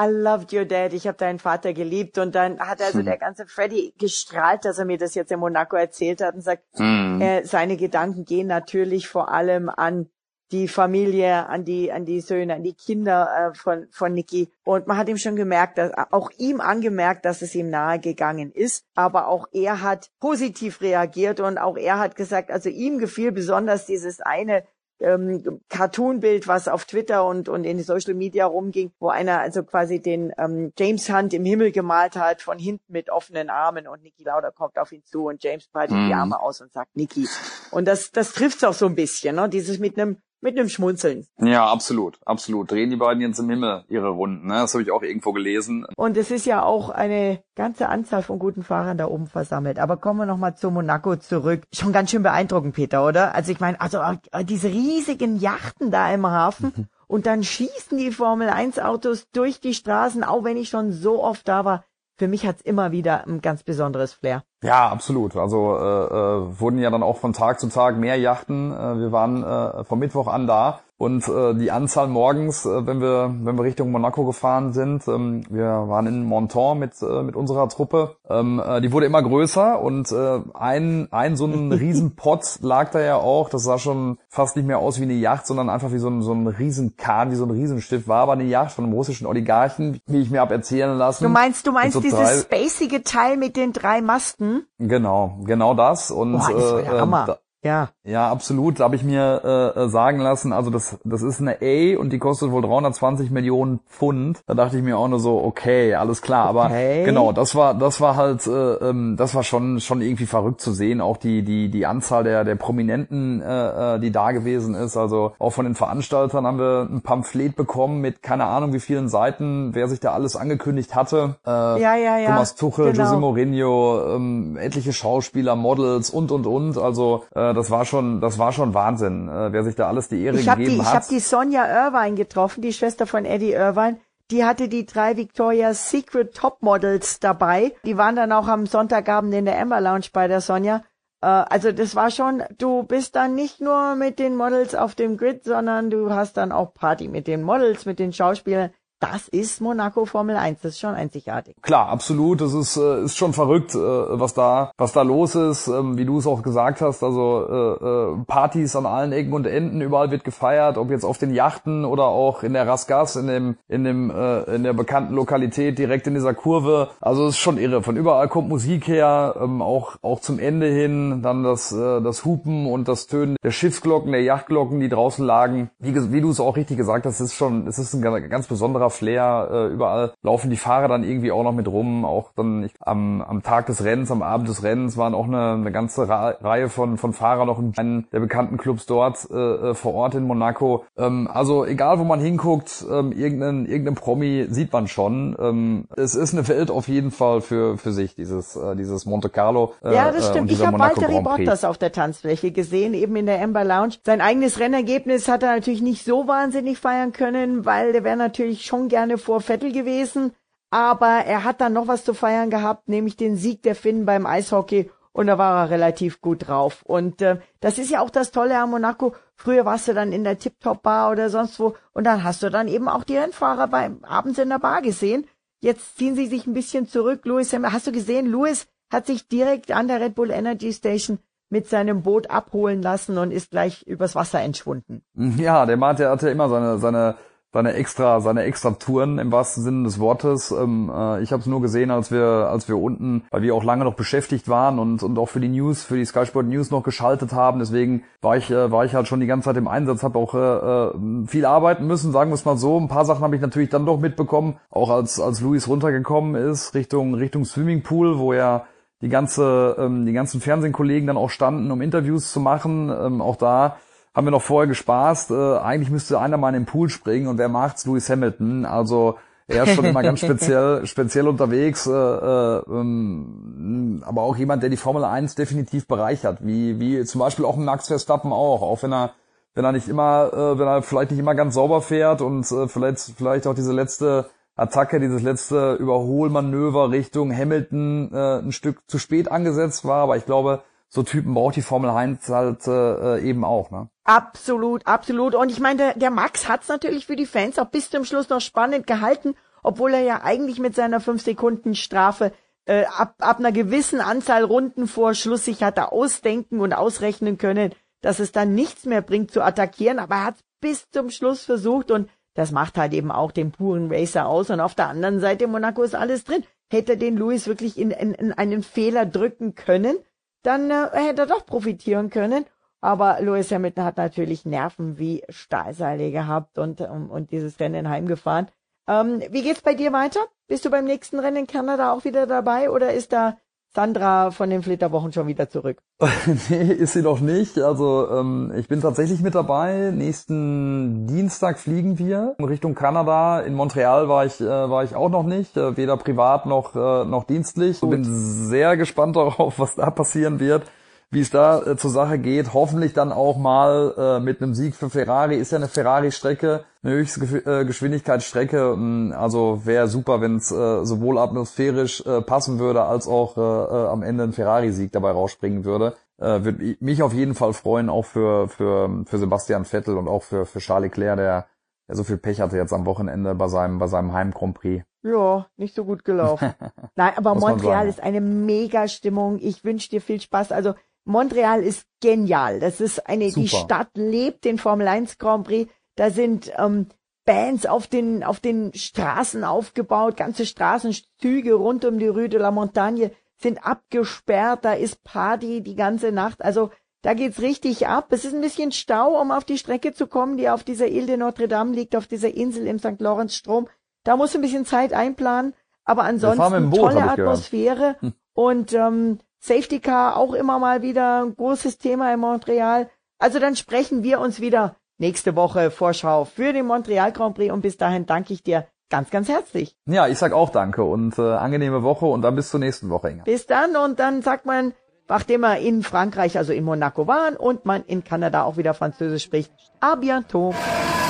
I 0.00 0.06
loved 0.06 0.54
your 0.54 0.64
dad, 0.64 0.94
ich 0.94 1.06
habe 1.06 1.18
deinen 1.18 1.38
Vater 1.38 1.74
geliebt. 1.74 2.16
Und 2.16 2.34
dann 2.34 2.58
hat 2.58 2.80
also 2.80 3.00
hm. 3.00 3.04
der 3.04 3.18
ganze 3.18 3.46
Freddy 3.46 3.92
gestrahlt, 3.98 4.64
dass 4.64 4.78
er 4.78 4.86
mir 4.86 4.96
das 4.96 5.14
jetzt 5.14 5.30
in 5.30 5.40
Monaco 5.40 5.76
erzählt 5.76 6.22
hat 6.22 6.34
und 6.34 6.40
sagt, 6.40 6.64
hm. 6.76 7.20
äh, 7.20 7.44
seine 7.44 7.76
Gedanken 7.76 8.24
gehen 8.24 8.46
natürlich 8.46 9.08
vor 9.08 9.30
allem 9.30 9.68
an 9.68 10.08
die 10.52 10.68
Familie, 10.68 11.46
an 11.48 11.64
die, 11.64 11.92
an 11.92 12.04
die 12.04 12.20
Söhne, 12.20 12.54
an 12.54 12.62
die 12.62 12.74
Kinder 12.74 13.52
äh, 13.52 13.54
von, 13.56 13.86
von 13.92 14.12
Niki. 14.12 14.48
Und 14.64 14.86
man 14.86 14.96
hat 14.96 15.08
ihm 15.08 15.16
schon 15.16 15.36
gemerkt, 15.36 15.78
dass, 15.78 15.92
auch 16.10 16.30
ihm 16.38 16.60
angemerkt, 16.60 17.24
dass 17.24 17.42
es 17.42 17.54
ihm 17.54 17.70
nahe 17.70 17.98
gegangen 17.98 18.52
ist. 18.52 18.84
Aber 18.94 19.28
auch 19.28 19.46
er 19.52 19.82
hat 19.82 20.10
positiv 20.20 20.80
reagiert 20.80 21.40
und 21.40 21.58
auch 21.58 21.76
er 21.76 21.98
hat 21.98 22.16
gesagt, 22.16 22.50
also 22.50 22.68
ihm 22.68 22.98
gefiel 22.98 23.32
besonders 23.32 23.86
dieses 23.86 24.20
eine 24.20 24.64
ähm, 25.00 25.60
Cartoon-Bild, 25.68 26.46
was 26.46 26.68
auf 26.68 26.84
Twitter 26.84 27.24
und, 27.24 27.48
und 27.48 27.64
in 27.64 27.82
Social 27.82 28.14
Media 28.14 28.46
rumging, 28.46 28.92
wo 28.98 29.08
einer 29.08 29.40
also 29.40 29.62
quasi 29.62 30.00
den 30.00 30.32
ähm, 30.38 30.72
James 30.78 31.10
Hunt 31.10 31.32
im 31.32 31.44
Himmel 31.44 31.72
gemalt 31.72 32.16
hat, 32.16 32.42
von 32.42 32.58
hinten 32.58 32.92
mit 32.92 33.10
offenen 33.10 33.50
Armen 33.50 33.88
und 33.88 34.02
Niki 34.02 34.22
Lauda 34.24 34.50
kommt 34.50 34.78
auf 34.78 34.92
ihn 34.92 35.02
zu 35.04 35.26
und 35.28 35.42
James 35.42 35.68
breitet 35.68 35.96
mm. 35.96 36.00
die 36.00 36.14
mhm. 36.14 36.20
Arme 36.20 36.40
aus 36.40 36.60
und 36.60 36.72
sagt 36.72 36.94
Niki. 36.96 37.26
Und 37.70 37.86
das, 37.86 38.10
das 38.12 38.32
trifft's 38.32 38.62
auch 38.62 38.74
so 38.74 38.86
ein 38.86 38.94
bisschen, 38.94 39.36
ne? 39.36 39.48
Dieses 39.48 39.78
mit 39.78 39.98
einem 39.98 40.18
mit 40.40 40.58
einem 40.58 40.68
Schmunzeln. 40.68 41.26
Ja, 41.38 41.66
absolut, 41.66 42.18
absolut. 42.24 42.70
Drehen 42.70 42.90
die 42.90 42.96
beiden 42.96 43.20
jetzt 43.20 43.38
im 43.38 43.50
Himmel 43.50 43.84
ihre 43.88 44.08
Runden. 44.08 44.46
Ne? 44.46 44.54
Das 44.54 44.74
habe 44.74 44.82
ich 44.82 44.90
auch 44.90 45.02
irgendwo 45.02 45.32
gelesen. 45.32 45.86
Und 45.96 46.16
es 46.16 46.30
ist 46.30 46.46
ja 46.46 46.62
auch 46.62 46.90
eine 46.90 47.42
ganze 47.54 47.88
Anzahl 47.88 48.22
von 48.22 48.38
guten 48.38 48.62
Fahrern 48.62 48.98
da 48.98 49.06
oben 49.06 49.26
versammelt. 49.26 49.78
Aber 49.78 49.96
kommen 49.96 50.20
wir 50.20 50.26
nochmal 50.26 50.56
zu 50.56 50.70
Monaco 50.70 51.16
zurück. 51.16 51.64
Schon 51.72 51.92
ganz 51.92 52.10
schön 52.10 52.22
beeindruckend, 52.22 52.74
Peter, 52.74 53.06
oder? 53.06 53.34
Also 53.34 53.52
ich 53.52 53.60
meine, 53.60 53.80
also 53.80 53.98
äh, 53.98 54.44
diese 54.44 54.68
riesigen 54.68 55.38
Yachten 55.38 55.90
da 55.90 56.12
im 56.12 56.26
Hafen. 56.26 56.72
Mhm. 56.76 56.86
Und 57.06 57.26
dann 57.26 57.42
schießen 57.42 57.98
die 57.98 58.12
Formel 58.12 58.48
1 58.48 58.78
Autos 58.78 59.28
durch 59.32 59.60
die 59.60 59.74
Straßen, 59.74 60.22
auch 60.22 60.44
wenn 60.44 60.56
ich 60.56 60.68
schon 60.68 60.92
so 60.92 61.22
oft 61.22 61.46
da 61.48 61.64
war. 61.64 61.84
Für 62.16 62.28
mich 62.28 62.46
hat's 62.46 62.62
immer 62.62 62.92
wieder 62.92 63.26
ein 63.26 63.40
ganz 63.40 63.62
besonderes 63.62 64.12
Flair. 64.12 64.44
Ja, 64.62 64.88
absolut. 64.88 65.36
Also 65.36 65.76
äh, 65.76 65.80
äh, 65.80 66.60
wurden 66.60 66.78
ja 66.78 66.90
dann 66.90 67.02
auch 67.02 67.16
von 67.16 67.32
Tag 67.32 67.60
zu 67.60 67.68
Tag 67.68 67.96
mehr 67.96 68.16
Yachten. 68.16 68.72
Äh, 68.72 68.98
wir 68.98 69.12
waren 69.12 69.42
äh, 69.42 69.84
vom 69.84 69.98
Mittwoch 69.98 70.26
an 70.26 70.46
da 70.46 70.80
und 71.00 71.26
äh, 71.28 71.54
die 71.54 71.70
Anzahl 71.70 72.08
morgens, 72.08 72.66
äh, 72.66 72.86
wenn 72.86 73.00
wir 73.00 73.34
wenn 73.40 73.56
wir 73.56 73.64
Richtung 73.64 73.90
Monaco 73.90 74.26
gefahren 74.26 74.74
sind, 74.74 75.08
ähm, 75.08 75.44
wir 75.48 75.64
waren 75.64 76.06
in 76.06 76.24
Monton 76.24 76.78
mit 76.78 76.92
äh, 77.00 77.22
mit 77.22 77.36
unserer 77.36 77.70
Truppe, 77.70 78.16
ähm, 78.28 78.62
äh, 78.62 78.82
die 78.82 78.92
wurde 78.92 79.06
immer 79.06 79.22
größer 79.22 79.80
und 79.80 80.12
äh, 80.12 80.40
ein 80.52 81.08
ein 81.10 81.36
so 81.36 81.46
ein 81.46 81.72
Riesenpott 81.80 82.58
lag 82.60 82.90
da 82.90 83.00
ja 83.00 83.16
auch. 83.16 83.48
Das 83.48 83.64
sah 83.64 83.78
schon 83.78 84.18
fast 84.28 84.56
nicht 84.56 84.66
mehr 84.66 84.78
aus 84.78 85.00
wie 85.00 85.04
eine 85.04 85.14
Yacht, 85.14 85.46
sondern 85.46 85.70
einfach 85.70 85.90
wie 85.90 85.98
so 85.98 86.10
ein 86.10 86.20
so 86.20 86.34
ein 86.34 86.46
Riesenkahn, 86.46 87.30
wie 87.30 87.36
so 87.36 87.46
ein 87.46 87.50
Riesenschiff. 87.50 88.06
War 88.06 88.24
aber 88.24 88.32
eine 88.32 88.44
Yacht 88.44 88.72
von 88.72 88.84
einem 88.84 88.92
russischen 88.92 89.26
Oligarchen, 89.26 90.02
wie 90.06 90.20
ich 90.20 90.30
mir 90.30 90.42
hab 90.42 90.50
erzählen 90.50 90.98
lassen. 90.98 91.24
Du 91.24 91.30
meinst 91.30 91.66
du 91.66 91.72
meinst 91.72 91.94
so 91.94 92.02
dieses 92.02 92.42
spacige 92.42 93.04
Teil 93.04 93.38
mit 93.38 93.56
den 93.56 93.72
drei 93.72 94.02
Masten? 94.02 94.49
Genau, 94.78 95.38
genau 95.44 95.74
das 95.74 96.10
und 96.10 96.32
Boah, 96.32 96.50
das 96.52 96.72
äh, 96.72 96.86
äh, 96.86 97.36
ja. 97.62 97.90
Ja, 98.04 98.30
absolut. 98.30 98.80
Da 98.80 98.84
habe 98.84 98.96
ich 98.96 99.04
mir 99.04 99.42
äh, 99.76 99.80
äh, 99.80 99.88
sagen 99.88 100.20
lassen, 100.20 100.54
also 100.54 100.70
das, 100.70 100.98
das 101.04 101.22
ist 101.22 101.40
eine 101.40 101.58
A 101.60 101.98
und 101.98 102.12
die 102.12 102.18
kostet 102.18 102.50
wohl 102.50 102.62
320 102.62 103.30
Millionen 103.30 103.80
Pfund. 103.90 104.40
Da 104.46 104.54
dachte 104.54 104.78
ich 104.78 104.82
mir 104.82 104.96
auch 104.96 105.08
nur 105.08 105.20
so, 105.20 105.42
okay, 105.42 105.94
alles 105.94 106.22
klar. 106.22 106.46
Aber 106.46 106.66
okay. 106.66 107.04
genau, 107.04 107.32
das 107.32 107.54
war, 107.54 107.74
das 107.74 108.00
war 108.00 108.16
halt, 108.16 108.46
äh, 108.46 108.50
ähm, 108.50 109.16
das 109.18 109.34
war 109.34 109.42
schon 109.42 109.80
schon 109.80 110.00
irgendwie 110.00 110.24
verrückt 110.24 110.62
zu 110.62 110.72
sehen. 110.72 111.02
Auch 111.02 111.18
die 111.18 111.42
die 111.42 111.70
die 111.70 111.84
Anzahl 111.84 112.24
der 112.24 112.44
der 112.44 112.54
Prominenten, 112.54 113.42
äh, 113.42 113.96
äh, 113.96 114.00
die 114.00 114.10
da 114.10 114.32
gewesen 114.32 114.74
ist. 114.74 114.96
Also 114.96 115.32
auch 115.38 115.50
von 115.50 115.66
den 115.66 115.74
Veranstaltern 115.74 116.46
haben 116.46 116.58
wir 116.58 116.88
ein 116.90 117.02
Pamphlet 117.02 117.54
bekommen 117.54 118.00
mit 118.00 118.22
keine 118.22 118.46
Ahnung 118.46 118.72
wie 118.72 118.80
vielen 118.80 119.10
Seiten, 119.10 119.74
wer 119.74 119.88
sich 119.88 120.00
da 120.00 120.12
alles 120.12 120.36
angekündigt 120.36 120.94
hatte. 120.94 121.36
Äh, 121.46 121.50
ja, 121.50 121.96
ja, 121.96 122.18
ja. 122.18 122.30
Thomas 122.30 122.54
Tuchel, 122.54 122.92
genau. 122.92 123.04
Jose 123.04 123.16
Mourinho, 123.18 124.16
ähm, 124.16 124.56
etliche 124.56 124.94
Schauspieler, 124.94 125.54
Models 125.54 126.08
und 126.08 126.32
und 126.32 126.46
und. 126.46 126.78
Also 126.78 127.24
äh, 127.34 127.52
das 127.52 127.70
war 127.70 127.84
schon, 127.90 128.20
das 128.20 128.38
war 128.38 128.52
schon 128.52 128.72
Wahnsinn, 128.72 129.28
äh, 129.28 129.52
wer 129.52 129.62
sich 129.64 129.74
da 129.74 129.88
alles 129.88 130.08
die 130.08 130.22
Ehre 130.22 130.38
ich 130.38 130.46
gegeben 130.46 130.70
die, 130.70 130.78
hat. 130.80 130.86
Ich 130.86 130.94
habe 130.94 131.06
die 131.10 131.20
Sonja 131.20 131.86
Irvine 131.86 132.14
getroffen, 132.14 132.62
die 132.62 132.72
Schwester 132.72 133.06
von 133.06 133.24
Eddie 133.24 133.52
Irvine. 133.52 134.00
Die 134.30 134.44
hatte 134.44 134.68
die 134.68 134.86
drei 134.86 135.16
Victoria's 135.16 135.90
Secret 135.90 136.34
Top 136.34 136.62
Models 136.62 137.18
dabei. 137.18 137.72
Die 137.84 137.98
waren 137.98 138.14
dann 138.14 138.32
auch 138.32 138.46
am 138.46 138.64
Sonntagabend 138.66 139.34
in 139.34 139.44
der 139.44 139.58
Ember 139.58 139.80
Lounge 139.80 140.06
bei 140.12 140.28
der 140.28 140.40
Sonja. 140.40 140.84
Äh, 141.20 141.26
also 141.26 141.72
das 141.72 141.94
war 141.96 142.10
schon, 142.10 142.42
du 142.56 142.84
bist 142.84 143.16
dann 143.16 143.34
nicht 143.34 143.60
nur 143.60 143.96
mit 143.96 144.18
den 144.18 144.36
Models 144.36 144.74
auf 144.74 144.94
dem 144.94 145.16
Grid, 145.16 145.44
sondern 145.44 145.90
du 145.90 146.10
hast 146.10 146.36
dann 146.36 146.52
auch 146.52 146.72
Party 146.72 147.08
mit 147.08 147.26
den 147.26 147.42
Models, 147.42 147.86
mit 147.86 147.98
den 147.98 148.12
Schauspielern 148.12 148.70
das 149.00 149.28
ist 149.28 149.60
Monaco 149.60 150.04
Formel 150.04 150.36
1, 150.36 150.60
das 150.62 150.72
ist 150.72 150.80
schon 150.80 150.94
einzigartig. 150.94 151.56
Klar, 151.62 151.88
absolut, 151.88 152.42
das 152.42 152.52
ist, 152.52 152.76
äh, 152.76 153.02
ist 153.02 153.16
schon 153.16 153.32
verrückt, 153.32 153.74
äh, 153.74 153.78
was 153.78 154.34
da, 154.34 154.72
was 154.76 154.92
da 154.92 155.02
los 155.02 155.34
ist, 155.34 155.68
ähm, 155.68 155.96
wie 155.96 156.04
du 156.04 156.18
es 156.18 156.26
auch 156.26 156.42
gesagt 156.42 156.82
hast, 156.82 157.02
also 157.02 157.46
äh, 157.48 158.24
Partys 158.26 158.76
an 158.76 158.84
allen 158.84 159.12
Ecken 159.12 159.32
und 159.32 159.46
Enden, 159.46 159.80
überall 159.80 160.10
wird 160.10 160.24
gefeiert, 160.24 160.76
ob 160.76 160.90
jetzt 160.90 161.04
auf 161.04 161.16
den 161.16 161.32
Yachten 161.32 161.86
oder 161.86 162.04
auch 162.04 162.42
in 162.42 162.52
der 162.52 162.66
Rasgas, 162.66 163.16
in 163.16 163.26
dem, 163.26 163.56
in 163.68 163.84
dem, 163.84 164.10
in 164.10 164.62
der 164.62 164.72
bekannten 164.72 165.14
Lokalität 165.14 165.78
direkt 165.78 166.06
in 166.06 166.14
dieser 166.14 166.34
Kurve. 166.34 166.90
Also 167.00 167.26
es 167.26 167.34
ist 167.34 167.40
schon 167.40 167.58
irre. 167.58 167.82
Von 167.82 167.96
überall 167.96 168.28
kommt 168.28 168.48
Musik 168.48 168.86
her, 168.86 169.34
ähm, 169.40 169.62
auch, 169.62 169.96
auch 170.02 170.20
zum 170.20 170.38
Ende 170.38 170.66
hin, 170.66 171.22
dann 171.22 171.42
das, 171.42 171.70
das 171.70 172.24
Hupen 172.24 172.66
und 172.66 172.88
das 172.88 173.06
Tönen 173.06 173.36
der 173.42 173.50
Schiffsglocken, 173.50 174.12
der 174.12 174.22
Yachtglocken, 174.22 174.80
die 174.80 174.88
draußen 174.88 175.24
lagen. 175.24 175.70
Wie, 175.78 175.94
wie 176.12 176.20
du 176.20 176.30
es 176.30 176.40
auch 176.40 176.56
richtig 176.56 176.76
gesagt 176.76 177.06
hast, 177.06 177.20
ist 177.20 177.34
schon, 177.34 177.66
es 177.66 177.78
ist 177.78 177.94
ein 177.94 178.02
ganz 178.28 178.46
besonderer 178.46 178.89
Flair. 178.90 179.48
Äh, 179.50 179.66
überall 179.72 180.12
laufen 180.22 180.50
die 180.50 180.56
Fahrer 180.56 180.88
dann 180.88 181.04
irgendwie 181.04 181.32
auch 181.32 181.42
noch 181.42 181.52
mit 181.52 181.68
rum. 181.68 182.04
Auch 182.04 182.32
dann 182.36 182.64
ich, 182.64 182.72
am, 182.80 183.22
am 183.22 183.42
Tag 183.42 183.66
des 183.66 183.84
Rennens, 183.84 184.10
am 184.10 184.22
Abend 184.22 184.48
des 184.48 184.62
Rennens 184.62 184.96
waren 184.96 185.14
auch 185.14 185.26
eine, 185.26 185.52
eine 185.52 185.72
ganze 185.72 186.08
Ra 186.08 186.34
Reihe 186.40 186.68
von, 186.68 186.96
von 186.96 187.12
Fahrern 187.12 187.46
noch 187.46 187.58
in 187.58 187.72
einem 187.76 188.04
der 188.12 188.20
bekannten 188.20 188.56
Clubs 188.56 188.86
dort 188.86 189.28
äh, 189.30 189.70
äh, 189.70 189.74
vor 189.74 189.94
Ort 189.94 190.14
in 190.14 190.24
Monaco. 190.24 190.84
Ähm, 190.96 191.28
also 191.32 191.64
egal, 191.64 191.98
wo 191.98 192.04
man 192.04 192.20
hinguckt, 192.20 192.84
ähm, 192.90 193.12
irgendeinen 193.12 193.66
irgendein 193.66 193.94
Promi 193.94 194.46
sieht 194.50 194.72
man 194.72 194.88
schon. 194.88 195.36
Ähm, 195.38 195.84
es 195.96 196.14
ist 196.14 196.34
eine 196.34 196.46
Welt 196.48 196.70
auf 196.70 196.88
jeden 196.88 197.10
Fall 197.10 197.40
für, 197.40 197.78
für 197.78 197.92
sich, 197.92 198.14
dieses, 198.14 198.56
äh, 198.56 198.76
dieses 198.76 199.06
Monte 199.06 199.28
Carlo. 199.28 199.74
Äh, 199.82 199.94
ja, 199.94 200.10
das 200.10 200.28
stimmt. 200.28 200.50
Ich 200.50 200.64
habe 200.64 200.78
Valtteri 200.78 201.20
Bottas 201.20 201.64
auf 201.64 201.78
der 201.78 201.92
Tanzfläche 201.92 202.50
gesehen, 202.50 202.94
eben 202.94 203.16
in 203.16 203.26
der 203.26 203.42
Amber 203.42 203.64
Lounge. 203.64 203.94
Sein 204.04 204.20
eigenes 204.20 204.58
Rennergebnis 204.58 205.28
hat 205.28 205.42
er 205.42 205.54
natürlich 205.54 205.82
nicht 205.82 206.04
so 206.04 206.26
wahnsinnig 206.26 206.78
feiern 206.78 207.12
können, 207.12 207.64
weil 207.64 207.92
der 207.92 208.04
wäre 208.04 208.16
natürlich 208.16 208.64
schon 208.64 208.79
schon 208.80 208.88
gerne 208.88 209.18
vor 209.18 209.40
Vettel 209.40 209.72
gewesen, 209.72 210.32
aber 210.70 211.24
er 211.26 211.44
hat 211.44 211.60
dann 211.60 211.74
noch 211.74 211.86
was 211.86 212.04
zu 212.04 212.14
feiern 212.14 212.48
gehabt, 212.48 212.88
nämlich 212.88 213.16
den 213.16 213.36
Sieg 213.36 213.62
der 213.62 213.74
Finnen 213.74 214.06
beim 214.06 214.24
Eishockey 214.24 214.90
und 215.12 215.26
da 215.26 215.36
war 215.36 215.64
er 215.64 215.70
relativ 215.70 216.20
gut 216.20 216.48
drauf. 216.48 216.82
Und 216.84 217.20
äh, 217.20 217.40
das 217.60 217.78
ist 217.78 217.90
ja 217.90 218.00
auch 218.00 218.10
das 218.10 218.30
Tolle 218.30 218.58
an 218.58 218.70
Monaco. 218.70 219.14
Früher 219.34 219.64
warst 219.64 219.88
du 219.88 219.94
dann 219.94 220.12
in 220.12 220.24
der 220.24 220.38
Tip-Top-Bar 220.38 221.10
oder 221.10 221.28
sonst 221.28 221.58
wo 221.60 221.74
und 221.92 222.04
dann 222.04 222.24
hast 222.24 222.42
du 222.42 222.50
dann 222.50 222.68
eben 222.68 222.88
auch 222.88 223.04
die 223.04 223.18
Rennfahrer 223.18 223.68
beim 223.68 224.02
abends 224.04 224.38
in 224.38 224.48
der 224.48 224.60
Bar 224.60 224.80
gesehen. 224.80 225.26
Jetzt 225.60 225.98
ziehen 225.98 226.14
sie 226.14 226.26
sich 226.26 226.46
ein 226.46 226.54
bisschen 226.54 226.86
zurück. 226.86 227.20
Louis, 227.24 227.52
hast 227.52 227.86
du 227.86 227.92
gesehen, 227.92 228.26
Louis 228.26 228.66
hat 228.90 229.06
sich 229.06 229.28
direkt 229.28 229.72
an 229.72 229.88
der 229.88 230.00
Red 230.00 230.14
Bull 230.14 230.30
Energy 230.30 230.72
Station 230.72 231.18
mit 231.50 231.68
seinem 231.68 232.02
Boot 232.02 232.30
abholen 232.30 232.80
lassen 232.80 233.18
und 233.18 233.32
ist 233.32 233.50
gleich 233.50 233.82
übers 233.82 234.14
Wasser 234.14 234.40
entschwunden. 234.40 235.02
Ja, 235.14 235.66
der 235.66 235.76
er 235.76 236.10
hatte 236.10 236.30
immer 236.30 236.48
seine, 236.48 236.78
seine 236.78 237.16
seine 237.52 237.72
extra 237.74 238.20
seine 238.20 238.44
extra 238.44 238.70
Touren 238.72 239.18
im 239.18 239.32
wahrsten 239.32 239.64
Sinne 239.64 239.84
des 239.84 239.98
Wortes. 239.98 240.52
Ähm, 240.52 240.90
äh, 240.94 241.22
ich 241.22 241.32
habe 241.32 241.40
es 241.40 241.46
nur 241.46 241.60
gesehen, 241.60 241.90
als 241.90 242.10
wir 242.10 242.48
als 242.50 242.68
wir 242.68 242.78
unten, 242.78 243.24
weil 243.30 243.42
wir 243.42 243.54
auch 243.54 243.64
lange 243.64 243.84
noch 243.84 243.94
beschäftigt 243.94 244.48
waren 244.48 244.78
und 244.78 245.02
und 245.02 245.18
auch 245.18 245.28
für 245.28 245.40
die 245.40 245.48
News, 245.48 245.82
für 245.82 245.96
die 245.96 246.04
Sky 246.04 246.26
Sport 246.26 246.46
News 246.46 246.70
noch 246.70 246.82
geschaltet 246.82 247.32
haben. 247.32 247.58
Deswegen 247.58 248.04
war 248.20 248.36
ich 248.36 248.50
äh, 248.50 248.70
war 248.70 248.84
ich 248.84 248.94
halt 248.94 249.08
schon 249.08 249.20
die 249.20 249.26
ganze 249.26 249.46
Zeit 249.46 249.56
im 249.56 249.68
Einsatz, 249.68 250.02
habe 250.02 250.18
auch 250.18 250.34
äh, 250.34 250.38
äh, 250.38 251.26
viel 251.26 251.44
arbeiten 251.44 251.86
müssen, 251.86 252.12
sagen 252.12 252.30
wir 252.30 252.34
es 252.34 252.44
mal 252.44 252.56
so. 252.56 252.78
Ein 252.78 252.88
paar 252.88 253.04
Sachen 253.04 253.22
habe 253.22 253.34
ich 253.34 253.42
natürlich 253.42 253.70
dann 253.70 253.86
doch 253.86 253.98
mitbekommen, 253.98 254.58
auch 254.70 254.90
als 254.90 255.18
als 255.20 255.40
Luis 255.40 255.66
runtergekommen 255.66 256.36
ist 256.36 256.74
Richtung 256.74 257.14
Richtung 257.14 257.44
Swimmingpool, 257.44 258.18
wo 258.18 258.32
er 258.32 258.66
die 259.02 259.08
ganze 259.08 259.76
ähm, 259.78 260.06
die 260.06 260.12
ganzen 260.12 260.40
Fernsehkollegen 260.40 261.08
dann 261.08 261.16
auch 261.16 261.30
standen, 261.30 261.70
um 261.70 261.82
Interviews 261.82 262.32
zu 262.32 262.38
machen. 262.38 262.90
Ähm, 262.90 263.20
auch 263.20 263.36
da 263.36 263.76
haben 264.14 264.26
wir 264.26 264.30
noch 264.30 264.42
vorher 264.42 264.68
gespaßt. 264.68 265.30
Äh, 265.30 265.58
eigentlich 265.58 265.90
müsste 265.90 266.18
einer 266.18 266.36
mal 266.36 266.48
in 266.48 266.62
den 266.62 266.66
Pool 266.66 266.88
springen 266.88 267.28
und 267.28 267.38
wer 267.38 267.48
macht's? 267.48 267.86
Lewis 267.86 268.10
Hamilton. 268.10 268.64
Also 268.64 269.16
er 269.50 269.64
ist 269.64 269.74
schon 269.74 269.84
immer 269.84 270.02
ganz 270.02 270.20
speziell, 270.20 270.82
speziell 270.86 271.26
unterwegs, 271.26 271.86
äh, 271.86 271.90
äh, 271.92 272.62
ähm, 272.68 274.02
aber 274.06 274.22
auch 274.22 274.36
jemand, 274.36 274.62
der 274.62 274.70
die 274.70 274.76
Formel 274.76 275.04
1 275.04 275.34
definitiv 275.34 275.86
bereichert, 275.86 276.38
wie, 276.42 276.78
wie 276.78 277.04
zum 277.04 277.20
Beispiel 277.20 277.44
auch 277.44 277.56
Max 277.56 277.88
Verstappen 277.88 278.32
auch, 278.32 278.62
auch 278.62 278.82
wenn 278.82 278.92
er, 278.92 279.12
wenn 279.54 279.64
er 279.64 279.72
nicht 279.72 279.88
immer, 279.88 280.30
äh, 280.32 280.58
wenn 280.58 280.68
er 280.68 280.82
vielleicht 280.82 281.10
nicht 281.10 281.20
immer 281.20 281.34
ganz 281.34 281.54
sauber 281.54 281.82
fährt 281.82 282.22
und 282.22 282.50
äh, 282.52 282.68
vielleicht, 282.68 283.12
vielleicht 283.16 283.46
auch 283.46 283.54
diese 283.54 283.72
letzte 283.72 284.26
Attacke, 284.54 285.00
dieses 285.00 285.22
letzte 285.22 285.74
Überholmanöver 285.74 286.90
Richtung 286.90 287.36
Hamilton 287.36 288.10
äh, 288.12 288.38
ein 288.38 288.52
Stück 288.52 288.82
zu 288.86 288.98
spät 288.98 289.30
angesetzt 289.30 289.84
war, 289.84 290.02
aber 290.02 290.16
ich 290.16 290.26
glaube, 290.26 290.62
so 290.90 291.02
Typen 291.02 291.34
braucht 291.34 291.56
die 291.56 291.62
Formel 291.62 291.88
1 291.88 292.28
halt 292.28 292.66
äh, 292.66 293.20
eben 293.20 293.44
auch, 293.44 293.70
ne? 293.70 293.88
Absolut, 294.04 294.86
absolut. 294.86 295.34
Und 295.34 295.50
ich 295.50 295.60
meine, 295.60 295.76
der, 295.76 295.94
der 295.94 296.10
Max 296.10 296.48
hat's 296.48 296.68
natürlich 296.68 297.06
für 297.06 297.16
die 297.16 297.26
Fans 297.26 297.58
auch 297.58 297.68
bis 297.68 297.90
zum 297.90 298.04
Schluss 298.04 298.28
noch 298.28 298.40
spannend 298.40 298.86
gehalten. 298.86 299.34
obwohl 299.62 299.94
er 299.94 300.02
ja 300.02 300.22
eigentlich 300.22 300.58
mit 300.58 300.74
seiner 300.74 301.00
5-Sekunden-Strafe 301.00 302.32
äh, 302.66 302.84
ab, 302.84 303.14
ab 303.18 303.38
einer 303.38 303.52
gewissen 303.52 304.00
Anzahl 304.00 304.44
Runden 304.44 304.86
vor 304.86 305.14
Schluss 305.14 305.44
sich 305.44 305.62
hatte 305.62 305.92
ausdenken 305.92 306.60
und 306.60 306.72
ausrechnen 306.72 307.38
können, 307.38 307.72
dass 308.00 308.18
es 308.18 308.32
dann 308.32 308.54
nichts 308.54 308.86
mehr 308.86 309.02
bringt 309.02 309.30
zu 309.30 309.42
attackieren, 309.42 309.98
aber 309.98 310.16
er 310.16 310.24
hat 310.26 310.36
bis 310.60 310.90
zum 310.90 311.10
Schluss 311.10 311.44
versucht 311.44 311.90
und 311.90 312.08
das 312.34 312.52
macht 312.52 312.78
halt 312.78 312.92
eben 312.92 313.10
auch 313.10 313.32
den 313.32 313.50
puren 313.50 313.92
Racer 313.92 314.26
aus. 314.26 314.50
Und 314.50 314.60
auf 314.60 314.74
der 314.74 314.88
anderen 314.88 315.20
Seite 315.20 315.46
Monaco 315.48 315.82
ist 315.82 315.96
alles 315.96 316.24
drin. 316.24 316.44
Hätte 316.70 316.96
den 316.96 317.16
Louis 317.16 317.48
wirklich 317.48 317.76
in, 317.76 317.90
in, 317.90 318.14
in 318.14 318.32
einen 318.32 318.62
Fehler 318.62 319.04
drücken 319.04 319.56
können, 319.56 319.96
dann 320.42 320.70
äh, 320.70 320.88
hätte 320.92 321.22
er 321.22 321.26
doch 321.26 321.46
profitieren 321.46 322.10
können. 322.10 322.46
Aber 322.80 323.20
Lewis 323.20 323.52
Hamilton 323.52 323.84
hat 323.84 323.96
natürlich 323.98 324.46
Nerven 324.46 324.98
wie 324.98 325.22
Stahlseile 325.28 326.10
gehabt 326.10 326.58
und, 326.58 326.80
um, 326.80 327.10
und 327.10 327.30
dieses 327.30 327.60
Rennen 327.60 327.88
heimgefahren. 327.88 328.48
Ähm, 328.88 329.22
wie 329.30 329.42
geht's 329.42 329.60
bei 329.60 329.74
dir 329.74 329.92
weiter? 329.92 330.20
Bist 330.48 330.64
du 330.64 330.70
beim 330.70 330.86
nächsten 330.86 331.18
Rennen 331.18 331.36
in 331.36 331.46
Kanada 331.46 331.92
auch 331.92 332.04
wieder 332.04 332.26
dabei 332.26 332.70
oder 332.70 332.92
ist 332.92 333.12
da 333.12 333.36
Sandra 333.72 334.32
von 334.32 334.50
den 334.50 334.62
Flitterwochen 334.62 335.12
schon 335.12 335.28
wieder 335.28 335.48
zurück? 335.48 335.78
nee, 336.48 336.72
ist 336.72 336.94
sie 336.94 337.02
noch 337.02 337.20
nicht. 337.20 337.58
Also 337.58 338.08
ähm, 338.10 338.52
ich 338.56 338.66
bin 338.66 338.80
tatsächlich 338.80 339.20
mit 339.20 339.34
dabei. 339.34 339.92
Nächsten 339.94 341.06
Dienstag 341.06 341.58
fliegen 341.58 341.98
wir 341.98 342.34
in 342.38 342.44
Richtung 342.46 342.74
Kanada. 342.74 343.40
In 343.40 343.54
Montreal 343.54 344.08
war 344.08 344.26
ich 344.26 344.40
äh, 344.40 344.46
war 344.46 344.82
ich 344.82 344.96
auch 344.96 345.08
noch 345.08 345.22
nicht, 345.22 345.56
äh, 345.56 345.76
weder 345.76 345.96
privat 345.96 346.46
noch 346.46 346.74
äh, 346.74 347.04
noch 347.04 347.24
dienstlich. 347.24 347.80
Gut. 347.80 347.90
Bin 347.90 348.04
sehr 348.04 348.76
gespannt 348.76 349.14
darauf, 349.16 349.58
was 349.58 349.76
da 349.76 349.90
passieren 349.90 350.40
wird 350.40 350.64
wie 351.10 351.20
es 351.20 351.30
da 351.30 351.62
äh, 351.62 351.76
zur 351.76 351.90
Sache 351.90 352.18
geht. 352.18 352.54
Hoffentlich 352.54 352.92
dann 352.92 353.12
auch 353.12 353.36
mal 353.36 353.94
äh, 353.98 354.20
mit 354.20 354.40
einem 354.40 354.54
Sieg 354.54 354.74
für 354.76 354.90
Ferrari. 354.90 355.36
Ist 355.36 355.52
ja 355.52 355.58
eine 355.58 355.68
Ferrari-Strecke, 355.68 356.64
eine 356.82 356.94
höchste 356.94 357.20
äh, 357.44 357.64
Geschwindigkeitsstrecke. 357.64 358.76
Mm, 358.76 359.12
also 359.12 359.64
wäre 359.64 359.88
super, 359.88 360.20
wenn 360.20 360.36
es 360.36 360.50
äh, 360.50 360.84
sowohl 360.84 361.18
atmosphärisch 361.18 362.04
äh, 362.06 362.22
passen 362.22 362.58
würde, 362.58 362.82
als 362.82 363.06
auch 363.06 363.36
äh, 363.36 363.40
äh, 363.40 363.88
am 363.88 364.02
Ende 364.02 364.24
ein 364.24 364.32
Ferrari-Sieg 364.32 364.92
dabei 364.92 365.10
rausspringen 365.10 365.64
würde. 365.64 365.94
Äh, 366.18 366.44
würde 366.44 366.76
mich 366.80 367.02
auf 367.02 367.12
jeden 367.12 367.34
Fall 367.34 367.52
freuen, 367.52 367.88
auch 367.88 368.04
für, 368.04 368.48
für, 368.48 369.04
für 369.06 369.18
Sebastian 369.18 369.64
Vettel 369.64 369.96
und 369.96 370.08
auch 370.08 370.22
für, 370.22 370.46
für 370.46 370.58
Charles 370.58 370.90
Leclerc, 370.90 371.16
der, 371.16 371.46
der 371.88 371.96
so 371.96 372.04
viel 372.04 372.18
Pech 372.18 372.40
hatte 372.40 372.56
jetzt 372.56 372.72
am 372.72 372.86
Wochenende 372.86 373.34
bei 373.34 373.48
seinem, 373.48 373.78
bei 373.78 373.86
seinem 373.86 374.12
Heim-Grand 374.12 374.54
Prix. 374.54 374.84
Ja, 375.02 375.46
nicht 375.56 375.74
so 375.74 375.84
gut 375.84 376.04
gelaufen. 376.04 376.54
Nein, 376.96 377.12
aber 377.16 377.34
Montreal 377.34 377.88
ist 377.88 378.02
eine 378.02 378.20
Mega-Stimmung. 378.20 379.38
Ich 379.40 379.64
wünsche 379.64 379.88
dir 379.88 380.00
viel 380.02 380.20
Spaß. 380.20 380.52
Also 380.52 380.74
Montreal 381.04 381.62
ist 381.62 381.86
genial. 382.00 382.60
Das 382.60 382.80
ist 382.80 383.06
eine, 383.08 383.30
Super. 383.30 383.40
die 383.40 383.48
Stadt 383.48 383.90
lebt 383.94 384.44
den 384.44 384.58
Formel 384.58 384.88
1 384.88 385.18
Grand 385.18 385.46
Prix. 385.46 385.70
Da 386.00 386.08
sind 386.08 386.50
ähm, 386.56 386.86
Bands 387.26 387.66
auf 387.66 387.86
den, 387.86 388.24
auf 388.24 388.40
den 388.40 388.72
Straßen 388.72 389.44
aufgebaut, 389.44 390.16
ganze 390.16 390.46
Straßenzüge 390.46 391.52
rund 391.52 391.84
um 391.84 391.98
die 391.98 392.08
Rue 392.08 392.30
de 392.30 392.40
la 392.40 392.50
Montagne 392.50 393.10
sind 393.36 393.66
abgesperrt, 393.66 394.64
da 394.64 394.72
ist 394.72 395.04
Party 395.04 395.60
die 395.60 395.74
ganze 395.74 396.10
Nacht. 396.10 396.42
Also 396.42 396.70
da 397.02 397.12
geht's 397.12 397.42
richtig 397.42 397.86
ab. 397.86 398.06
Es 398.12 398.24
ist 398.24 398.34
ein 398.34 398.40
bisschen 398.40 398.72
Stau, 398.72 399.20
um 399.20 399.30
auf 399.30 399.44
die 399.44 399.58
Strecke 399.58 399.92
zu 399.92 400.06
kommen, 400.06 400.38
die 400.38 400.48
auf 400.48 400.64
dieser 400.64 400.88
Ile 400.88 401.04
de 401.04 401.16
Notre 401.18 401.48
Dame 401.48 401.74
liegt, 401.74 401.94
auf 401.94 402.06
dieser 402.06 402.32
Insel 402.32 402.66
im 402.66 402.78
St. 402.78 402.98
Lawrence 402.98 403.36
Strom. 403.36 403.68
Da 404.02 404.16
muss 404.16 404.34
ein 404.34 404.40
bisschen 404.40 404.64
Zeit 404.64 404.94
einplanen, 404.94 405.52
aber 405.84 406.04
ansonsten 406.04 406.70
Boot, 406.70 406.80
tolle 406.80 407.10
Atmosphäre 407.10 407.96
hm. 408.00 408.14
und 408.32 408.72
ähm, 408.72 409.18
Safety 409.38 409.80
Car 409.80 410.16
auch 410.16 410.32
immer 410.32 410.58
mal 410.58 410.80
wieder 410.80 411.24
ein 411.24 411.36
großes 411.36 411.76
Thema 411.76 412.10
in 412.14 412.20
Montreal. 412.20 412.88
Also 413.18 413.38
dann 413.38 413.54
sprechen 413.54 414.02
wir 414.02 414.18
uns 414.20 414.40
wieder 414.40 414.76
nächste 415.00 415.34
Woche 415.34 415.70
Vorschau 415.70 416.24
für 416.24 416.52
den 416.52 416.66
Montreal 416.66 417.12
Grand 417.12 417.34
Prix 417.34 417.52
und 417.52 417.62
bis 417.62 417.76
dahin 417.76 418.06
danke 418.06 418.32
ich 418.32 418.42
dir 418.42 418.66
ganz, 418.90 419.10
ganz 419.10 419.28
herzlich. 419.28 419.74
Ja, 419.86 420.06
ich 420.06 420.18
sag 420.18 420.32
auch 420.32 420.50
danke 420.50 420.84
und 420.84 421.18
äh, 421.18 421.22
angenehme 421.22 421.82
Woche 421.82 422.06
und 422.06 422.22
dann 422.22 422.36
bis 422.36 422.50
zur 422.50 422.60
nächsten 422.60 422.90
Woche, 422.90 423.10
Inga. 423.10 423.24
Bis 423.24 423.46
dann 423.46 423.76
und 423.76 423.98
dann 423.98 424.22
sagt 424.22 424.46
man, 424.46 424.74
nachdem 425.08 425.40
wir 425.40 425.58
in 425.58 425.82
Frankreich, 425.82 426.36
also 426.36 426.52
in 426.52 426.64
Monaco 426.64 427.06
waren 427.06 427.36
und 427.36 427.64
man 427.64 427.84
in 427.84 428.04
Kanada 428.04 428.42
auch 428.42 428.56
wieder 428.56 428.74
Französisch 428.74 429.24
spricht, 429.24 429.52
à 429.80 429.96
bientôt. 429.96 430.54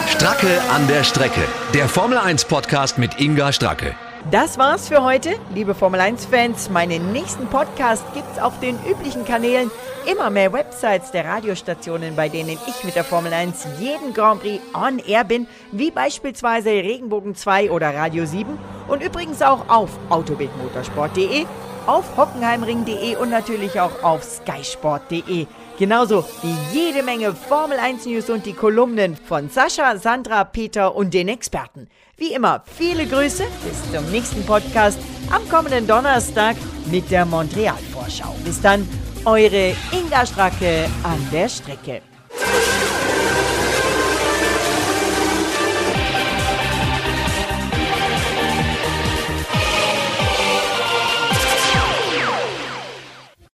Stracke 0.06 0.60
an 0.74 0.86
der 0.88 1.04
Strecke, 1.04 1.42
der 1.74 1.88
Formel 1.88 2.18
1 2.18 2.44
Podcast 2.44 2.98
mit 2.98 3.20
Inga 3.20 3.52
Stracke. 3.52 3.94
Das 4.28 4.58
war's 4.58 4.88
für 4.88 5.02
heute, 5.02 5.30
liebe 5.54 5.74
Formel 5.74 5.98
1-Fans. 5.98 6.68
Meinen 6.68 7.10
nächsten 7.10 7.46
Podcast 7.46 8.04
gibt's 8.12 8.38
auf 8.38 8.60
den 8.60 8.78
üblichen 8.84 9.24
Kanälen. 9.24 9.70
Immer 10.10 10.28
mehr 10.28 10.52
Websites 10.52 11.10
der 11.10 11.24
Radiostationen, 11.24 12.16
bei 12.16 12.28
denen 12.28 12.58
ich 12.66 12.84
mit 12.84 12.96
der 12.96 13.04
Formel 13.04 13.32
1 13.32 13.66
jeden 13.78 14.12
Grand 14.12 14.42
Prix 14.42 14.62
on 14.74 14.98
Air 14.98 15.24
bin, 15.24 15.46
wie 15.72 15.90
beispielsweise 15.90 16.68
Regenbogen 16.68 17.34
2 17.34 17.70
oder 17.70 17.94
Radio 17.94 18.26
7 18.26 18.58
und 18.88 19.02
übrigens 19.02 19.40
auch 19.40 19.68
auf 19.68 19.88
autobildmotorsport.de, 20.10 21.46
auf 21.86 22.04
hockenheimring.de 22.18 23.16
und 23.16 23.30
natürlich 23.30 23.80
auch 23.80 24.02
auf 24.02 24.22
skysport.de. 24.22 25.46
Genauso 25.80 26.26
wie 26.42 26.78
jede 26.78 27.02
Menge 27.02 27.34
Formel 27.34 27.78
1 27.78 28.04
News 28.04 28.28
und 28.28 28.44
die 28.44 28.52
Kolumnen 28.52 29.16
von 29.16 29.48
Sascha, 29.48 29.96
Sandra, 29.96 30.44
Peter 30.44 30.94
und 30.94 31.14
den 31.14 31.28
Experten. 31.28 31.88
Wie 32.18 32.34
immer, 32.34 32.62
viele 32.66 33.06
Grüße, 33.06 33.44
bis 33.64 33.90
zum 33.90 34.04
nächsten 34.10 34.44
Podcast 34.44 34.98
am 35.30 35.48
kommenden 35.48 35.86
Donnerstag 35.86 36.56
mit 36.90 37.10
der 37.10 37.24
Montreal-Vorschau. 37.24 38.34
Bis 38.44 38.60
dann, 38.60 38.86
eure 39.24 39.74
Inga 39.90 40.26
Stracke 40.26 40.84
an 41.02 41.26
der 41.32 41.48
Strecke. 41.48 42.02